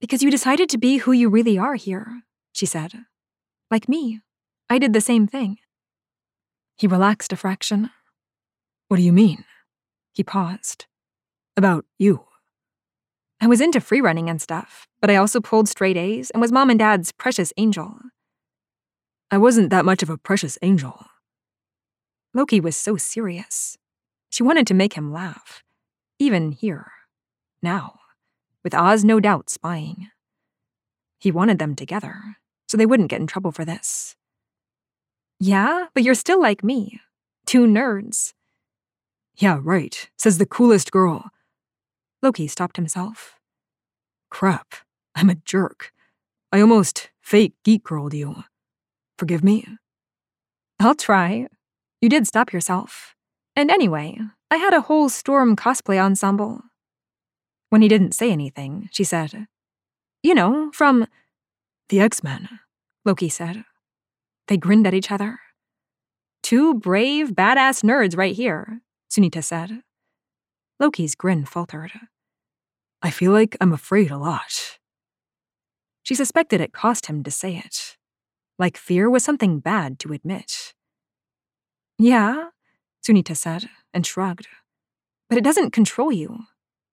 Because 0.00 0.22
you 0.22 0.30
decided 0.30 0.68
to 0.70 0.78
be 0.78 0.98
who 0.98 1.12
you 1.12 1.28
really 1.28 1.58
are 1.58 1.74
here, 1.74 2.22
she 2.52 2.66
said. 2.66 2.92
Like 3.70 3.88
me. 3.88 4.20
I 4.70 4.78
did 4.78 4.94
the 4.94 5.00
same 5.00 5.26
thing. 5.26 5.58
He 6.76 6.86
relaxed 6.86 7.32
a 7.32 7.36
fraction. 7.36 7.90
What 8.88 8.96
do 8.96 9.02
you 9.02 9.12
mean? 9.12 9.44
He 10.12 10.22
paused. 10.22 10.86
About 11.56 11.84
you. 11.98 12.24
I 13.40 13.46
was 13.46 13.60
into 13.60 13.80
free 13.80 14.00
running 14.00 14.30
and 14.30 14.40
stuff, 14.40 14.86
but 15.00 15.10
I 15.10 15.16
also 15.16 15.40
pulled 15.40 15.68
straight 15.68 15.98
A's 15.98 16.30
and 16.30 16.40
was 16.40 16.50
mom 16.50 16.70
and 16.70 16.78
dad's 16.78 17.12
precious 17.12 17.52
angel. 17.58 17.98
I 19.34 19.36
wasn't 19.36 19.70
that 19.70 19.84
much 19.84 20.00
of 20.04 20.10
a 20.10 20.16
precious 20.16 20.56
angel. 20.62 21.06
Loki 22.34 22.60
was 22.60 22.76
so 22.76 22.96
serious. 22.96 23.76
She 24.30 24.44
wanted 24.44 24.64
to 24.68 24.74
make 24.74 24.92
him 24.92 25.12
laugh, 25.12 25.64
even 26.20 26.52
here, 26.52 26.92
now, 27.60 27.98
with 28.62 28.76
Oz 28.76 29.04
no 29.04 29.18
doubt 29.18 29.50
spying. 29.50 30.06
He 31.18 31.32
wanted 31.32 31.58
them 31.58 31.74
together, 31.74 32.36
so 32.68 32.76
they 32.76 32.86
wouldn't 32.86 33.08
get 33.08 33.20
in 33.20 33.26
trouble 33.26 33.50
for 33.50 33.64
this. 33.64 34.14
Yeah, 35.40 35.86
but 35.94 36.04
you're 36.04 36.14
still 36.14 36.40
like 36.40 36.62
me. 36.62 37.00
Two 37.44 37.66
nerds. 37.66 38.34
Yeah, 39.34 39.58
right, 39.60 40.10
says 40.16 40.38
the 40.38 40.46
coolest 40.46 40.92
girl. 40.92 41.30
Loki 42.22 42.46
stopped 42.46 42.76
himself. 42.76 43.34
Crap, 44.30 44.74
I'm 45.16 45.28
a 45.28 45.34
jerk. 45.44 45.92
I 46.52 46.60
almost 46.60 47.10
fake 47.20 47.54
geek 47.64 47.82
girled 47.82 48.14
you. 48.14 48.44
Forgive 49.18 49.44
me? 49.44 49.66
I'll 50.80 50.94
try. 50.94 51.46
You 52.00 52.08
did 52.08 52.26
stop 52.26 52.52
yourself. 52.52 53.14
And 53.56 53.70
anyway, 53.70 54.18
I 54.50 54.56
had 54.56 54.74
a 54.74 54.82
whole 54.82 55.08
Storm 55.08 55.56
cosplay 55.56 55.98
ensemble. 55.98 56.62
When 57.70 57.82
he 57.82 57.88
didn't 57.88 58.12
say 58.12 58.30
anything, 58.30 58.88
she 58.92 59.04
said, 59.04 59.46
You 60.22 60.34
know, 60.34 60.70
from 60.72 61.06
the 61.88 62.00
X 62.00 62.22
Men, 62.22 62.48
Loki 63.04 63.28
said. 63.28 63.64
They 64.48 64.56
grinned 64.56 64.86
at 64.86 64.94
each 64.94 65.10
other. 65.10 65.38
Two 66.42 66.74
brave, 66.74 67.30
badass 67.30 67.82
nerds 67.82 68.16
right 68.16 68.34
here, 68.34 68.80
Sunita 69.10 69.42
said. 69.42 69.82
Loki's 70.78 71.14
grin 71.14 71.46
faltered. 71.46 71.92
I 73.00 73.10
feel 73.10 73.32
like 73.32 73.56
I'm 73.60 73.72
afraid 73.72 74.10
a 74.10 74.18
lot. 74.18 74.78
She 76.02 76.14
suspected 76.14 76.60
it 76.60 76.72
cost 76.72 77.06
him 77.06 77.22
to 77.22 77.30
say 77.30 77.56
it. 77.56 77.96
Like 78.58 78.76
fear 78.76 79.10
was 79.10 79.24
something 79.24 79.60
bad 79.60 79.98
to 80.00 80.12
admit. 80.12 80.74
Yeah, 81.98 82.48
Sunita 83.04 83.36
said, 83.36 83.68
and 83.92 84.06
shrugged. 84.06 84.48
But 85.28 85.38
it 85.38 85.44
doesn't 85.44 85.72
control 85.72 86.12
you. 86.12 86.40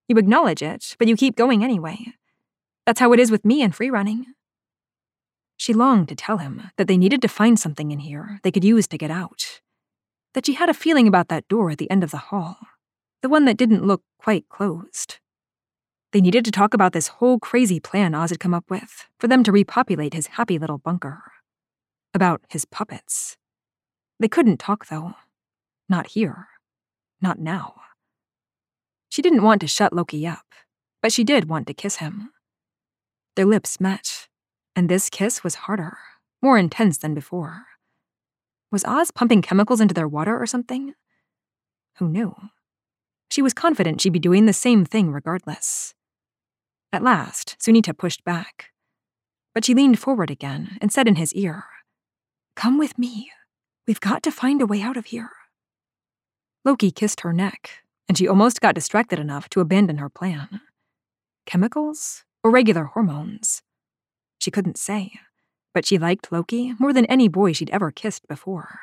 You 0.07 0.17
acknowledge 0.17 0.61
it, 0.61 0.95
but 0.99 1.07
you 1.07 1.15
keep 1.15 1.35
going 1.35 1.63
anyway. 1.63 2.13
That's 2.85 2.99
how 2.99 3.13
it 3.13 3.19
is 3.19 3.31
with 3.31 3.45
me 3.45 3.61
and 3.61 3.73
free 3.73 3.89
running. 3.89 4.25
She 5.57 5.73
longed 5.73 6.09
to 6.09 6.15
tell 6.15 6.39
him 6.39 6.71
that 6.77 6.87
they 6.87 6.97
needed 6.97 7.21
to 7.21 7.27
find 7.27 7.59
something 7.59 7.91
in 7.91 7.99
here 7.99 8.39
they 8.43 8.51
could 8.51 8.63
use 8.63 8.87
to 8.87 8.97
get 8.97 9.11
out. 9.11 9.61
That 10.33 10.45
she 10.45 10.53
had 10.53 10.69
a 10.69 10.73
feeling 10.73 11.07
about 11.07 11.27
that 11.27 11.47
door 11.47 11.69
at 11.69 11.77
the 11.77 11.89
end 11.91 12.03
of 12.03 12.11
the 12.11 12.17
hall, 12.17 12.57
the 13.21 13.29
one 13.29 13.45
that 13.45 13.57
didn't 13.57 13.85
look 13.85 14.01
quite 14.17 14.49
closed. 14.49 15.19
They 16.11 16.21
needed 16.21 16.43
to 16.45 16.51
talk 16.51 16.73
about 16.73 16.93
this 16.93 17.07
whole 17.07 17.39
crazy 17.39 17.79
plan 17.79 18.15
Oz 18.15 18.31
had 18.31 18.39
come 18.39 18.53
up 18.53 18.69
with 18.69 19.07
for 19.19 19.27
them 19.27 19.43
to 19.43 19.51
repopulate 19.51 20.13
his 20.13 20.27
happy 20.27 20.57
little 20.57 20.79
bunker. 20.79 21.21
About 22.13 22.41
his 22.49 22.65
puppets. 22.65 23.37
They 24.19 24.27
couldn't 24.27 24.57
talk, 24.57 24.87
though. 24.87 25.13
Not 25.87 26.07
here. 26.07 26.47
Not 27.21 27.39
now. 27.39 27.75
She 29.09 29.21
didn't 29.21 29.43
want 29.43 29.61
to 29.61 29.67
shut 29.67 29.93
Loki 29.93 30.25
up, 30.25 30.45
but 31.01 31.11
she 31.11 31.23
did 31.23 31.49
want 31.49 31.67
to 31.67 31.73
kiss 31.73 31.97
him. 31.97 32.31
Their 33.35 33.45
lips 33.45 33.79
met, 33.79 34.27
and 34.75 34.87
this 34.89 35.09
kiss 35.09 35.43
was 35.43 35.55
harder, 35.55 35.97
more 36.41 36.57
intense 36.57 36.97
than 36.97 37.13
before. 37.13 37.65
Was 38.71 38.85
Oz 38.85 39.11
pumping 39.11 39.41
chemicals 39.41 39.81
into 39.81 39.93
their 39.93 40.07
water 40.07 40.37
or 40.37 40.45
something? 40.45 40.93
Who 41.97 42.07
knew? 42.07 42.35
She 43.29 43.41
was 43.41 43.53
confident 43.53 44.01
she'd 44.01 44.13
be 44.13 44.19
doing 44.19 44.45
the 44.45 44.53
same 44.53 44.85
thing 44.85 45.11
regardless. 45.11 45.93
At 46.93 47.03
last, 47.03 47.57
Sunita 47.59 47.97
pushed 47.97 48.23
back. 48.23 48.71
But 49.53 49.65
she 49.65 49.73
leaned 49.73 49.99
forward 49.99 50.29
again 50.29 50.77
and 50.81 50.91
said 50.91 51.07
in 51.07 51.15
his 51.15 51.33
ear, 51.33 51.65
Come 52.55 52.77
with 52.77 52.97
me. 52.97 53.31
We've 53.87 53.99
got 53.99 54.23
to 54.23 54.31
find 54.31 54.61
a 54.61 54.65
way 54.65 54.81
out 54.81 54.97
of 54.97 55.07
here. 55.07 55.31
Loki 56.63 56.91
kissed 56.91 57.21
her 57.21 57.33
neck, 57.33 57.83
and 58.07 58.17
she 58.17 58.27
almost 58.27 58.61
got 58.61 58.75
distracted 58.75 59.19
enough 59.19 59.49
to 59.49 59.61
abandon 59.61 59.97
her 59.97 60.09
plan. 60.09 60.61
Chemicals 61.45 62.23
or 62.43 62.51
regular 62.51 62.85
hormones? 62.85 63.63
She 64.39 64.51
couldn't 64.51 64.77
say, 64.77 65.13
but 65.73 65.85
she 65.85 65.97
liked 65.97 66.31
Loki 66.31 66.73
more 66.79 66.93
than 66.93 67.05
any 67.05 67.27
boy 67.27 67.53
she'd 67.53 67.69
ever 67.71 67.91
kissed 67.91 68.27
before. 68.27 68.79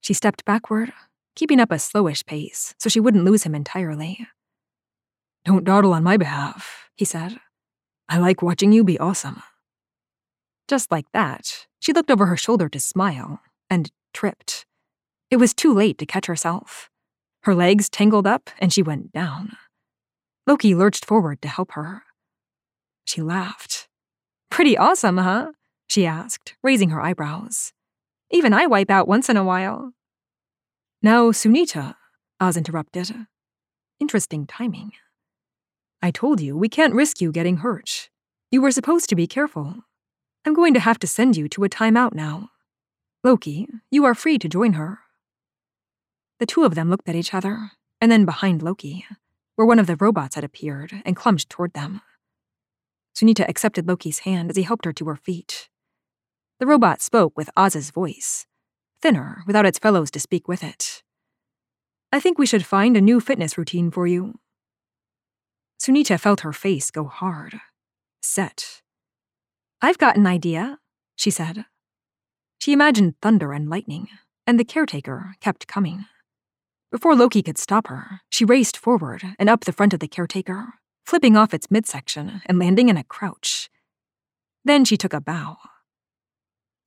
She 0.00 0.12
stepped 0.12 0.44
backward, 0.44 0.92
keeping 1.34 1.60
up 1.60 1.70
a 1.70 1.76
slowish 1.76 2.26
pace 2.26 2.74
so 2.78 2.88
she 2.88 3.00
wouldn't 3.00 3.24
lose 3.24 3.44
him 3.44 3.54
entirely. 3.54 4.26
Don't 5.44 5.64
dawdle 5.64 5.92
on 5.92 6.02
my 6.02 6.16
behalf, 6.16 6.88
he 6.96 7.04
said. 7.04 7.38
I 8.08 8.18
like 8.18 8.42
watching 8.42 8.72
you 8.72 8.84
be 8.84 8.98
awesome. 8.98 9.42
Just 10.68 10.90
like 10.90 11.06
that, 11.12 11.66
she 11.80 11.92
looked 11.92 12.10
over 12.10 12.26
her 12.26 12.36
shoulder 12.36 12.68
to 12.68 12.80
smile 12.80 13.40
and 13.68 13.90
tripped. 14.12 14.66
It 15.30 15.36
was 15.36 15.52
too 15.52 15.74
late 15.74 15.98
to 15.98 16.06
catch 16.06 16.26
herself. 16.26 16.90
Her 17.42 17.54
legs 17.54 17.90
tangled 17.90 18.26
up 18.26 18.50
and 18.58 18.72
she 18.72 18.82
went 18.82 19.12
down. 19.12 19.56
Loki 20.46 20.74
lurched 20.74 21.04
forward 21.04 21.42
to 21.42 21.48
help 21.48 21.72
her. 21.72 22.02
She 23.04 23.20
laughed. 23.20 23.88
Pretty 24.50 24.78
awesome, 24.78 25.18
huh? 25.18 25.52
she 25.86 26.06
asked, 26.06 26.54
raising 26.62 26.90
her 26.90 27.00
eyebrows. 27.00 27.72
Even 28.30 28.52
I 28.52 28.66
wipe 28.66 28.90
out 28.90 29.08
once 29.08 29.28
in 29.28 29.36
a 29.36 29.44
while. 29.44 29.92
Now, 31.02 31.30
Sunita, 31.30 31.96
Oz 32.40 32.56
interrupted. 32.56 33.10
Interesting 34.00 34.46
timing. 34.46 34.92
I 36.02 36.10
told 36.10 36.40
you 36.40 36.56
we 36.56 36.68
can't 36.68 36.94
risk 36.94 37.20
you 37.20 37.30
getting 37.32 37.58
hurt. 37.58 38.10
You 38.50 38.62
were 38.62 38.70
supposed 38.70 39.08
to 39.10 39.16
be 39.16 39.26
careful. 39.26 39.84
I'm 40.46 40.54
going 40.54 40.74
to 40.74 40.80
have 40.80 40.98
to 40.98 41.06
send 41.06 41.36
you 41.36 41.48
to 41.48 41.64
a 41.64 41.68
timeout 41.68 42.14
now. 42.14 42.50
Loki, 43.22 43.66
you 43.90 44.04
are 44.04 44.14
free 44.14 44.38
to 44.38 44.48
join 44.48 44.74
her. 44.74 44.98
The 46.38 46.46
two 46.46 46.64
of 46.64 46.74
them 46.74 46.90
looked 46.90 47.08
at 47.08 47.14
each 47.14 47.32
other, 47.32 47.70
and 48.00 48.12
then 48.12 48.26
behind 48.26 48.62
Loki, 48.62 49.06
where 49.56 49.66
one 49.66 49.78
of 49.78 49.86
the 49.86 49.96
robots 49.96 50.34
had 50.34 50.44
appeared 50.44 51.02
and 51.06 51.16
clumped 51.16 51.48
toward 51.48 51.72
them. 51.72 52.02
Sunita 53.16 53.48
accepted 53.48 53.88
Loki's 53.88 54.20
hand 54.20 54.50
as 54.50 54.56
he 54.56 54.64
helped 54.64 54.84
her 54.84 54.92
to 54.92 55.06
her 55.06 55.16
feet. 55.16 55.70
The 56.60 56.66
robot 56.66 57.00
spoke 57.00 57.36
with 57.36 57.50
Oz's 57.56 57.90
voice, 57.90 58.46
thinner 59.00 59.44
without 59.46 59.66
its 59.66 59.78
fellows 59.78 60.10
to 60.10 60.20
speak 60.20 60.46
with 60.46 60.62
it. 60.62 61.02
I 62.12 62.20
think 62.20 62.38
we 62.38 62.46
should 62.46 62.66
find 62.66 62.96
a 62.96 63.00
new 63.00 63.20
fitness 63.20 63.56
routine 63.56 63.90
for 63.90 64.06
you. 64.06 64.38
Sunita 65.80 66.20
felt 66.20 66.40
her 66.40 66.52
face 66.52 66.90
go 66.90 67.04
hard, 67.04 67.60
set. 68.20 68.82
I've 69.84 69.98
got 69.98 70.16
an 70.16 70.26
idea, 70.26 70.78
she 71.14 71.30
said. 71.30 71.66
She 72.58 72.72
imagined 72.72 73.16
thunder 73.20 73.52
and 73.52 73.68
lightning, 73.68 74.08
and 74.46 74.58
the 74.58 74.64
caretaker 74.64 75.34
kept 75.42 75.68
coming. 75.68 76.06
Before 76.90 77.14
Loki 77.14 77.42
could 77.42 77.58
stop 77.58 77.88
her, 77.88 78.22
she 78.30 78.46
raced 78.46 78.78
forward 78.78 79.22
and 79.38 79.50
up 79.50 79.66
the 79.66 79.74
front 79.74 79.92
of 79.92 80.00
the 80.00 80.08
caretaker, 80.08 80.72
flipping 81.04 81.36
off 81.36 81.52
its 81.52 81.70
midsection 81.70 82.40
and 82.46 82.58
landing 82.58 82.88
in 82.88 82.96
a 82.96 83.04
crouch. 83.04 83.68
Then 84.64 84.86
she 84.86 84.96
took 84.96 85.12
a 85.12 85.20
bow. 85.20 85.58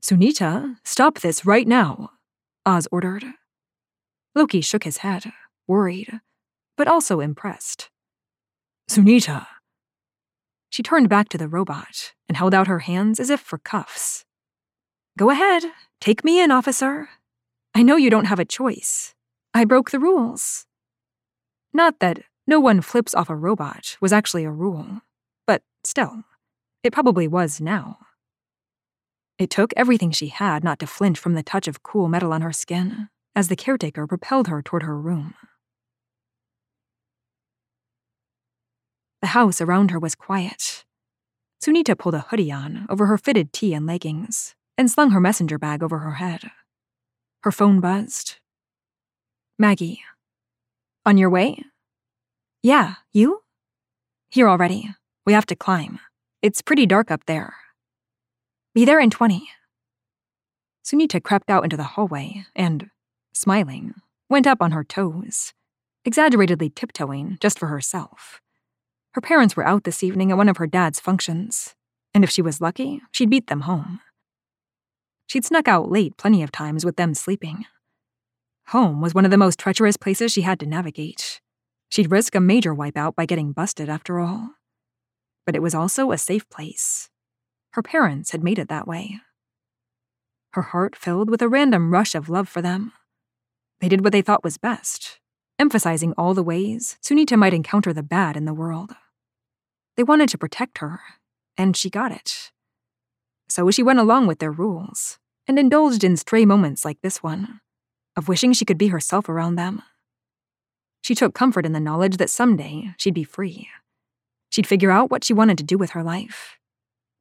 Sunita, 0.01 0.77
stop 0.83 1.19
this 1.19 1.45
right 1.45 1.67
now, 1.67 2.13
Oz 2.65 2.87
ordered. 2.91 3.25
Loki 4.33 4.61
shook 4.61 4.85
his 4.85 4.97
head, 4.97 5.31
worried, 5.67 6.19
but 6.75 6.87
also 6.87 7.19
impressed. 7.19 7.91
Sunita. 8.89 9.45
She 10.69 10.83
turned 10.83 11.09
back 11.09 11.29
to 11.29 11.37
the 11.37 11.47
robot 11.47 12.13
and 12.27 12.37
held 12.37 12.53
out 12.53 12.67
her 12.67 12.79
hands 12.79 13.19
as 13.19 13.29
if 13.29 13.39
for 13.39 13.57
cuffs. 13.57 14.25
Go 15.17 15.29
ahead, 15.29 15.63
take 15.99 16.23
me 16.23 16.41
in, 16.41 16.51
officer. 16.51 17.09
I 17.73 17.83
know 17.83 17.95
you 17.95 18.09
don't 18.09 18.25
have 18.25 18.39
a 18.39 18.45
choice. 18.45 19.15
I 19.53 19.65
broke 19.65 19.91
the 19.91 19.99
rules. 19.99 20.65
Not 21.73 21.99
that 21.99 22.23
no 22.45 22.59
one 22.59 22.81
flips 22.81 23.13
off 23.13 23.29
a 23.29 23.35
robot 23.35 23.97
was 23.99 24.13
actually 24.13 24.43
a 24.43 24.51
rule, 24.51 25.01
but 25.45 25.63
still, 25.83 26.23
it 26.83 26.93
probably 26.93 27.27
was 27.27 27.59
now. 27.59 27.97
It 29.37 29.49
took 29.49 29.73
everything 29.75 30.11
she 30.11 30.27
had 30.27 30.63
not 30.63 30.79
to 30.79 30.87
flinch 30.87 31.19
from 31.19 31.33
the 31.33 31.43
touch 31.43 31.67
of 31.67 31.83
cool 31.83 32.07
metal 32.07 32.33
on 32.33 32.41
her 32.41 32.53
skin 32.53 33.09
as 33.35 33.49
the 33.49 33.55
caretaker 33.55 34.07
propelled 34.07 34.47
her 34.47 34.61
toward 34.61 34.83
her 34.83 34.99
room. 34.99 35.35
The 39.27 39.31
house 39.31 39.59
around 39.59 39.91
her 39.91 39.99
was 39.99 40.15
quiet. 40.15 40.85
Sunita 41.61 41.97
pulled 41.97 42.15
a 42.15 42.27
hoodie 42.29 42.49
on 42.49 42.85
over 42.89 43.07
her 43.07 43.17
fitted 43.17 43.51
tee 43.51 43.73
and 43.73 43.85
leggings 43.85 44.55
and 44.77 44.89
slung 44.89 45.09
her 45.11 45.19
messenger 45.19 45.57
bag 45.57 45.83
over 45.83 45.97
her 45.97 46.13
head. 46.13 46.49
Her 47.43 47.51
phone 47.51 47.81
buzzed. 47.81 48.37
Maggie. 49.59 50.01
On 51.05 51.17
your 51.17 51.29
way? 51.29 51.61
Yeah, 52.63 52.93
you? 53.11 53.41
Here 54.29 54.47
already. 54.47 54.95
We 55.25 55.33
have 55.33 55.45
to 55.47 55.57
climb. 55.57 55.99
It's 56.41 56.61
pretty 56.61 56.85
dark 56.85 57.11
up 57.11 57.25
there. 57.25 57.53
Be 58.73 58.85
there 58.85 59.01
in 59.01 59.09
20. 59.09 59.45
Sunita 60.85 61.21
crept 61.21 61.49
out 61.49 61.65
into 61.65 61.75
the 61.75 61.83
hallway 61.83 62.45
and, 62.55 62.91
smiling, 63.33 63.93
went 64.29 64.47
up 64.47 64.61
on 64.61 64.71
her 64.71 64.85
toes, 64.85 65.51
exaggeratedly 66.05 66.69
tiptoeing 66.69 67.37
just 67.41 67.59
for 67.59 67.67
herself. 67.67 68.39
Her 69.13 69.21
parents 69.21 69.55
were 69.55 69.65
out 69.65 69.83
this 69.83 70.03
evening 70.03 70.31
at 70.31 70.37
one 70.37 70.49
of 70.49 70.57
her 70.57 70.67
dad's 70.67 70.99
functions, 70.99 71.75
and 72.13 72.23
if 72.23 72.29
she 72.29 72.41
was 72.41 72.61
lucky, 72.61 73.01
she'd 73.11 73.29
beat 73.29 73.47
them 73.47 73.61
home. 73.61 74.01
She'd 75.27 75.45
snuck 75.45 75.67
out 75.67 75.91
late 75.91 76.17
plenty 76.17 76.41
of 76.43 76.51
times 76.51 76.85
with 76.85 76.95
them 76.95 77.13
sleeping. 77.13 77.65
Home 78.67 79.01
was 79.01 79.13
one 79.13 79.25
of 79.25 79.31
the 79.31 79.37
most 79.37 79.59
treacherous 79.59 79.97
places 79.97 80.31
she 80.31 80.41
had 80.41 80.59
to 80.59 80.65
navigate. 80.65 81.41
She'd 81.89 82.11
risk 82.11 82.35
a 82.35 82.39
major 82.39 82.75
wipeout 82.75 83.15
by 83.15 83.25
getting 83.25 83.51
busted, 83.53 83.89
after 83.89 84.19
all. 84.19 84.55
But 85.45 85.55
it 85.55 85.61
was 85.61 85.73
also 85.73 86.11
a 86.11 86.17
safe 86.17 86.49
place. 86.49 87.09
Her 87.71 87.81
parents 87.81 88.31
had 88.31 88.43
made 88.43 88.59
it 88.59 88.69
that 88.69 88.87
way. 88.87 89.19
Her 90.51 90.63
heart 90.63 90.95
filled 90.95 91.29
with 91.29 91.41
a 91.41 91.47
random 91.47 91.91
rush 91.91 92.15
of 92.15 92.29
love 92.29 92.49
for 92.49 92.61
them. 92.61 92.93
They 93.79 93.89
did 93.89 94.03
what 94.03 94.11
they 94.11 94.21
thought 94.21 94.43
was 94.43 94.57
best, 94.57 95.19
emphasizing 95.59 96.13
all 96.17 96.33
the 96.33 96.43
ways 96.43 96.97
Sunita 97.01 97.37
might 97.37 97.53
encounter 97.53 97.93
the 97.93 98.03
bad 98.03 98.37
in 98.37 98.45
the 98.45 98.53
world. 98.53 98.95
They 99.95 100.03
wanted 100.03 100.29
to 100.29 100.37
protect 100.37 100.77
her, 100.77 100.99
and 101.57 101.75
she 101.75 101.89
got 101.89 102.11
it. 102.11 102.51
So 103.49 103.71
she 103.71 103.83
went 103.83 103.99
along 103.99 104.27
with 104.27 104.39
their 104.39 104.51
rules 104.51 105.17
and 105.47 105.57
indulged 105.57 106.03
in 106.03 106.17
stray 106.17 106.45
moments 106.45 106.85
like 106.85 107.01
this 107.01 107.23
one, 107.23 107.61
of 108.15 108.27
wishing 108.27 108.53
she 108.53 108.65
could 108.65 108.77
be 108.77 108.89
herself 108.89 109.29
around 109.29 109.55
them. 109.55 109.81
She 111.01 111.15
took 111.15 111.33
comfort 111.33 111.65
in 111.65 111.71
the 111.71 111.79
knowledge 111.79 112.17
that 112.17 112.29
someday 112.29 112.93
she'd 112.97 113.13
be 113.13 113.23
free. 113.23 113.69
She'd 114.49 114.67
figure 114.67 114.91
out 114.91 115.09
what 115.09 115.23
she 115.23 115.33
wanted 115.33 115.57
to 115.57 115.63
do 115.63 115.77
with 115.77 115.91
her 115.91 116.03
life. 116.03 116.57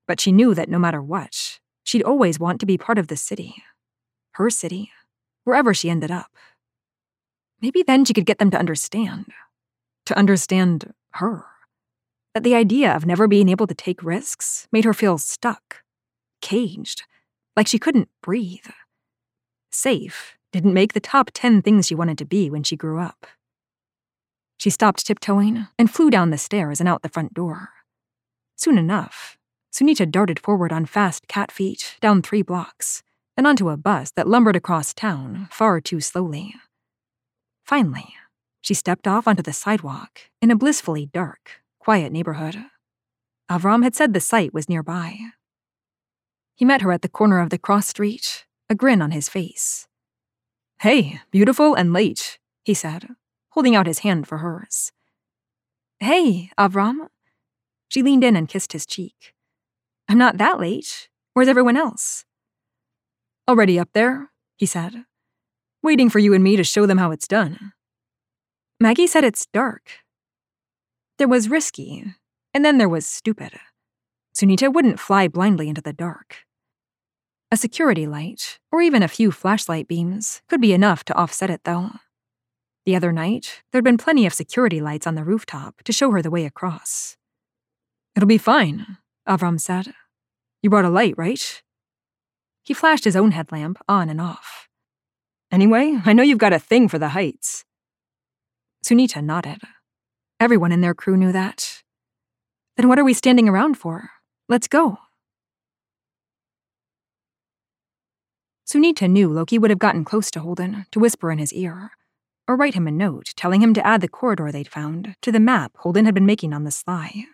But 0.09 0.21
she 0.21 0.33
knew 0.33 0.55
that 0.55 0.69
no 0.69 0.79
matter 0.79 1.03
what, 1.03 1.61
she'd 1.85 2.03
always 2.03 2.41
want 2.41 2.61
to 2.61 2.67
be 2.67 2.79
part 2.79 2.99
of 2.99 3.09
the 3.09 3.17
city. 3.17 3.63
Her 4.33 4.51
city, 4.51 4.91
wherever 5.45 5.73
she 5.73 5.89
ended 5.89 6.11
up. 6.11 6.31
Maybe 7.61 7.83
then 7.83 8.05
she 8.05 8.13
could 8.13 8.27
get 8.27 8.39
them 8.39 8.51
to 8.51 8.59
understand. 8.59 9.27
To 10.07 10.19
understand 10.19 10.93
her. 11.13 11.45
That 12.35 12.45
the 12.45 12.55
idea 12.55 12.95
of 12.95 13.07
never 13.07 13.27
being 13.27 13.49
able 13.49 13.67
to 13.67 13.75
take 13.75 14.03
risks 14.03 14.69
made 14.71 14.85
her 14.85 14.93
feel 14.93 15.19
stuck, 15.19 15.83
caged, 16.43 17.05
like 17.57 17.67
she 17.67 17.79
couldn't 17.79 18.11
breathe. 18.23 18.67
Safe 19.71 20.37
didn't 20.53 20.75
make 20.75 20.93
the 20.93 21.01
top 21.01 21.31
10 21.33 21.63
things 21.63 21.87
she 21.87 21.95
wanted 21.95 22.19
to 22.19 22.25
be 22.25 22.51
when 22.51 22.63
she 22.63 22.77
grew 22.77 23.01
up. 23.01 23.27
She 24.59 24.71
stopped 24.71 25.07
tiptoeing 25.07 25.67
and 25.79 25.91
flew 25.91 26.11
down 26.11 26.31
the 26.31 26.39
stairs 26.39 26.81
and 26.81 26.89
out 26.89 27.03
the 27.03 27.09
front 27.09 27.35
door. 27.35 27.71
Soon 28.57 28.79
enough, 28.79 29.37
Sunita 29.73 30.11
darted 30.11 30.39
forward 30.39 30.73
on 30.73 30.87
fast 30.87 31.29
cat 31.29 31.53
feet 31.53 31.97
down 32.01 32.23
three 32.23 32.43
blocks 32.43 33.03
and 33.37 33.47
onto 33.47 33.69
a 33.69 33.77
bus 33.77 34.11
that 34.13 34.27
lumbered 34.27 34.57
across 34.57 34.95
town 34.95 35.49
far 35.51 35.81
too 35.81 36.01
slowly. 36.01 36.55
Finally, 37.67 38.15
she 38.61 38.75
stepped 38.75 39.09
off 39.09 39.27
onto 39.27 39.43
the 39.43 39.53
sidewalk 39.53 40.21
in 40.41 40.53
a 40.53 40.57
blissfully 40.57 41.07
dark, 41.07 41.63
quiet 41.81 42.13
neighborhood. 42.13 42.57
Avram 43.51 43.83
had 43.83 43.97
said 43.97 44.15
the 44.15 44.21
site 44.21 44.55
was 44.55 44.69
nearby. 44.69 45.19
He 46.55 46.65
met 46.65 46.83
her 46.83 46.93
at 46.93 47.03
the 47.03 47.09
corner 47.09 47.41
of 47.41 47.51
the 47.51 47.59
cross 47.59 47.89
street, 47.89 48.47
a 48.71 48.77
grin 48.77 49.03
on 49.03 49.11
his 49.11 49.29
face. 49.29 49.89
Hey, 50.81 51.21
beautiful 51.33 51.75
and 51.75 51.93
late, 51.93 52.39
he 52.65 52.73
said, 52.73 53.09
holding 53.51 53.75
out 53.75 53.89
his 53.89 54.01
hand 54.01 54.29
for 54.29 54.39
hers. 54.39 54.93
Hey, 55.99 56.51
Avram. 56.57 57.09
She 57.89 58.03
leaned 58.03 58.23
in 58.23 58.37
and 58.37 58.49
kissed 58.49 58.75
his 58.75 58.87
cheek. 58.87 59.35
I'm 60.09 60.19
not 60.19 60.39
that 60.39 60.61
late. 60.61 61.09
Where's 61.35 61.49
everyone 61.49 61.77
else? 61.77 62.25
Already 63.49 63.79
up 63.79 63.89
there, 63.93 64.31
he 64.57 64.67
said. 64.67 65.05
Waiting 65.87 66.11
for 66.11 66.19
you 66.19 66.35
and 66.35 66.43
me 66.43 66.57
to 66.57 66.65
show 66.65 66.85
them 66.85 66.99
how 66.99 67.13
it's 67.13 67.29
done. 67.29 67.73
Maggie 68.81 69.07
said 69.07 69.23
it's 69.23 69.47
dark. 69.47 70.01
There 71.17 71.29
was 71.29 71.49
risky, 71.49 72.03
and 72.53 72.65
then 72.65 72.79
there 72.79 72.89
was 72.89 73.07
stupid. 73.07 73.53
Sunita 74.37 74.75
wouldn't 74.75 74.99
fly 74.99 75.29
blindly 75.29 75.69
into 75.69 75.81
the 75.81 75.93
dark. 75.93 76.39
A 77.53 77.57
security 77.57 78.05
light, 78.05 78.59
or 78.73 78.83
even 78.83 79.05
a 79.05 79.07
few 79.07 79.31
flashlight 79.31 79.87
beams, 79.87 80.43
could 80.49 80.61
be 80.61 80.73
enough 80.73 81.05
to 81.05 81.15
offset 81.15 81.51
it, 81.51 81.61
though. 81.63 81.91
The 82.85 82.97
other 82.97 83.13
night, 83.13 83.63
there'd 83.71 83.85
been 83.85 83.97
plenty 83.97 84.27
of 84.27 84.35
security 84.35 84.81
lights 84.81 85.07
on 85.07 85.15
the 85.15 85.23
rooftop 85.23 85.85
to 85.85 85.93
show 85.93 86.11
her 86.11 86.21
the 86.21 86.33
way 86.33 86.47
across. 86.47 87.17
It'll 88.17 88.27
be 88.27 88.39
fine, 88.39 88.99
Avram 89.29 89.61
said. 89.61 89.95
You 90.65 90.71
brought 90.71 90.85
a 90.85 90.91
light, 90.91 91.15
right? 91.17 91.63
He 92.65 92.75
flashed 92.75 93.05
his 93.05 93.15
own 93.15 93.31
headlamp 93.31 93.79
on 93.89 94.09
and 94.09 94.21
off. 94.21 94.66
Anyway, 95.53 95.99
I 96.05 96.13
know 96.13 96.23
you've 96.23 96.39
got 96.39 96.53
a 96.53 96.59
thing 96.59 96.89
for 96.89 96.99
the 96.99 97.11
heights. 97.11 97.65
Sunita 98.85 99.23
nodded. 99.23 99.61
Everyone 100.41 100.73
in 100.73 100.81
their 100.81 100.95
crew 100.95 101.17
knew 101.17 101.33
that. 101.33 101.83
Then 102.77 102.89
what 102.89 102.99
are 102.99 103.05
we 103.05 103.15
standing 103.15 103.49
around 103.49 103.75
for? 103.79 104.11
Let's 104.49 104.69
go. 104.69 104.99
Sunita 108.69 109.09
knew 109.09 109.33
Loki 109.33 109.59
would 109.59 109.71
have 109.71 109.79
gotten 109.79 110.05
close 110.05 110.31
to 110.33 110.41
Holden 110.41 110.87
to 110.91 110.99
whisper 110.99 111.31
in 111.31 111.39
his 111.39 111.53
ear, 111.53 111.93
or 112.49 112.57
write 112.57 112.75
him 112.75 112.89
a 112.89 112.91
note 112.91 113.33
telling 113.37 113.63
him 113.63 113.73
to 113.75 113.87
add 113.87 114.01
the 114.01 114.09
corridor 114.09 114.51
they'd 114.51 114.69
found 114.69 115.15
to 115.23 115.31
the 115.31 115.41
map 115.41 115.73
Holden 115.77 116.05
had 116.05 116.15
been 116.15 116.27
making 116.27 116.53
on 116.53 116.65
the 116.65 116.73
sly. 116.73 117.27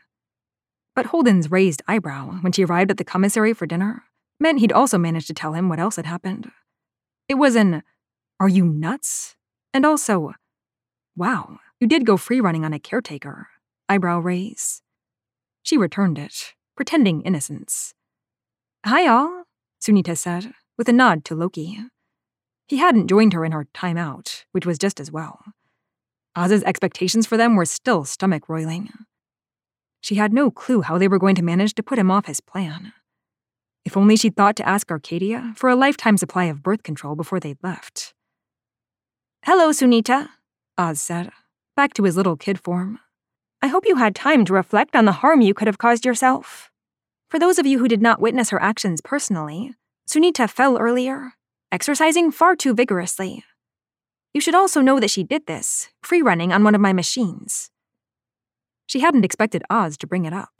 But 0.94 1.06
Holden's 1.06 1.50
raised 1.50 1.82
eyebrow 1.88 2.38
when 2.42 2.52
she 2.52 2.64
arrived 2.64 2.90
at 2.90 2.98
the 2.98 3.04
commissary 3.04 3.54
for 3.54 3.66
dinner 3.66 4.04
meant 4.38 4.60
he'd 4.60 4.72
also 4.72 4.98
managed 4.98 5.26
to 5.28 5.34
tell 5.34 5.54
him 5.54 5.68
what 5.70 5.78
else 5.78 5.96
had 5.96 6.04
happened. 6.06 6.50
It 7.28 7.34
was 7.34 7.56
an, 7.56 7.82
Are 8.42 8.48
you 8.48 8.64
nuts? 8.64 9.36
And 9.72 9.86
also, 9.86 10.32
Wow, 11.14 11.60
you 11.78 11.86
did 11.86 12.04
go 12.04 12.16
free 12.16 12.40
running 12.40 12.64
on 12.64 12.72
a 12.72 12.80
caretaker. 12.80 13.46
Eyebrow 13.88 14.18
raise. 14.18 14.82
She 15.62 15.76
returned 15.76 16.18
it, 16.18 16.52
pretending 16.74 17.22
innocence. 17.22 17.94
Hi, 18.84 19.06
all, 19.06 19.44
Sunita 19.80 20.18
said, 20.18 20.54
with 20.76 20.88
a 20.88 20.92
nod 20.92 21.24
to 21.26 21.36
Loki. 21.36 21.78
He 22.66 22.78
hadn't 22.78 23.06
joined 23.06 23.32
her 23.32 23.44
in 23.44 23.52
her 23.52 23.68
time 23.72 23.96
out, 23.96 24.44
which 24.50 24.66
was 24.66 24.76
just 24.76 24.98
as 24.98 25.12
well. 25.12 25.44
Oz's 26.34 26.64
expectations 26.64 27.28
for 27.28 27.36
them 27.36 27.54
were 27.54 27.64
still 27.64 28.04
stomach 28.04 28.48
roiling. 28.48 28.88
She 30.00 30.16
had 30.16 30.32
no 30.32 30.50
clue 30.50 30.82
how 30.82 30.98
they 30.98 31.06
were 31.06 31.20
going 31.20 31.36
to 31.36 31.44
manage 31.44 31.74
to 31.74 31.82
put 31.84 31.96
him 31.96 32.10
off 32.10 32.26
his 32.26 32.40
plan. 32.40 32.92
If 33.84 33.96
only 33.96 34.16
she'd 34.16 34.34
thought 34.34 34.56
to 34.56 34.68
ask 34.68 34.90
Arcadia 34.90 35.52
for 35.54 35.70
a 35.70 35.76
lifetime 35.76 36.16
supply 36.16 36.46
of 36.46 36.64
birth 36.64 36.82
control 36.82 37.14
before 37.14 37.38
they'd 37.38 37.62
left. 37.62 38.14
Hello, 39.44 39.70
Sunita, 39.70 40.28
Oz 40.78 41.00
said, 41.00 41.30
back 41.74 41.94
to 41.94 42.04
his 42.04 42.16
little 42.16 42.36
kid 42.36 42.60
form. 42.60 43.00
I 43.60 43.66
hope 43.66 43.84
you 43.86 43.96
had 43.96 44.14
time 44.14 44.44
to 44.44 44.52
reflect 44.52 44.94
on 44.94 45.04
the 45.04 45.18
harm 45.20 45.40
you 45.40 45.52
could 45.52 45.66
have 45.66 45.78
caused 45.78 46.06
yourself. 46.06 46.70
For 47.28 47.40
those 47.40 47.58
of 47.58 47.66
you 47.66 47.80
who 47.80 47.88
did 47.88 48.00
not 48.00 48.20
witness 48.20 48.50
her 48.50 48.62
actions 48.62 49.00
personally, 49.00 49.74
Sunita 50.08 50.48
fell 50.48 50.78
earlier 50.78 51.32
exercising 51.72 52.30
far 52.30 52.54
too 52.54 52.72
vigorously. 52.72 53.42
You 54.32 54.40
should 54.40 54.54
also 54.54 54.80
know 54.80 55.00
that 55.00 55.10
she 55.10 55.24
did 55.24 55.46
this, 55.46 55.88
free 56.02 56.22
running 56.22 56.52
on 56.52 56.62
one 56.62 56.74
of 56.74 56.80
my 56.80 56.92
machines. 56.92 57.70
She 58.86 59.00
hadn't 59.00 59.24
expected 59.24 59.64
Oz 59.70 59.96
to 59.98 60.06
bring 60.06 60.24
it 60.24 60.32
up. 60.32 60.52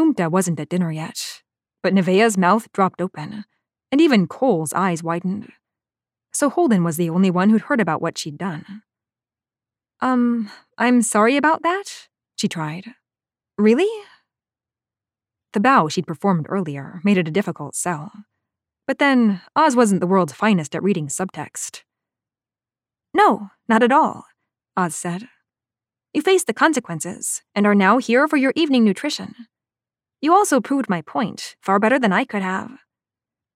Umta 0.00 0.30
wasn't 0.30 0.60
at 0.60 0.68
dinner 0.68 0.92
yet, 0.92 1.42
but 1.82 1.92
Nevaeh's 1.92 2.38
mouth 2.38 2.72
dropped 2.72 3.02
open, 3.02 3.44
and 3.92 4.00
even 4.00 4.28
Cole's 4.28 4.72
eyes 4.72 5.02
widened. 5.02 5.52
So 6.36 6.50
Holden 6.50 6.84
was 6.84 6.98
the 6.98 7.08
only 7.08 7.30
one 7.30 7.48
who'd 7.48 7.62
heard 7.62 7.80
about 7.80 8.02
what 8.02 8.18
she'd 8.18 8.36
done. 8.36 8.82
Um, 10.02 10.50
I'm 10.76 11.00
sorry 11.00 11.38
about 11.38 11.62
that, 11.62 12.08
she 12.36 12.46
tried. 12.46 12.92
Really? 13.56 13.88
The 15.54 15.60
bow 15.60 15.88
she'd 15.88 16.06
performed 16.06 16.44
earlier 16.50 17.00
made 17.02 17.16
it 17.16 17.26
a 17.26 17.30
difficult 17.30 17.74
sell. 17.74 18.12
But 18.86 18.98
then, 18.98 19.40
Oz 19.56 19.74
wasn't 19.74 20.02
the 20.02 20.06
world's 20.06 20.34
finest 20.34 20.74
at 20.74 20.82
reading 20.82 21.08
subtext. 21.08 21.84
No, 23.14 23.48
not 23.66 23.82
at 23.82 23.90
all, 23.90 24.26
Oz 24.76 24.94
said. 24.94 25.30
You 26.12 26.20
faced 26.20 26.46
the 26.46 26.52
consequences 26.52 27.40
and 27.54 27.66
are 27.66 27.74
now 27.74 27.96
here 27.96 28.28
for 28.28 28.36
your 28.36 28.52
evening 28.54 28.84
nutrition. 28.84 29.34
You 30.20 30.34
also 30.34 30.60
proved 30.60 30.90
my 30.90 31.00
point 31.00 31.56
far 31.62 31.78
better 31.78 31.98
than 31.98 32.12
I 32.12 32.26
could 32.26 32.42
have. 32.42 32.72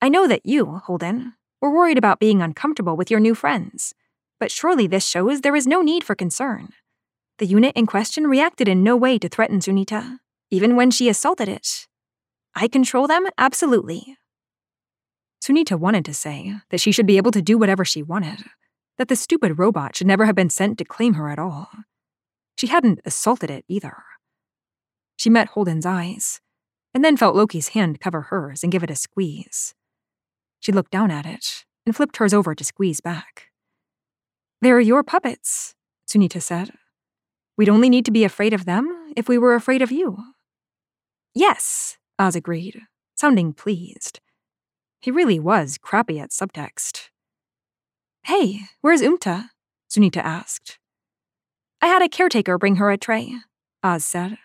I 0.01 0.09
know 0.09 0.27
that 0.27 0.47
you, 0.47 0.81
Holden, 0.87 1.35
were 1.61 1.71
worried 1.71 1.99
about 1.99 2.21
being 2.21 2.43
uncomfortable 2.43 2.97
with 2.97 3.11
your 3.11 3.21
new 3.21 3.35
friends, 3.35 3.95
but 4.39 4.51
surely 4.51 4.87
this 4.87 5.07
shows 5.07 5.41
there 5.41 5.57
is 5.57 5.67
no 5.67 5.83
need 5.83 6.03
for 6.03 6.15
concern. 6.15 6.71
The 7.39 7.47
unit 7.47 7.77
in 7.77 7.87
question 7.87 8.27
reacted 8.27 8.69
in 8.69 8.83
no 8.83 8.97
way 8.97 9.19
to 9.19 9.29
threaten 9.29 9.61
Sunita, 9.61 10.19
even 10.51 10.77
when 10.77 10.91
she 10.91 11.09
assaulted 11.09 11.49
it. 11.49 11.87
I 12.55 12.69
control 12.69 13.07
them 13.07 13.27
absolutely. 13.39 14.17
Sunita 15.43 15.79
wanted 15.79 16.05
to 16.05 16.15
say 16.15 16.57
that 16.71 16.81
she 16.81 16.93
should 16.93 17.07
be 17.07 17.17
able 17.17 17.31
to 17.31 17.43
do 17.43 17.57
whatever 17.57 17.85
she 17.85 18.03
wanted, 18.03 18.45
that 18.99 19.09
the 19.09 19.17
stupid 19.17 19.59
robot 19.59 19.97
should 19.97 20.07
never 20.07 20.27
have 20.27 20.35
been 20.35 20.51
sent 20.51 20.79
to 20.79 20.85
claim 20.85 21.15
her 21.15 21.31
at 21.31 21.39
all. 21.39 21.71
She 22.57 22.67
hadn't 22.67 23.01
assaulted 23.07 23.51
it 23.51 23.65
either. 23.69 24.03
She 25.17 25.31
met 25.31 25.49
Holden's 25.49 25.87
eyes, 25.87 26.41
and 26.93 27.05
then 27.05 27.17
felt 27.17 27.37
Loki's 27.37 27.69
hand 27.69 28.01
cover 28.01 28.23
hers 28.23 28.63
and 28.63 28.73
give 28.73 28.83
it 28.83 28.91
a 28.91 28.97
squeeze. 28.97 29.75
She 30.61 30.73
looked 30.73 30.93
down 30.93 31.11
at 31.11 31.27
it 31.27 31.65
and 31.85 31.97
flipped 31.97 32.19
hers 32.19 32.35
over 32.35 32.55
to 32.55 32.65
squeeze 32.65 33.01
back. 33.01 33.49
They're 34.61 34.81
your 34.81 35.03
puppets, 35.03 35.75
Sunita 36.07 36.41
said. 36.41 36.73
We'd 37.57 37.69
only 37.69 37.91
need 37.91 38.05
to 38.05 38.11
be 38.11 38.25
afraid 38.25 38.53
of 38.53 38.67
them 38.67 39.13
if 39.17 39.29
we 39.29 39.39
were 39.39 39.55
afraid 39.55 39.83
of 39.83 39.91
you. 39.91 40.19
Yes, 41.35 41.97
Oz 42.19 42.37
agreed, 42.37 42.83
sounding 43.17 43.53
pleased. 43.53 44.21
He 45.01 45.11
really 45.11 45.39
was 45.39 45.79
crappy 45.79 46.21
at 46.21 46.31
subtext. 46.31 47.09
Hey, 48.25 48.61
where's 48.83 49.01
Umta? 49.01 49.49
Sunita 49.91 50.19
asked. 50.19 50.79
I 51.81 51.87
had 51.87 52.03
a 52.03 52.09
caretaker 52.09 52.59
bring 52.59 52.77
her 52.77 52.91
a 52.91 52.99
tray, 52.99 53.35
Oz 53.83 54.05
said. 54.05 54.37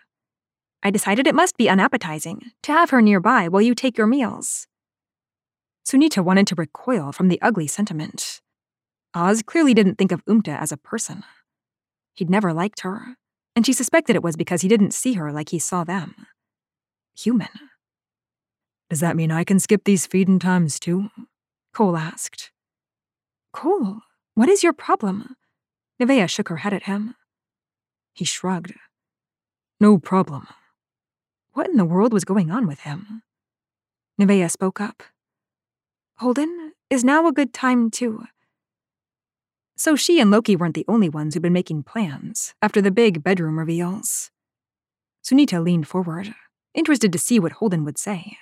I 0.82 0.90
decided 0.90 1.26
it 1.26 1.34
must 1.34 1.56
be 1.58 1.68
unappetizing 1.68 2.52
to 2.62 2.72
have 2.72 2.90
her 2.90 3.02
nearby 3.02 3.48
while 3.48 3.62
you 3.62 3.74
take 3.74 3.98
your 3.98 4.06
meals. 4.06 4.66
Sunita 5.86 6.24
wanted 6.24 6.48
to 6.48 6.56
recoil 6.56 7.12
from 7.12 7.28
the 7.28 7.40
ugly 7.40 7.68
sentiment. 7.68 8.40
Oz 9.14 9.42
clearly 9.42 9.72
didn't 9.72 9.94
think 9.94 10.10
of 10.10 10.24
Umta 10.24 10.60
as 10.60 10.72
a 10.72 10.76
person. 10.76 11.22
He'd 12.14 12.28
never 12.28 12.52
liked 12.52 12.80
her, 12.80 13.14
and 13.54 13.64
she 13.64 13.72
suspected 13.72 14.16
it 14.16 14.22
was 14.22 14.34
because 14.34 14.62
he 14.62 14.68
didn't 14.68 14.94
see 14.94 15.12
her 15.12 15.30
like 15.30 15.50
he 15.50 15.60
saw 15.60 15.84
them. 15.84 16.26
Human. 17.16 17.48
Does 18.90 18.98
that 18.98 19.14
mean 19.14 19.30
I 19.30 19.44
can 19.44 19.60
skip 19.60 19.84
these 19.84 20.06
feeding 20.06 20.40
times 20.40 20.80
too? 20.80 21.10
Cole 21.72 21.96
asked. 21.96 22.50
Cole, 23.52 24.00
what 24.34 24.48
is 24.48 24.64
your 24.64 24.72
problem? 24.72 25.36
Nevaeh 26.02 26.28
shook 26.28 26.48
her 26.48 26.58
head 26.58 26.74
at 26.74 26.84
him. 26.84 27.14
He 28.12 28.24
shrugged. 28.24 28.74
No 29.80 29.98
problem. 29.98 30.48
What 31.52 31.68
in 31.68 31.76
the 31.76 31.84
world 31.84 32.12
was 32.12 32.24
going 32.24 32.50
on 32.50 32.66
with 32.66 32.80
him? 32.80 33.22
Nevaeh 34.20 34.50
spoke 34.50 34.80
up. 34.80 35.04
Holden, 36.18 36.72
is 36.88 37.04
now 37.04 37.26
a 37.26 37.32
good 37.32 37.52
time 37.52 37.90
to. 37.90 38.24
So 39.76 39.96
she 39.96 40.18
and 40.18 40.30
Loki 40.30 40.56
weren't 40.56 40.74
the 40.74 40.86
only 40.88 41.10
ones 41.10 41.34
who'd 41.34 41.42
been 41.42 41.52
making 41.52 41.82
plans 41.82 42.54
after 42.62 42.80
the 42.80 42.90
big 42.90 43.22
bedroom 43.22 43.58
reveals. 43.58 44.30
Sunita 45.22 45.62
leaned 45.62 45.86
forward, 45.86 46.34
interested 46.72 47.12
to 47.12 47.18
see 47.18 47.38
what 47.38 47.52
Holden 47.52 47.84
would 47.84 47.98
say. 47.98 48.38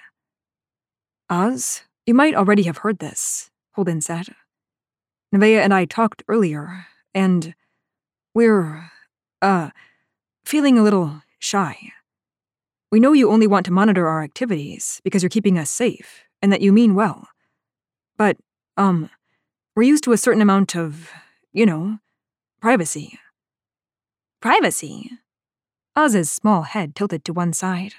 Oz, 1.29 1.83
you 2.07 2.15
might 2.15 2.37
already 2.37 2.63
have 2.63 2.79
heard 2.79 3.01
this, 3.01 3.51
Holden 3.73 4.01
said. 4.01 4.29
Nevaeh 5.35 5.61
and 5.61 5.75
I 5.75 5.85
talked 5.85 6.23
earlier, 6.29 6.87
and 7.13 7.57
we're, 8.35 8.93
uh, 9.43 9.71
feeling 10.45 10.79
a 10.79 10.83
little 10.85 11.23
shy. 11.41 11.91
We 12.93 13.01
know 13.01 13.13
you 13.13 13.33
only 13.33 13.49
want 13.49 13.67
to 13.67 13.73
monitor 13.73 14.07
our 14.07 14.23
activities 14.23 15.01
because 15.03 15.25
you're 15.25 15.31
keeping 15.31 15.59
us 15.59 15.71
safe 15.71 16.23
and 16.41 16.53
that 16.53 16.61
you 16.61 16.73
mean 16.73 16.95
well. 16.95 17.27
But, 18.17 18.37
um, 18.77 19.11
we're 19.77 19.83
used 19.83 20.05
to 20.05 20.13
a 20.13 20.17
certain 20.19 20.43
amount 20.43 20.77
of, 20.77 21.11
you 21.53 21.67
know, 21.67 21.99
privacy. 22.61 23.19
Privacy? 24.41 25.11
Oz's 25.97 26.31
small 26.31 26.63
head 26.63 26.95
tilted 26.95 27.25
to 27.25 27.33
one 27.33 27.53
side. 27.53 27.95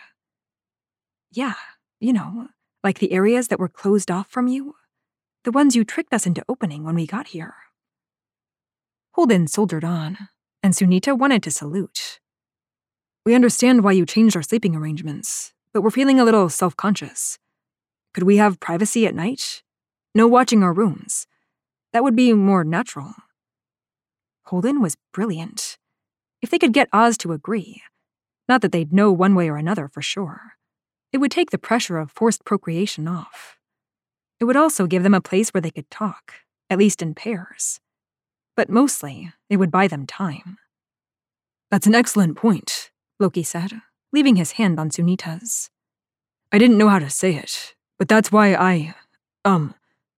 Yeah, 1.31 1.55
you 1.99 2.13
know, 2.13 2.47
like 2.83 2.99
the 2.99 3.11
areas 3.11 3.49
that 3.49 3.59
were 3.59 3.67
closed 3.67 4.09
off 4.11 4.29
from 4.29 4.47
you. 4.47 4.75
The 5.43 5.51
ones 5.51 5.75
you 5.75 5.83
tricked 5.83 6.13
us 6.13 6.25
into 6.25 6.43
opening 6.47 6.83
when 6.83 6.95
we 6.95 7.05
got 7.05 7.27
here. 7.27 7.55
Holden 9.11 9.47
soldiered 9.47 9.83
on, 9.83 10.17
and 10.63 10.73
Sunita 10.73 11.17
wanted 11.17 11.43
to 11.43 11.51
salute. 11.51 12.19
We 13.25 13.33
understand 13.33 13.83
why 13.83 13.93
you 13.93 14.05
changed 14.05 14.35
our 14.35 14.43
sleeping 14.43 14.75
arrangements, 14.75 15.53
but 15.73 15.81
we're 15.81 15.89
feeling 15.89 16.19
a 16.19 16.25
little 16.25 16.49
self 16.49 16.75
conscious. 16.77 17.37
Could 18.13 18.23
we 18.23 18.37
have 18.37 18.59
privacy 18.59 19.05
at 19.07 19.15
night? 19.15 19.63
No 20.17 20.27
watching 20.27 20.63
our 20.63 20.71
rooms. 20.71 21.27
That 21.91 22.01
would 22.01 22.15
be 22.15 22.31
more 22.31 22.63
natural. 22.63 23.15
Holden 24.45 24.81
was 24.81 24.95
brilliant. 25.11 25.77
If 26.41 26.49
they 26.49 26.57
could 26.57 26.71
get 26.71 26.87
Oz 26.93 27.17
to 27.17 27.33
agree, 27.33 27.83
not 28.47 28.61
that 28.61 28.71
they'd 28.71 28.93
know 28.93 29.11
one 29.11 29.35
way 29.35 29.49
or 29.49 29.57
another 29.57 29.89
for 29.89 30.01
sure, 30.01 30.53
it 31.11 31.17
would 31.17 31.31
take 31.31 31.51
the 31.51 31.57
pressure 31.57 31.97
of 31.97 32.11
forced 32.11 32.45
procreation 32.45 33.09
off. 33.09 33.57
It 34.39 34.45
would 34.45 34.55
also 34.55 34.87
give 34.87 35.03
them 35.03 35.13
a 35.13 35.19
place 35.19 35.49
where 35.49 35.59
they 35.59 35.71
could 35.71 35.91
talk, 35.91 36.35
at 36.69 36.77
least 36.77 37.01
in 37.01 37.13
pairs. 37.13 37.81
But 38.55 38.69
mostly, 38.69 39.33
it 39.49 39.57
would 39.57 39.71
buy 39.71 39.89
them 39.89 40.07
time. 40.07 40.59
That's 41.71 41.87
an 41.87 41.95
excellent 41.95 42.37
point. 42.37 42.89
Loki 43.19 43.43
said, 43.43 43.81
leaving 44.13 44.37
his 44.37 44.53
hand 44.53 44.79
on 44.79 44.91
Sunita's. 44.91 45.69
I 46.53 46.57
didn't 46.57 46.77
know 46.77 46.87
how 46.87 46.99
to 46.99 47.09
say 47.09 47.35
it, 47.35 47.75
but 47.99 48.07
that's 48.07 48.31
why 48.31 48.55
I, 48.55 48.95
um, 49.43 49.73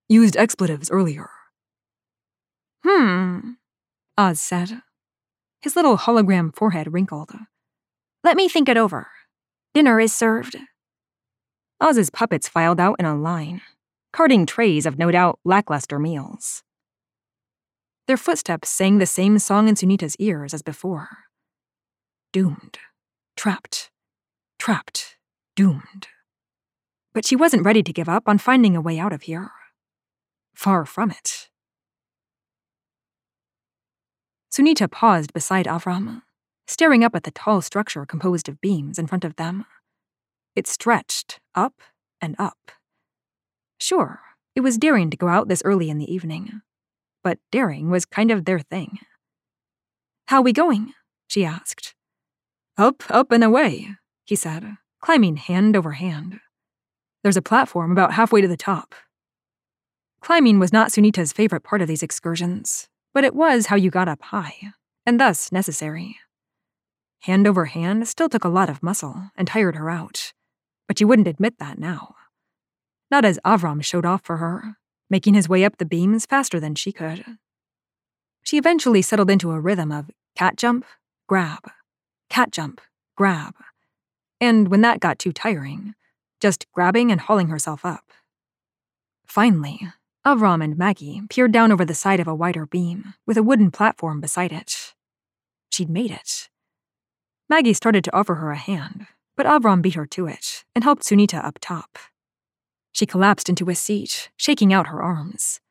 used 0.10 0.38
expletives 0.38 0.90
earlier. 0.90 1.30
Hmm, 2.86 3.52
Oz 4.18 4.40
said. 4.40 4.82
His 5.62 5.76
little 5.76 5.98
hologram 5.98 6.56
forehead 6.56 6.94
wrinkled. 6.94 7.32
Let 8.24 8.38
me 8.38 8.48
think 8.48 8.70
it 8.70 8.78
over. 8.78 9.08
Dinner 9.74 10.00
is 10.00 10.14
served. 10.14 10.56
Oz's 11.80 12.10
puppets 12.10 12.48
filed 12.48 12.80
out 12.80 12.96
in 13.00 13.06
a 13.06 13.16
line, 13.16 13.62
carting 14.12 14.46
trays 14.46 14.86
of 14.86 14.98
no 14.98 15.12
doubt 15.12 15.40
lackluster 15.44 16.00
meals. 16.00 16.64
Their 18.08 18.18
footsteps 18.18 18.70
sang 18.70 18.98
the 18.98 19.06
same 19.06 19.38
song 19.38 19.68
in 19.68 19.76
Sunita's 19.76 20.16
ears 20.18 20.54
as 20.54 20.62
before. 20.62 21.10
Doomed. 22.32 22.80
Trapped. 23.36 23.92
Trapped. 24.58 25.18
Doomed. 25.56 26.08
But 27.14 27.26
she 27.26 27.36
wasn't 27.36 27.66
ready 27.66 27.84
to 27.84 27.94
give 27.94 28.08
up 28.08 28.24
on 28.28 28.38
finding 28.38 28.76
a 28.76 28.82
way 28.82 28.98
out 28.98 29.14
of 29.14 29.24
here. 29.24 29.52
Far 30.58 30.86
from 30.86 31.12
it. 31.12 31.50
Sunita 34.52 34.90
paused 34.90 35.32
beside 35.32 35.68
Avram, 35.68 36.24
staring 36.66 37.04
up 37.04 37.16
at 37.16 37.26
the 37.26 37.32
tall 37.32 37.62
structure 37.62 38.08
composed 38.08 38.50
of 38.50 38.60
beams 38.60 38.98
in 38.98 39.06
front 39.06 39.24
of 39.24 39.36
them. 39.36 39.68
It 40.56 40.66
stretched 40.66 41.40
up 41.54 41.76
and 42.20 42.36
up. 42.40 42.72
Sure, 43.80 44.22
it 44.56 44.62
was 44.62 44.80
daring 44.80 45.12
to 45.12 45.16
go 45.16 45.28
out 45.28 45.48
this 45.48 45.62
early 45.64 45.92
in 45.92 46.00
the 46.00 46.12
evening, 46.12 46.62
but 47.24 47.38
daring 47.52 47.92
was 47.92 48.06
kind 48.06 48.32
of 48.32 48.46
their 48.46 48.60
thing. 48.60 48.98
How 50.26 50.42
we 50.42 50.54
going? 50.54 50.94
she 51.28 51.46
asked. 51.46 51.94
Up, 52.80 53.04
up, 53.10 53.32
and 53.32 53.44
away, 53.44 53.90
he 54.26 54.36
said, 54.36 54.78
climbing 55.02 55.36
hand 55.36 55.76
over 55.76 55.92
hand. 55.92 56.40
There's 57.22 57.38
a 57.38 57.44
platform 57.44 57.92
about 57.92 58.14
halfway 58.14 58.42
to 58.42 58.48
the 58.48 58.58
top. 58.58 58.96
Climbing 60.22 60.60
was 60.60 60.74
not 60.74 60.90
Sunita's 60.90 61.32
favorite 61.32 61.64
part 61.64 61.82
of 61.82 61.88
these 61.88 62.04
excursions, 62.04 62.90
but 63.14 63.24
it 63.24 63.36
was 63.36 63.68
how 63.68 63.76
you 63.76 63.90
got 63.90 64.08
up 64.08 64.22
high, 64.22 64.74
and 65.06 65.20
thus 65.20 65.52
necessary. 65.52 66.18
Hand 67.22 67.48
over 67.48 67.66
hand 67.66 68.08
still 68.08 68.30
took 68.30 68.44
a 68.44 68.50
lot 68.50 68.70
of 68.70 68.84
muscle 68.84 69.32
and 69.36 69.48
tired 69.48 69.76
her 69.76 69.90
out, 69.90 70.34
but 70.88 71.00
she 71.00 71.06
wouldn't 71.06 71.28
admit 71.28 71.60
that 71.60 71.80
now. 71.80 72.16
Not 73.10 73.26
as 73.26 73.40
Avram 73.46 73.84
showed 73.84 74.06
off 74.06 74.22
for 74.24 74.38
her, 74.38 74.78
making 75.10 75.34
his 75.34 75.50
way 75.50 75.64
up 75.64 75.78
the 75.78 75.86
beams 75.86 76.26
faster 76.26 76.60
than 76.60 76.76
she 76.76 76.92
could. 76.92 77.24
She 78.44 78.58
eventually 78.58 79.02
settled 79.02 79.30
into 79.30 79.52
a 79.52 79.60
rhythm 79.60 79.92
of 79.92 80.12
cat 80.36 80.58
jump, 80.58 80.86
grab, 81.28 81.70
cat 82.30 82.52
jump, 82.52 82.82
grab. 83.16 83.56
And 84.40 84.68
when 84.68 84.82
that 84.82 85.00
got 85.00 85.20
too 85.20 85.32
tiring, 85.32 85.96
just 86.40 86.72
grabbing 86.72 87.12
and 87.12 87.22
hauling 87.22 87.48
herself 87.48 87.86
up. 87.86 88.12
Finally, 89.26 89.92
Avram 90.28 90.62
and 90.62 90.78
Maggie 90.78 91.22
peered 91.30 91.54
down 91.54 91.72
over 91.72 91.86
the 91.86 91.96
side 91.96 92.20
of 92.20 92.28
a 92.28 92.36
wider 92.36 92.66
beam 92.66 93.14
with 93.26 93.38
a 93.38 93.44
wooden 93.44 93.72
platform 93.72 94.20
beside 94.20 94.52
it. 94.52 94.94
She'd 95.70 95.90
made 95.90 96.12
it. 96.12 96.50
Maggie 97.48 97.74
started 97.74 98.04
to 98.04 98.14
offer 98.14 98.36
her 98.36 98.52
a 98.52 98.58
hand, 98.58 99.08
but 99.38 99.46
Avram 99.46 99.82
beat 99.82 99.94
her 99.94 100.06
to 100.08 100.28
it 100.28 100.66
and 100.76 100.84
helped 100.84 101.04
Sunita 101.04 101.42
up 101.42 101.60
top. 101.62 101.98
She 102.92 103.06
collapsed 103.06 103.48
into 103.48 103.70
a 103.70 103.76
seat, 103.76 104.30
shaking 104.36 104.74
out 104.74 104.88
her 104.88 105.02
arms. 105.02 105.62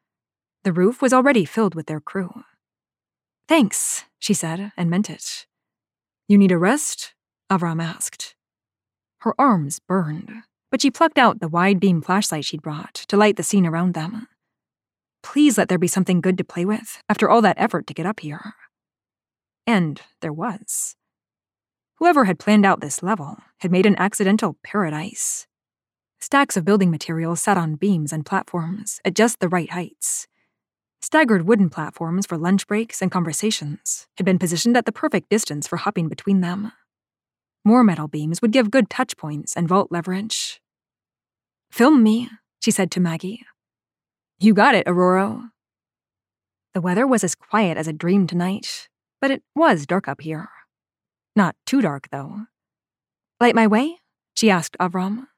The 0.64 0.72
roof 0.72 1.02
was 1.02 1.12
already 1.12 1.44
filled 1.44 1.74
with 1.74 1.84
their 1.84 2.00
crew. 2.00 2.42
Thanks, 3.48 4.04
she 4.18 4.32
said, 4.32 4.72
and 4.74 4.88
meant 4.88 5.10
it. 5.10 5.44
You 6.28 6.38
need 6.38 6.50
a 6.50 6.56
rest? 6.56 7.12
Avram 7.52 7.82
asked. 7.82 8.34
Her 9.18 9.34
arms 9.38 9.80
burned, 9.80 10.32
but 10.70 10.80
she 10.80 10.90
plucked 10.90 11.18
out 11.18 11.40
the 11.40 11.48
wide 11.48 11.78
beam 11.78 12.00
flashlight 12.00 12.46
she'd 12.46 12.62
brought 12.62 12.94
to 12.94 13.18
light 13.18 13.36
the 13.36 13.42
scene 13.42 13.66
around 13.66 13.92
them. 13.92 14.28
Please 15.26 15.58
let 15.58 15.68
there 15.68 15.76
be 15.76 15.88
something 15.88 16.20
good 16.20 16.38
to 16.38 16.44
play 16.44 16.64
with 16.64 17.02
after 17.08 17.28
all 17.28 17.42
that 17.42 17.58
effort 17.58 17.88
to 17.88 17.94
get 17.94 18.06
up 18.06 18.20
here. 18.20 18.54
And 19.66 20.00
there 20.20 20.32
was. 20.32 20.94
Whoever 21.96 22.26
had 22.26 22.38
planned 22.38 22.64
out 22.64 22.80
this 22.80 23.02
level 23.02 23.38
had 23.58 23.72
made 23.72 23.86
an 23.86 23.96
accidental 23.98 24.56
paradise. 24.62 25.48
Stacks 26.20 26.56
of 26.56 26.64
building 26.64 26.92
materials 26.92 27.42
sat 27.42 27.58
on 27.58 27.74
beams 27.74 28.12
and 28.12 28.24
platforms 28.24 29.00
at 29.04 29.16
just 29.16 29.40
the 29.40 29.48
right 29.48 29.68
heights. 29.68 30.28
Staggered 31.02 31.44
wooden 31.48 31.70
platforms 31.70 32.24
for 32.24 32.38
lunch 32.38 32.64
breaks 32.68 33.02
and 33.02 33.10
conversations 33.10 34.06
had 34.18 34.24
been 34.24 34.38
positioned 34.38 34.76
at 34.76 34.86
the 34.86 34.92
perfect 34.92 35.28
distance 35.28 35.66
for 35.66 35.78
hopping 35.78 36.08
between 36.08 36.40
them. 36.40 36.70
More 37.64 37.82
metal 37.82 38.06
beams 38.06 38.40
would 38.40 38.52
give 38.52 38.70
good 38.70 38.88
touch 38.88 39.16
points 39.16 39.56
and 39.56 39.66
vault 39.66 39.90
leverage. 39.90 40.60
Film 41.68 42.04
me, 42.04 42.30
she 42.60 42.70
said 42.70 42.92
to 42.92 43.00
Maggie. 43.00 43.44
You 44.38 44.52
got 44.52 44.74
it, 44.74 44.86
Aurora. 44.86 45.50
The 46.74 46.82
weather 46.82 47.06
was 47.06 47.24
as 47.24 47.34
quiet 47.34 47.78
as 47.78 47.88
a 47.88 47.92
dream 47.92 48.26
tonight, 48.26 48.88
but 49.18 49.30
it 49.30 49.42
was 49.54 49.86
dark 49.86 50.08
up 50.08 50.20
here. 50.20 50.50
Not 51.34 51.56
too 51.64 51.80
dark, 51.80 52.08
though. 52.10 52.42
Light 53.40 53.54
my 53.54 53.66
way? 53.66 53.96
she 54.34 54.50
asked 54.50 54.76
Avram. 54.78 55.28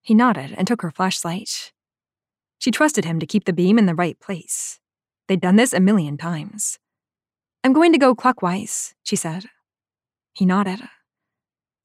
He 0.00 0.14
nodded 0.14 0.54
and 0.56 0.66
took 0.66 0.80
her 0.80 0.90
flashlight. 0.90 1.72
She 2.58 2.70
trusted 2.70 3.04
him 3.04 3.20
to 3.20 3.26
keep 3.26 3.44
the 3.44 3.52
beam 3.52 3.78
in 3.78 3.84
the 3.84 3.94
right 3.94 4.18
place. 4.18 4.80
They'd 5.28 5.40
done 5.40 5.56
this 5.56 5.74
a 5.74 5.80
million 5.80 6.16
times. 6.16 6.78
I'm 7.62 7.74
going 7.74 7.92
to 7.92 7.98
go 7.98 8.14
clockwise, 8.14 8.94
she 9.02 9.16
said. 9.16 9.46
He 10.32 10.46
nodded. 10.46 10.80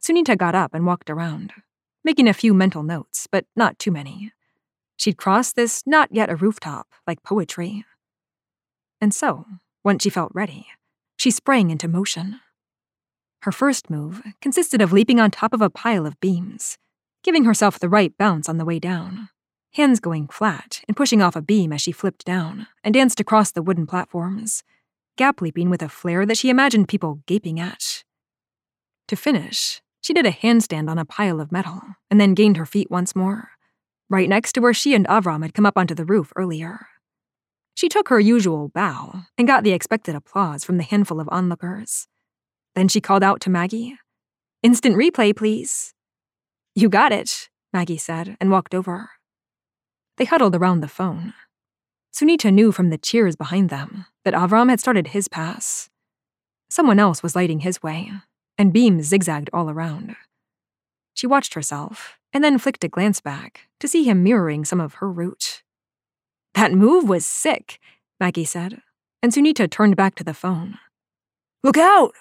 Sunita 0.02 0.38
got 0.38 0.56
up 0.56 0.74
and 0.74 0.86
walked 0.86 1.10
around, 1.10 1.52
making 2.06 2.30
a 2.30 2.34
few 2.34 2.54
mental 2.54 2.84
notes, 2.84 3.28
but 3.30 3.46
not 3.56 3.78
too 3.80 3.92
many. 3.92 4.32
She'd 5.02 5.18
crossed 5.18 5.56
this 5.56 5.82
not 5.88 6.10
yet 6.12 6.30
a 6.30 6.36
rooftop, 6.36 6.86
like 7.08 7.24
poetry. 7.24 7.86
And 9.02 9.16
so, 9.16 9.48
once 9.84 10.04
she 10.04 10.12
felt 10.12 10.32
ready, 10.36 10.68
she 11.18 11.32
sprang 11.32 11.72
into 11.72 11.88
motion. 11.88 12.40
Her 13.42 13.52
first 13.52 13.90
move 13.90 14.22
consisted 14.42 14.80
of 14.80 14.94
leaping 14.94 15.20
on 15.20 15.32
top 15.32 15.54
of 15.54 15.62
a 15.62 15.72
pile 15.72 16.06
of 16.06 16.20
beams, 16.20 16.78
giving 17.24 17.46
herself 17.46 17.80
the 17.80 17.90
right 17.90 18.16
bounce 18.16 18.48
on 18.48 18.58
the 18.58 18.64
way 18.64 18.78
down, 18.78 19.30
hands 19.74 20.00
going 20.00 20.28
flat 20.28 20.82
and 20.88 20.96
pushing 20.96 21.20
off 21.20 21.36
a 21.36 21.42
beam 21.42 21.74
as 21.74 21.82
she 21.82 21.92
flipped 21.92 22.24
down 22.24 22.68
and 22.84 22.94
danced 22.94 23.20
across 23.20 23.50
the 23.50 23.64
wooden 23.64 23.88
platforms, 23.88 24.62
gap 25.18 25.42
leaping 25.42 25.72
with 25.72 25.82
a 25.82 25.90
flair 25.90 26.28
that 26.28 26.38
she 26.38 26.52
imagined 26.52 26.88
people 26.88 27.24
gaping 27.26 27.60
at. 27.60 28.04
To 29.08 29.16
finish, 29.16 29.82
she 30.00 30.14
did 30.14 30.28
a 30.28 30.32
handstand 30.32 30.92
on 30.92 31.00
a 31.00 31.06
pile 31.06 31.42
of 31.42 31.52
metal 31.52 31.82
and 32.12 32.22
then 32.22 32.36
gained 32.36 32.58
her 32.58 32.68
feet 32.68 32.92
once 32.92 33.16
more, 33.16 33.50
right 34.12 34.30
next 34.30 34.52
to 34.54 34.60
where 34.60 34.74
she 34.74 34.94
and 34.94 35.08
Avram 35.08 35.42
had 35.42 35.54
come 35.54 35.66
up 35.66 35.78
onto 35.78 35.96
the 35.96 36.06
roof 36.06 36.34
earlier. 36.36 36.88
She 37.74 37.88
took 37.88 38.10
her 38.10 38.20
usual 38.20 38.70
bow 38.70 39.24
and 39.38 39.48
got 39.48 39.64
the 39.64 39.72
expected 39.72 40.14
applause 40.14 40.64
from 40.64 40.78
the 40.78 40.84
handful 40.84 41.20
of 41.20 41.30
onlookers. 41.32 42.08
Then 42.76 42.90
she 42.90 43.02
called 43.02 43.24
out 43.24 43.40
to 43.42 43.50
Maggie, 43.50 43.98
Instant 44.62 44.96
replay, 44.96 45.36
please. 45.36 45.94
You 46.76 46.90
got 46.90 47.12
it, 47.12 47.50
Maggie 47.74 47.98
said 47.98 48.38
and 48.40 48.52
walked 48.52 48.76
over. 48.76 49.10
They 50.18 50.26
huddled 50.26 50.56
around 50.56 50.82
the 50.82 50.88
phone. 50.88 51.34
Sunita 52.14 52.54
knew 52.54 52.72
from 52.72 52.90
the 52.90 52.98
cheers 52.98 53.36
behind 53.36 53.70
them 53.70 54.06
that 54.24 54.34
Avram 54.34 54.70
had 54.70 54.80
started 54.80 55.08
his 55.08 55.28
pass. 55.28 55.90
Someone 56.70 57.00
else 57.00 57.24
was 57.24 57.36
lighting 57.36 57.62
his 57.62 57.82
way, 57.82 58.12
and 58.58 58.74
beams 58.74 59.08
zigzagged 59.08 59.50
all 59.52 59.70
around. 59.70 60.16
She 61.14 61.26
watched 61.26 61.56
herself 61.56 62.20
and 62.34 62.44
then 62.44 62.58
flicked 62.58 62.84
a 62.84 62.90
glance 62.90 63.22
back 63.22 63.68
to 63.80 63.88
see 63.88 64.04
him 64.04 64.24
mirroring 64.24 64.66
some 64.66 64.80
of 64.80 64.96
her 64.96 65.12
route. 65.12 65.64
That 66.54 66.72
move 66.72 67.08
was 67.08 67.26
sick, 67.26 67.80
Maggie 68.20 68.46
said, 68.46 68.82
and 69.22 69.32
Sunita 69.32 69.70
turned 69.70 69.96
back 69.96 70.16
to 70.16 70.24
the 70.24 70.34
phone. 70.34 70.78
Look 71.64 71.78
out! 71.78 72.14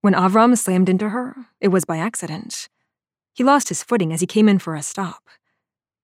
When 0.00 0.14
Avram 0.14 0.56
slammed 0.56 0.88
into 0.88 1.08
her, 1.08 1.34
it 1.60 1.68
was 1.68 1.84
by 1.84 1.98
accident. 1.98 2.68
He 3.34 3.44
lost 3.44 3.68
his 3.68 3.82
footing 3.82 4.12
as 4.12 4.20
he 4.20 4.26
came 4.26 4.48
in 4.48 4.58
for 4.58 4.74
a 4.74 4.82
stop. 4.82 5.22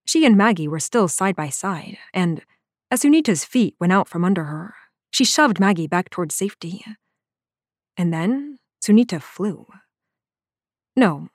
She 0.04 0.24
and 0.26 0.36
Maggie 0.36 0.68
were 0.68 0.80
still 0.80 1.08
side 1.08 1.36
by 1.36 1.48
side, 1.48 1.98
and 2.12 2.42
as 2.90 3.02
Sunita's 3.02 3.44
feet 3.44 3.74
went 3.80 3.92
out 3.92 4.08
from 4.08 4.24
under 4.24 4.44
her, 4.44 4.74
she 5.10 5.24
shoved 5.24 5.60
Maggie 5.60 5.86
back 5.86 6.10
towards 6.10 6.34
safety. 6.34 6.84
And 7.96 8.12
then 8.12 8.58
Sunita 8.84 9.22
flew. 9.22 9.66
No, 10.96 11.28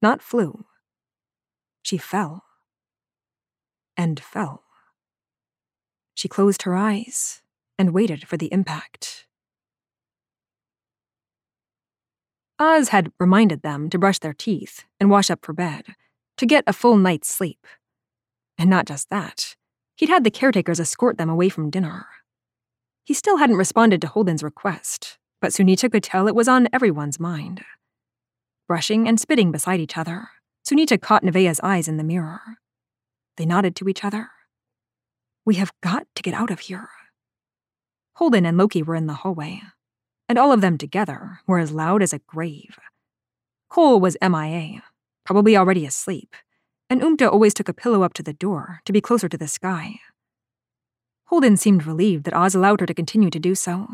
not 0.00 0.22
flew. 0.22 0.64
She 1.90 1.98
fell. 1.98 2.44
And 3.96 4.20
fell. 4.20 4.62
She 6.14 6.28
closed 6.28 6.62
her 6.62 6.76
eyes 6.76 7.42
and 7.80 7.92
waited 7.92 8.28
for 8.28 8.36
the 8.36 8.46
impact. 8.52 9.26
Oz 12.60 12.90
had 12.90 13.10
reminded 13.18 13.62
them 13.62 13.90
to 13.90 13.98
brush 13.98 14.20
their 14.20 14.32
teeth 14.32 14.84
and 15.00 15.10
wash 15.10 15.32
up 15.32 15.44
for 15.44 15.52
bed, 15.52 15.96
to 16.36 16.46
get 16.46 16.62
a 16.68 16.72
full 16.72 16.96
night's 16.96 17.28
sleep. 17.28 17.66
And 18.56 18.70
not 18.70 18.86
just 18.86 19.10
that, 19.10 19.56
he'd 19.96 20.10
had 20.10 20.22
the 20.22 20.30
caretakers 20.30 20.78
escort 20.78 21.18
them 21.18 21.28
away 21.28 21.48
from 21.48 21.70
dinner. 21.70 22.06
He 23.02 23.14
still 23.14 23.38
hadn't 23.38 23.56
responded 23.56 24.00
to 24.02 24.06
Holden's 24.06 24.44
request, 24.44 25.18
but 25.40 25.50
Sunita 25.50 25.90
could 25.90 26.04
tell 26.04 26.28
it 26.28 26.36
was 26.36 26.46
on 26.46 26.68
everyone's 26.72 27.18
mind. 27.18 27.64
Brushing 28.68 29.08
and 29.08 29.18
spitting 29.18 29.50
beside 29.50 29.80
each 29.80 29.98
other, 29.98 30.28
Sunita 30.68 31.00
caught 31.00 31.24
Nevaeh's 31.24 31.60
eyes 31.62 31.88
in 31.88 31.96
the 31.96 32.04
mirror. 32.04 32.40
They 33.36 33.46
nodded 33.46 33.74
to 33.76 33.88
each 33.88 34.04
other. 34.04 34.28
We 35.44 35.54
have 35.56 35.72
got 35.80 36.06
to 36.14 36.22
get 36.22 36.34
out 36.34 36.50
of 36.50 36.60
here. 36.60 36.88
Holden 38.14 38.44
and 38.44 38.58
Loki 38.58 38.82
were 38.82 38.94
in 38.94 39.06
the 39.06 39.14
hallway, 39.14 39.62
and 40.28 40.38
all 40.38 40.52
of 40.52 40.60
them 40.60 40.76
together 40.76 41.40
were 41.46 41.58
as 41.58 41.72
loud 41.72 42.02
as 42.02 42.12
a 42.12 42.20
grave. 42.20 42.78
Cole 43.70 43.98
was 43.98 44.16
MIA, 44.20 44.82
probably 45.24 45.56
already 45.56 45.86
asleep, 45.86 46.34
and 46.90 47.00
Umta 47.00 47.30
always 47.30 47.54
took 47.54 47.68
a 47.68 47.74
pillow 47.74 48.02
up 48.02 48.12
to 48.14 48.22
the 48.22 48.32
door 48.32 48.80
to 48.84 48.92
be 48.92 49.00
closer 49.00 49.28
to 49.28 49.38
the 49.38 49.48
sky. 49.48 50.00
Holden 51.26 51.56
seemed 51.56 51.86
relieved 51.86 52.24
that 52.24 52.34
Oz 52.34 52.54
allowed 52.54 52.80
her 52.80 52.86
to 52.86 52.94
continue 52.94 53.30
to 53.30 53.38
do 53.38 53.54
so, 53.54 53.88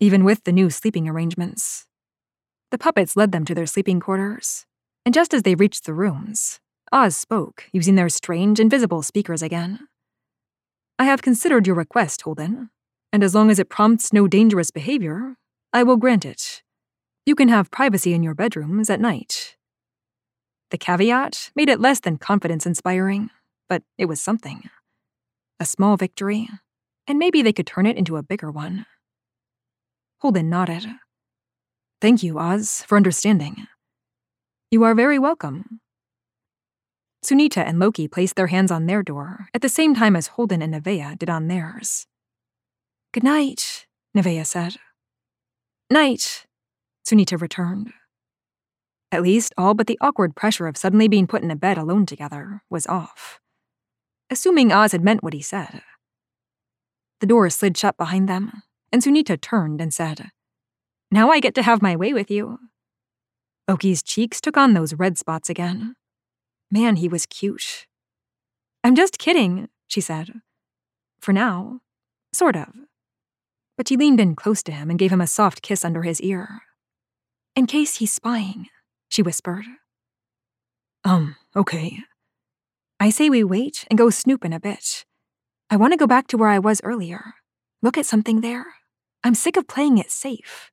even 0.00 0.24
with 0.24 0.44
the 0.44 0.52
new 0.52 0.68
sleeping 0.68 1.08
arrangements. 1.08 1.86
The 2.70 2.78
puppets 2.78 3.16
led 3.16 3.32
them 3.32 3.44
to 3.44 3.54
their 3.54 3.66
sleeping 3.66 4.00
quarters, 4.00 4.66
and 5.10 5.14
just 5.16 5.34
as 5.34 5.42
they 5.42 5.56
reached 5.56 5.86
the 5.86 5.92
rooms, 5.92 6.60
Oz 6.92 7.16
spoke, 7.16 7.64
using 7.72 7.96
their 7.96 8.08
strange, 8.08 8.60
invisible 8.60 9.02
speakers 9.02 9.42
again. 9.42 9.88
I 11.00 11.04
have 11.04 11.20
considered 11.20 11.66
your 11.66 11.74
request, 11.74 12.22
Holden, 12.22 12.70
and 13.12 13.24
as 13.24 13.34
long 13.34 13.50
as 13.50 13.58
it 13.58 13.68
prompts 13.68 14.12
no 14.12 14.28
dangerous 14.28 14.70
behavior, 14.70 15.34
I 15.72 15.82
will 15.82 15.96
grant 15.96 16.24
it. 16.24 16.62
You 17.26 17.34
can 17.34 17.48
have 17.48 17.72
privacy 17.72 18.14
in 18.14 18.22
your 18.22 18.36
bedrooms 18.36 18.88
at 18.88 19.00
night. 19.00 19.56
The 20.70 20.78
caveat 20.78 21.50
made 21.56 21.68
it 21.68 21.80
less 21.80 21.98
than 21.98 22.16
confidence 22.16 22.64
inspiring, 22.64 23.30
but 23.68 23.82
it 23.98 24.04
was 24.04 24.20
something. 24.20 24.70
A 25.58 25.64
small 25.64 25.96
victory, 25.96 26.48
and 27.08 27.18
maybe 27.18 27.42
they 27.42 27.52
could 27.52 27.66
turn 27.66 27.86
it 27.86 27.96
into 27.96 28.16
a 28.16 28.22
bigger 28.22 28.52
one. 28.52 28.86
Holden 30.20 30.48
nodded. 30.48 30.86
Thank 32.00 32.22
you, 32.22 32.38
Oz, 32.38 32.84
for 32.86 32.94
understanding. 32.94 33.66
You 34.72 34.84
are 34.84 34.94
very 34.94 35.18
welcome. 35.18 35.80
Sunita 37.24 37.58
and 37.58 37.80
Loki 37.80 38.06
placed 38.06 38.36
their 38.36 38.46
hands 38.46 38.70
on 38.70 38.86
their 38.86 39.02
door 39.02 39.48
at 39.52 39.62
the 39.62 39.68
same 39.68 39.96
time 39.96 40.14
as 40.14 40.28
Holden 40.28 40.62
and 40.62 40.72
Nevaeh 40.72 41.18
did 41.18 41.28
on 41.28 41.48
theirs. 41.48 42.06
Good 43.12 43.24
night, 43.24 43.86
Nevaeh 44.16 44.46
said. 44.46 44.76
Night, 45.90 46.46
Sunita 47.04 47.40
returned. 47.40 47.92
At 49.10 49.22
least 49.22 49.52
all 49.58 49.74
but 49.74 49.88
the 49.88 49.98
awkward 50.00 50.36
pressure 50.36 50.68
of 50.68 50.76
suddenly 50.76 51.08
being 51.08 51.26
put 51.26 51.42
in 51.42 51.50
a 51.50 51.56
bed 51.56 51.76
alone 51.76 52.06
together 52.06 52.62
was 52.70 52.86
off. 52.86 53.40
Assuming 54.30 54.70
Oz 54.70 54.92
had 54.92 55.02
meant 55.02 55.24
what 55.24 55.32
he 55.34 55.42
said. 55.42 55.82
The 57.18 57.26
door 57.26 57.50
slid 57.50 57.76
shut 57.76 57.96
behind 57.96 58.28
them, 58.28 58.62
and 58.92 59.02
Sunita 59.02 59.40
turned 59.40 59.80
and 59.80 59.92
said, 59.92 60.30
Now 61.10 61.30
I 61.32 61.40
get 61.40 61.56
to 61.56 61.62
have 61.62 61.82
my 61.82 61.96
way 61.96 62.12
with 62.12 62.30
you. 62.30 62.60
Loki's 63.70 64.02
cheeks 64.02 64.40
took 64.40 64.56
on 64.56 64.74
those 64.74 64.94
red 64.94 65.16
spots 65.16 65.48
again. 65.48 65.94
Man, 66.70 66.96
he 66.96 67.08
was 67.08 67.24
cute. 67.24 67.86
I'm 68.84 68.94
just 68.94 69.18
kidding, 69.18 69.68
she 69.88 70.00
said. 70.00 70.32
For 71.20 71.32
now. 71.32 71.80
Sort 72.32 72.56
of 72.56 72.68
but 73.80 73.88
she 73.88 73.96
leaned 73.96 74.20
in 74.20 74.36
close 74.36 74.62
to 74.62 74.72
him 74.72 74.90
and 74.90 74.98
gave 74.98 75.10
him 75.10 75.22
a 75.22 75.26
soft 75.26 75.62
kiss 75.62 75.86
under 75.86 76.02
his 76.02 76.20
ear. 76.20 76.60
In 77.56 77.66
case 77.66 77.96
he's 77.96 78.12
spying, 78.12 78.66
she 79.08 79.22
whispered. 79.22 79.64
Um, 81.02 81.36
okay. 81.56 82.00
I 83.00 83.08
say 83.08 83.30
we 83.30 83.42
wait 83.42 83.86
and 83.88 83.96
go 83.96 84.10
snooping 84.10 84.52
a 84.52 84.60
bit. 84.60 85.06
I 85.70 85.76
want 85.76 85.94
to 85.94 85.96
go 85.96 86.06
back 86.06 86.26
to 86.26 86.36
where 86.36 86.50
I 86.50 86.58
was 86.58 86.82
earlier. 86.84 87.36
Look 87.80 87.96
at 87.96 88.04
something 88.04 88.42
there. 88.42 88.66
I'm 89.24 89.34
sick 89.34 89.56
of 89.56 89.66
playing 89.66 89.96
it 89.96 90.10
safe. 90.10 90.70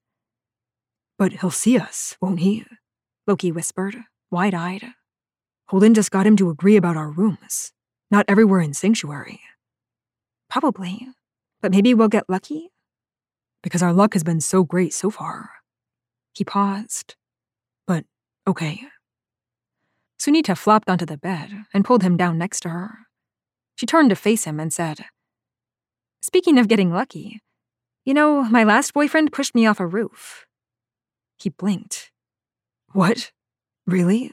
But 1.17 1.31
he'll 1.31 1.49
see 1.49 1.79
us, 1.79 2.17
won't 2.19 2.41
he? 2.41 2.65
Loki 3.27 3.51
whispered, 3.51 3.97
wide 4.31 4.53
eyed. 4.53 4.93
Holden 5.67 5.93
just 5.93 6.11
got 6.11 6.25
him 6.25 6.37
to 6.37 6.49
agree 6.49 6.77
about 6.77 6.95
our 6.95 7.09
rooms. 7.09 7.73
Not 8.09 8.25
everywhere 8.29 8.61
in 8.61 8.73
Sanctuary. 8.73 9.41
Probably. 10.49 11.09
But 11.61 11.71
maybe 11.71 11.93
we'll 11.93 12.07
get 12.07 12.29
lucky 12.29 12.71
because 13.61 13.83
our 13.83 13.91
luck 13.91 14.13
has 14.13 14.23
been 14.23 14.39
so 14.39 14.63
great 14.63 14.93
so 14.93 15.09
far. 15.09 15.49
He 16.33 16.45
paused. 16.45 17.15
But, 17.85 18.05
okay. 18.47 18.83
Sunita 20.17 20.57
flopped 20.57 20.89
onto 20.89 21.05
the 21.05 21.17
bed 21.17 21.65
and 21.73 21.83
pulled 21.83 22.03
him 22.03 22.15
down 22.15 22.37
next 22.37 22.61
to 22.61 22.69
her. 22.69 22.99
She 23.75 23.85
turned 23.85 24.09
to 24.09 24.15
face 24.15 24.45
him 24.45 24.59
and 24.59 24.71
said, 24.71 25.05
Speaking 26.21 26.57
of 26.57 26.67
getting 26.67 26.93
lucky, 26.93 27.41
you 28.05 28.13
know, 28.13 28.43
my 28.43 28.63
last 28.63 28.93
boyfriend 28.93 29.33
pushed 29.33 29.53
me 29.53 29.65
off 29.65 29.79
a 29.81 29.85
roof. 29.85 30.45
He 31.37 31.49
blinked. 31.49 32.11
What? 32.93 33.31
Really? 33.85 34.31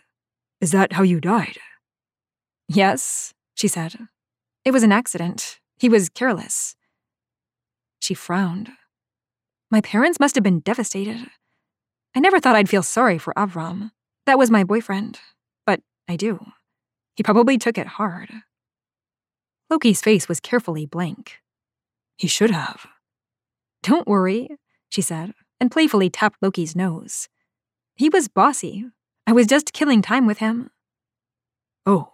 Is 0.61 0.71
that 0.73 0.93
how 0.95 1.03
you 1.03 1.21
died? 1.21 1.59
Yes, 2.69 3.35
she 3.55 3.69
said. 3.69 3.95
It 4.65 4.73
was 4.73 4.83
an 4.83 4.93
accident. 4.93 5.61
He 5.79 5.89
was 5.89 6.09
careless. 6.09 6.77
She 8.01 8.15
frowned. 8.15 8.71
My 9.71 9.81
parents 9.81 10.21
must 10.21 10.35
have 10.35 10.45
been 10.45 10.61
devastated. 10.61 11.27
I 12.15 12.21
never 12.21 12.41
thought 12.41 12.57
I'd 12.57 12.69
feel 12.69 12.83
sorry 12.83 13.19
for 13.19 13.35
Avram. 13.35 13.91
That 14.27 14.39
was 14.39 14.51
my 14.51 14.65
boyfriend. 14.65 15.19
But 15.67 15.81
I 16.09 16.17
do. 16.17 16.45
He 17.17 17.23
probably 17.23 17.59
took 17.59 17.77
it 17.77 17.87
hard. 17.87 18.31
Loki's 19.71 20.01
face 20.01 20.29
was 20.29 20.41
carefully 20.41 20.87
blank. 20.87 21.41
He 22.17 22.29
should 22.29 22.51
have. 22.51 22.87
Don't 23.83 24.07
worry, 24.07 24.49
she 24.89 25.03
said, 25.03 25.35
and 25.61 25.71
playfully 25.71 26.09
tapped 26.09 26.39
Loki's 26.41 26.77
nose. 26.77 27.29
He 27.97 28.09
was 28.09 28.29
bossy. 28.29 28.87
I 29.27 29.33
was 29.33 29.47
just 29.47 29.73
killing 29.73 30.03
time 30.03 30.27
with 30.27 30.39
him. 30.39 30.71
Oh. 31.87 32.13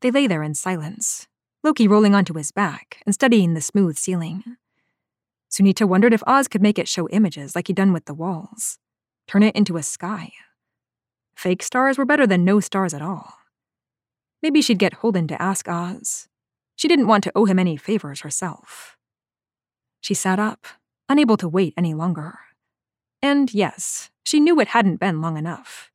They 0.00 0.10
lay 0.10 0.26
there 0.26 0.42
in 0.42 0.54
silence, 0.54 1.26
Loki 1.62 1.88
rolling 1.88 2.14
onto 2.14 2.34
his 2.34 2.52
back 2.52 3.02
and 3.04 3.14
studying 3.14 3.54
the 3.54 3.60
smooth 3.60 3.96
ceiling. 3.96 4.56
Sunita 5.50 5.86
wondered 5.86 6.12
if 6.12 6.22
Oz 6.26 6.48
could 6.48 6.62
make 6.62 6.78
it 6.78 6.88
show 6.88 7.08
images 7.08 7.54
like 7.54 7.68
he'd 7.68 7.76
done 7.76 7.92
with 7.92 8.04
the 8.04 8.14
walls. 8.14 8.78
turn 9.26 9.42
it 9.42 9.54
into 9.54 9.76
a 9.76 9.82
sky. 9.82 10.32
Fake 11.36 11.62
stars 11.62 11.98
were 11.98 12.06
better 12.06 12.26
than 12.26 12.44
no 12.44 12.60
stars 12.60 12.94
at 12.94 13.02
all. 13.02 13.34
Maybe 14.42 14.62
she'd 14.62 14.78
get 14.78 14.94
Holden 14.94 15.28
to 15.28 15.40
ask 15.40 15.68
Oz. 15.68 16.28
She 16.76 16.88
didn't 16.88 17.08
want 17.08 17.24
to 17.24 17.32
owe 17.34 17.44
him 17.44 17.58
any 17.58 17.76
favors 17.76 18.20
herself. 18.20 18.96
She 20.00 20.14
sat 20.14 20.38
up, 20.38 20.66
unable 21.08 21.36
to 21.36 21.48
wait 21.48 21.74
any 21.76 21.92
longer. 21.92 22.38
And 23.22 23.52
yes, 23.52 24.10
she 24.24 24.40
knew 24.40 24.60
it 24.60 24.68
hadn't 24.68 25.00
been 25.00 25.20
long 25.20 25.36
enough. 25.36 25.90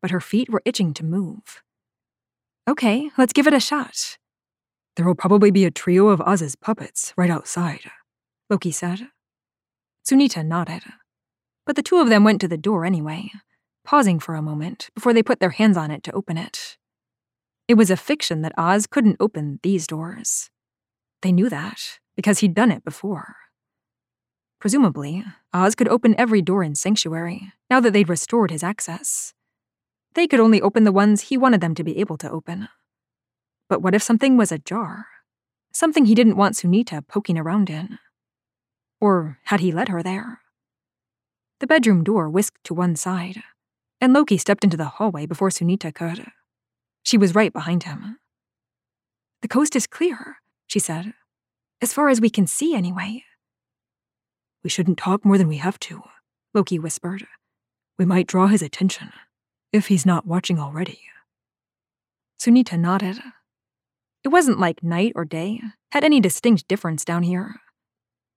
But 0.00 0.10
her 0.10 0.20
feet 0.20 0.50
were 0.50 0.62
itching 0.64 0.94
to 0.94 1.04
move. 1.04 1.62
Okay, 2.68 3.10
let's 3.18 3.32
give 3.32 3.46
it 3.46 3.54
a 3.54 3.60
shot. 3.60 4.18
There 4.96 5.06
will 5.06 5.14
probably 5.14 5.50
be 5.50 5.64
a 5.64 5.70
trio 5.70 6.08
of 6.08 6.20
Oz's 6.20 6.56
puppets 6.56 7.12
right 7.16 7.30
outside, 7.30 7.80
Loki 8.48 8.70
said. 8.70 9.08
Sunita 10.06 10.44
nodded. 10.44 10.82
But 11.66 11.76
the 11.76 11.82
two 11.82 11.98
of 11.98 12.08
them 12.08 12.24
went 12.24 12.40
to 12.42 12.48
the 12.48 12.58
door 12.58 12.84
anyway, 12.84 13.30
pausing 13.84 14.20
for 14.20 14.34
a 14.34 14.42
moment 14.42 14.90
before 14.94 15.12
they 15.12 15.22
put 15.22 15.40
their 15.40 15.50
hands 15.50 15.76
on 15.76 15.90
it 15.90 16.02
to 16.04 16.12
open 16.12 16.36
it. 16.36 16.76
It 17.66 17.74
was 17.74 17.90
a 17.90 17.96
fiction 17.96 18.42
that 18.42 18.52
Oz 18.58 18.86
couldn't 18.86 19.16
open 19.18 19.58
these 19.62 19.86
doors. 19.86 20.50
They 21.22 21.32
knew 21.32 21.48
that, 21.48 21.98
because 22.16 22.40
he'd 22.40 22.54
done 22.54 22.70
it 22.70 22.84
before. 22.84 23.36
Presumably, 24.64 25.22
Oz 25.52 25.74
could 25.74 25.88
open 25.88 26.14
every 26.16 26.40
door 26.40 26.64
in 26.64 26.74
Sanctuary, 26.74 27.52
now 27.68 27.80
that 27.80 27.92
they'd 27.92 28.08
restored 28.08 28.50
his 28.50 28.62
access. 28.62 29.34
They 30.14 30.26
could 30.26 30.40
only 30.40 30.62
open 30.62 30.84
the 30.84 30.90
ones 30.90 31.20
he 31.20 31.36
wanted 31.36 31.60
them 31.60 31.74
to 31.74 31.84
be 31.84 31.98
able 31.98 32.16
to 32.16 32.30
open. 32.30 32.70
But 33.68 33.82
what 33.82 33.94
if 33.94 34.02
something 34.02 34.38
was 34.38 34.50
ajar? 34.50 35.04
Something 35.70 36.06
he 36.06 36.14
didn't 36.14 36.38
want 36.38 36.54
Sunita 36.54 37.06
poking 37.06 37.36
around 37.36 37.68
in? 37.68 37.98
Or 39.02 39.38
had 39.44 39.60
he 39.60 39.70
led 39.70 39.90
her 39.90 40.02
there? 40.02 40.40
The 41.60 41.66
bedroom 41.66 42.02
door 42.02 42.30
whisked 42.30 42.64
to 42.64 42.72
one 42.72 42.96
side, 42.96 43.42
and 44.00 44.14
Loki 44.14 44.38
stepped 44.38 44.64
into 44.64 44.78
the 44.78 44.96
hallway 44.96 45.26
before 45.26 45.50
Sunita 45.50 45.94
could. 45.94 46.24
She 47.02 47.18
was 47.18 47.34
right 47.34 47.52
behind 47.52 47.82
him. 47.82 48.18
The 49.42 49.48
coast 49.48 49.76
is 49.76 49.86
clear, 49.86 50.38
she 50.66 50.78
said. 50.78 51.12
As 51.82 51.92
far 51.92 52.08
as 52.08 52.18
we 52.18 52.30
can 52.30 52.46
see, 52.46 52.74
anyway. 52.74 53.24
We 54.64 54.70
shouldn't 54.70 54.98
talk 54.98 55.24
more 55.24 55.36
than 55.36 55.46
we 55.46 55.58
have 55.58 55.78
to, 55.80 56.02
Loki 56.54 56.78
whispered. 56.78 57.26
We 57.98 58.06
might 58.06 58.26
draw 58.26 58.46
his 58.46 58.62
attention, 58.62 59.12
if 59.72 59.88
he's 59.88 60.06
not 60.06 60.26
watching 60.26 60.58
already. 60.58 61.00
Sunita 62.40 62.78
nodded. 62.78 63.20
It 64.24 64.28
wasn't 64.28 64.58
like 64.58 64.82
night 64.82 65.12
or 65.14 65.26
day 65.26 65.60
had 65.92 66.02
any 66.02 66.18
distinct 66.18 66.66
difference 66.66 67.04
down 67.04 67.22
here. 67.22 67.60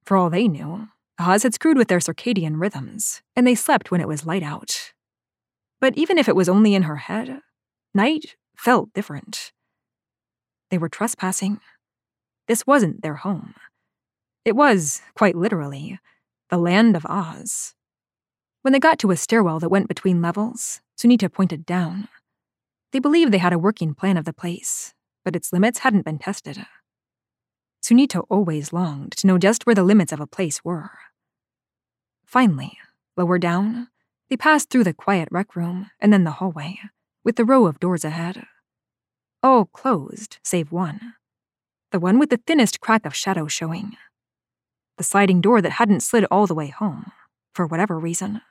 For 0.04 0.18
all 0.18 0.30
they 0.30 0.48
knew, 0.48 0.90
Oz 1.18 1.44
had 1.44 1.54
screwed 1.54 1.78
with 1.78 1.88
their 1.88 2.00
circadian 2.00 2.60
rhythms, 2.60 3.22
and 3.36 3.48
they 3.48 3.56
slept 3.56 3.90
when 3.90 4.02
it 4.02 4.08
was 4.08 4.26
light 4.26 4.44
out. 4.44 4.94
But 5.80 5.98
even 5.98 6.18
if 6.18 6.28
it 6.28 6.36
was 6.36 6.50
only 6.50 6.76
in 6.76 6.84
her 6.84 6.98
head, 6.98 7.40
night 7.94 8.36
felt 8.56 8.94
different. 8.94 9.54
They 10.70 10.78
were 10.78 10.90
trespassing. 10.90 11.62
This 12.48 12.68
wasn't 12.68 13.02
their 13.02 13.16
home. 13.16 13.56
It 14.46 14.56
was, 14.56 15.02
quite 15.16 15.36
literally, 15.36 16.00
the 16.50 16.58
land 16.58 16.95
of 16.95 17.06
Oz. 17.06 17.74
When 18.62 18.74
they 18.74 18.80
got 18.80 19.00
to 19.00 19.12
a 19.12 19.18
stairwell 19.18 19.60
that 19.60 19.70
went 19.70 19.88
between 19.88 20.22
levels, 20.22 20.82
Sunita 20.98 21.32
pointed 21.32 21.66
down. 21.66 22.08
They 22.91 23.00
believed 23.00 23.32
they 23.32 23.38
had 23.38 23.54
a 23.54 23.60
working 23.60 23.93
plan 23.93 24.18
of 24.18 24.26
the 24.26 24.34
place, 24.34 24.93
but 25.24 25.36
its 25.36 25.52
limits 25.52 25.80
hadn't 25.80 26.06
been 26.06 26.20
tested. 26.20 26.66
Sunita 27.84 28.24
always 28.30 28.74
longed 28.74 29.14
to 29.18 29.28
know 29.28 29.38
just 29.38 29.66
where 29.66 29.76
the 29.76 29.84
limits 29.84 30.12
of 30.12 30.20
a 30.20 30.28
place 30.28 30.64
were. 30.64 30.91
Finally, 32.26 32.78
lower 33.16 33.38
down, 33.38 33.88
they 34.30 34.36
passed 34.36 34.70
through 34.70 34.84
the 34.84 34.93
quiet 34.93 35.30
rec 35.32 35.56
room 35.56 35.89
and 36.00 36.12
then 36.12 36.24
the 36.24 36.32
hallway, 36.32 36.80
with 37.24 37.36
the 37.36 37.45
row 37.45 37.66
of 37.66 37.80
doors 37.80 38.04
ahead. 38.04 38.45
All 39.41 39.66
closed, 39.66 40.39
save 40.43 40.72
one. 40.72 41.14
The 41.91 42.00
one 42.00 42.20
with 42.20 42.30
the 42.30 42.41
thinnest 42.45 42.82
crack 42.82 43.06
of 43.06 43.16
shadow 43.16 43.48
showing. 43.48 43.95
The 44.98 45.04
sliding 45.04 45.41
door 45.41 45.62
that 45.62 45.74
hadn't 45.74 46.02
slid 46.02 46.26
all 46.32 46.48
the 46.48 46.56
way 46.56 46.68
home, 46.68 47.12
for 47.54 47.68
whatever 47.68 48.00
reason. 48.00 48.41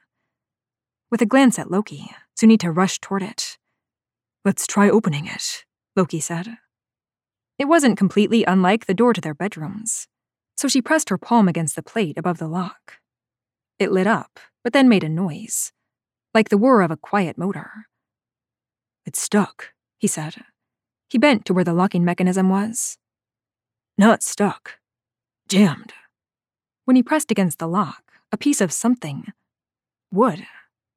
With 1.11 1.21
a 1.21 1.27
glance 1.27 1.59
at 1.59 1.71
Loki, 1.71 2.11
Sunita 2.39 2.75
rushed 2.75 3.03
toward 3.03 3.23
it. 3.23 3.59
Let's 4.45 4.67
try 4.67 4.89
opening 4.89 5.27
it, 5.27 5.65
Loki 5.97 6.21
said. 6.21 6.59
It 7.59 7.67
wasn't 7.67 7.99
completely 7.99 8.45
unlike 8.45 8.87
the 8.87 8.95
door 8.95 9.13
to 9.13 9.21
their 9.21 9.35
bedrooms, 9.35 10.07
so 10.57 10.69
she 10.69 10.81
pressed 10.81 11.09
her 11.09 11.19
palm 11.19 11.49
against 11.49 11.75
the 11.75 11.83
plate 11.83 12.17
above 12.17 12.39
the 12.39 12.49
lock. 12.49 12.99
It 13.79 13.91
lit 13.91 14.07
up, 14.07 14.39
but 14.63 14.73
then 14.73 14.89
made 14.89 15.05
a 15.05 15.09
noise, 15.09 15.73
like 16.33 16.49
the 16.49 16.59
whir 16.59 16.81
of 16.81 16.91
a 16.91 16.97
quiet 16.97 17.37
motor. 17.37 17.87
It's 19.05 19.21
stuck, 19.21 19.73
he 19.99 20.07
said. 20.07 20.37
He 21.09 21.19
bent 21.19 21.45
to 21.47 21.55
where 21.55 21.65
the 21.65 21.73
locking 21.73 22.05
mechanism 22.05 22.49
was. 22.49 22.99
Not 23.99 24.23
stuck. 24.23 24.79
Jammed. 25.49 25.93
When 26.87 26.95
he 26.95 27.03
pressed 27.03 27.33
against 27.33 27.59
the 27.59 27.67
lock, 27.67 28.13
a 28.31 28.37
piece 28.37 28.61
of 28.61 28.71
something, 28.71 29.33
wood, 30.13 30.47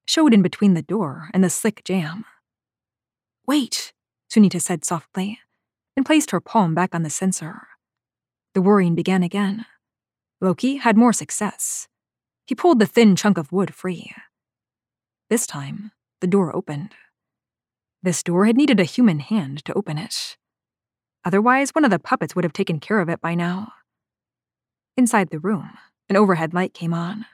showed 0.06 0.36
in 0.36 0.44
between 0.44 0.76
the 0.76 0.84
door 0.84 1.32
and 1.34 1.44
the 1.44 1.50
slick 1.50 1.84
jamb. 1.84 2.26
Wait, 3.48 3.92
Sunita 4.32 4.62
said 4.62 4.86
softly, 4.86 5.40
and 5.98 6.06
placed 6.06 6.30
her 6.30 6.40
palm 6.40 6.76
back 6.76 6.94
on 6.94 7.02
the 7.02 7.10
sensor. 7.10 7.70
The 8.54 8.62
whirring 8.62 8.94
began 8.94 9.24
again. 9.24 9.66
Loki 10.40 10.76
had 10.76 10.96
more 10.96 11.12
success. 11.12 11.88
He 12.46 12.54
pulled 12.54 12.78
the 12.78 12.86
thin 12.86 13.16
chunk 13.16 13.40
of 13.40 13.52
wood 13.52 13.74
free. 13.74 14.14
This 15.32 15.48
time, 15.48 15.92
the 16.22 16.28
door 16.28 16.56
opened. 16.56 16.94
This 18.04 18.22
door 18.22 18.46
had 18.46 18.58
needed 18.58 18.80
a 18.80 18.84
human 18.84 19.22
hand 19.22 19.66
to 19.66 19.74
open 19.74 19.98
it. 19.98 20.38
Otherwise, 21.26 21.72
one 21.72 21.84
of 21.84 21.90
the 21.90 21.98
puppets 21.98 22.36
would 22.36 22.46
have 22.46 22.54
taken 22.54 22.80
care 22.80 23.00
of 23.00 23.10
it 23.10 23.22
by 23.22 23.34
now. 23.34 23.74
Inside 24.98 25.30
the 25.30 25.40
room, 25.40 25.72
an 26.10 26.16
overhead 26.16 26.54
light 26.54 26.74
came 26.74 26.94
on. 26.94 27.26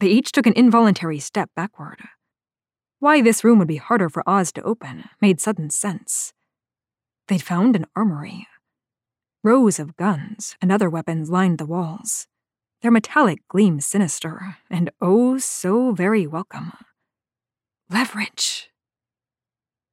They 0.00 0.08
each 0.08 0.32
took 0.32 0.46
an 0.46 0.54
involuntary 0.54 1.18
step 1.18 1.50
backward. 1.54 2.00
Why 2.98 3.22
this 3.22 3.44
room 3.44 3.58
would 3.58 3.68
be 3.68 3.76
harder 3.76 4.08
for 4.08 4.22
Oz 4.26 4.52
to 4.52 4.62
open 4.62 5.04
made 5.20 5.40
sudden 5.40 5.70
sense. 5.70 6.32
They'd 7.28 7.42
found 7.42 7.76
an 7.76 7.86
armory. 7.94 8.46
Rows 9.42 9.78
of 9.78 9.96
guns 9.96 10.56
and 10.60 10.72
other 10.72 10.88
weapons 10.88 11.30
lined 11.30 11.58
the 11.58 11.66
walls, 11.66 12.26
their 12.82 12.90
metallic 12.90 13.40
gleam 13.48 13.80
sinister 13.80 14.56
and 14.70 14.90
oh 15.00 15.38
so 15.38 15.92
very 15.92 16.26
welcome. 16.26 16.72
Leverage. 17.90 18.70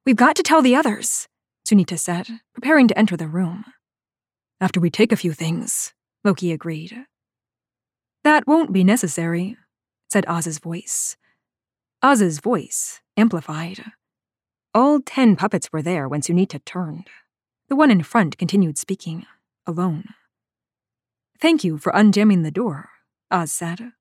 We've 0.06 0.16
got 0.16 0.36
to 0.38 0.44
tell 0.44 0.62
the 0.62 0.76
others, 0.76 1.28
Sunita 1.68 2.00
said, 2.00 2.28
preparing 2.54 2.88
to 2.88 2.98
enter 2.98 3.16
the 3.16 3.28
room. 3.28 3.66
After 4.60 4.80
we 4.80 4.90
take 4.90 5.12
a 5.12 5.18
few 5.18 5.34
things, 5.34 5.94
Loki 6.24 6.52
agreed. 6.52 7.06
That 8.24 8.48
won't 8.48 8.72
be 8.72 8.84
necessary, 8.84 9.58
said 10.10 10.26
Oz's 10.28 10.60
voice. 10.60 11.18
Oz's 12.04 12.40
voice, 12.40 13.02
amplified. 13.18 13.84
All 14.74 15.00
ten 15.02 15.36
puppets 15.36 15.72
were 15.72 15.82
there 15.82 16.08
when 16.08 16.22
Sunita 16.22 16.64
turned. 16.64 17.08
The 17.68 17.76
one 17.76 17.92
in 17.92 18.04
front 18.04 18.38
continued 18.38 18.78
speaking, 18.78 19.26
alone. 19.66 20.06
Thank 21.40 21.64
you 21.64 21.78
for 21.78 21.92
unjamming 21.94 22.44
the 22.44 22.52
door, 22.52 22.90
Oz 23.32 23.52
said. 23.52 23.92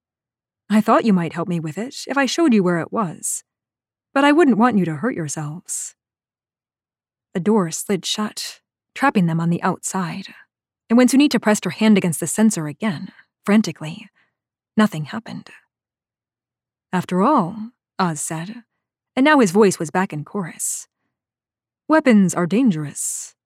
I 0.69 0.81
thought 0.81 1.05
you 1.05 1.13
might 1.13 1.33
help 1.33 1.49
me 1.49 1.59
with 1.59 1.79
it 1.79 2.05
if 2.07 2.19
I 2.19 2.27
showed 2.27 2.53
you 2.53 2.63
where 2.63 2.79
it 2.79 2.93
was 2.93 3.43
but 4.13 4.25
I 4.25 4.33
wouldn't 4.33 4.59
want 4.59 4.79
you 4.79 4.85
to 4.87 4.97
hurt 4.97 5.15
yourselves. 5.15 5.95
The 7.35 7.41
door 7.41 7.71
slid 7.71 8.05
shut, 8.05 8.61
trapping 8.95 9.27
them 9.27 9.41
on 9.41 9.51
the 9.51 9.63
outside. 9.63 10.35
And 10.91 10.97
when 10.97 11.07
Sunita 11.07 11.41
pressed 11.41 11.65
her 11.65 11.71
hand 11.71 11.97
against 11.97 12.19
the 12.19 12.27
sensor 12.27 12.67
again, 12.67 13.13
frantically, 13.45 14.09
nothing 14.77 15.05
happened. 15.05 15.49
After 16.93 17.23
all, 17.23 17.71
Oz 18.01 18.21
said, 18.21 18.65
and 19.15 19.25
now 19.25 19.39
his 19.39 19.53
voice 19.53 19.79
was 19.79 19.91
back 19.91 20.13
in 20.13 20.25
chorus. 20.25 20.89
Weapons 21.87 22.35
are 22.35 22.47
dangerous. 22.47 23.37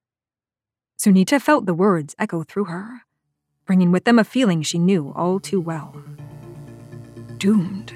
Sunita 0.98 1.40
felt 1.40 1.66
the 1.66 1.74
words 1.74 2.14
echo 2.18 2.44
through 2.44 2.64
her, 2.64 3.02
bringing 3.66 3.92
with 3.92 4.04
them 4.04 4.18
a 4.18 4.24
feeling 4.24 4.62
she 4.62 4.78
knew 4.78 5.12
all 5.14 5.38
too 5.38 5.60
well. 5.60 6.02
Doomed. 7.36 7.92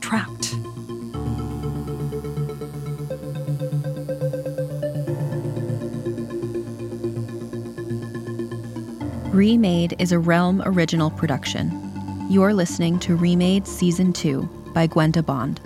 Trapped. 0.00 0.54
Remade 9.36 9.94
is 9.98 10.12
a 10.12 10.18
Realm 10.18 10.62
original 10.64 11.10
production. 11.10 11.70
You're 12.30 12.54
listening 12.54 12.98
to 13.00 13.14
Remade 13.14 13.66
Season 13.66 14.10
2 14.14 14.40
by 14.72 14.86
Gwenda 14.86 15.22
Bond. 15.22 15.60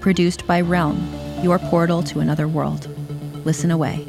Produced 0.00 0.46
by 0.46 0.62
Realm, 0.62 0.98
your 1.42 1.58
portal 1.58 2.02
to 2.04 2.20
another 2.20 2.48
world. 2.48 2.88
Listen 3.44 3.70
away. 3.70 4.08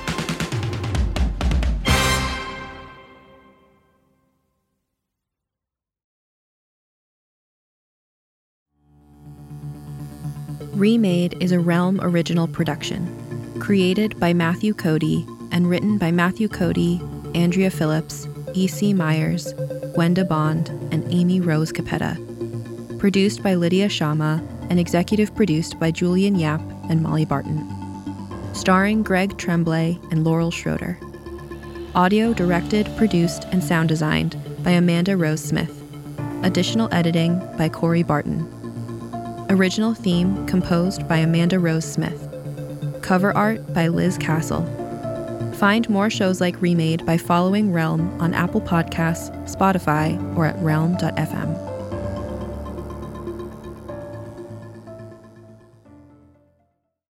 Remade 10.81 11.37
is 11.39 11.51
a 11.51 11.59
Realm 11.59 12.01
original 12.01 12.47
production, 12.47 13.05
created 13.59 14.19
by 14.19 14.33
Matthew 14.33 14.73
Cody 14.73 15.27
and 15.51 15.69
written 15.69 15.99
by 15.99 16.09
Matthew 16.09 16.47
Cody, 16.47 16.99
Andrea 17.35 17.69
Phillips, 17.69 18.27
E.C. 18.55 18.91
Myers, 18.91 19.53
Gwenda 19.93 20.25
Bond, 20.25 20.69
and 20.91 21.03
Amy 21.13 21.39
Rose 21.39 21.71
Capetta. 21.71 22.17
Produced 22.97 23.43
by 23.43 23.53
Lydia 23.53 23.89
Shama 23.89 24.43
and 24.71 24.79
executive 24.79 25.35
produced 25.35 25.79
by 25.79 25.91
Julian 25.91 26.33
Yap 26.33 26.61
and 26.89 27.03
Molly 27.03 27.25
Barton. 27.25 27.63
Starring 28.55 29.03
Greg 29.03 29.37
Tremblay 29.37 29.99
and 30.09 30.23
Laurel 30.23 30.49
Schroeder. 30.49 30.97
Audio 31.93 32.33
directed, 32.33 32.89
produced, 32.97 33.43
and 33.51 33.63
sound 33.63 33.87
designed 33.87 34.35
by 34.63 34.71
Amanda 34.71 35.15
Rose 35.15 35.43
Smith. 35.43 35.79
Additional 36.41 36.91
editing 36.91 37.37
by 37.55 37.69
Corey 37.69 38.01
Barton. 38.01 38.60
Original 39.51 39.93
theme 39.93 40.47
composed 40.47 41.05
by 41.09 41.17
Amanda 41.17 41.59
Rose 41.59 41.83
Smith. 41.83 42.29
Cover 43.01 43.35
art 43.35 43.73
by 43.73 43.89
Liz 43.89 44.17
Castle. 44.17 44.63
Find 45.55 45.89
more 45.89 46.09
shows 46.09 46.39
like 46.39 46.61
Remade 46.61 47.05
by 47.05 47.17
following 47.17 47.73
Realm 47.73 48.17
on 48.21 48.33
Apple 48.33 48.61
Podcasts, 48.61 49.29
Spotify, 49.53 50.17
or 50.37 50.45
at 50.45 50.57
realm.fm. 50.59 51.70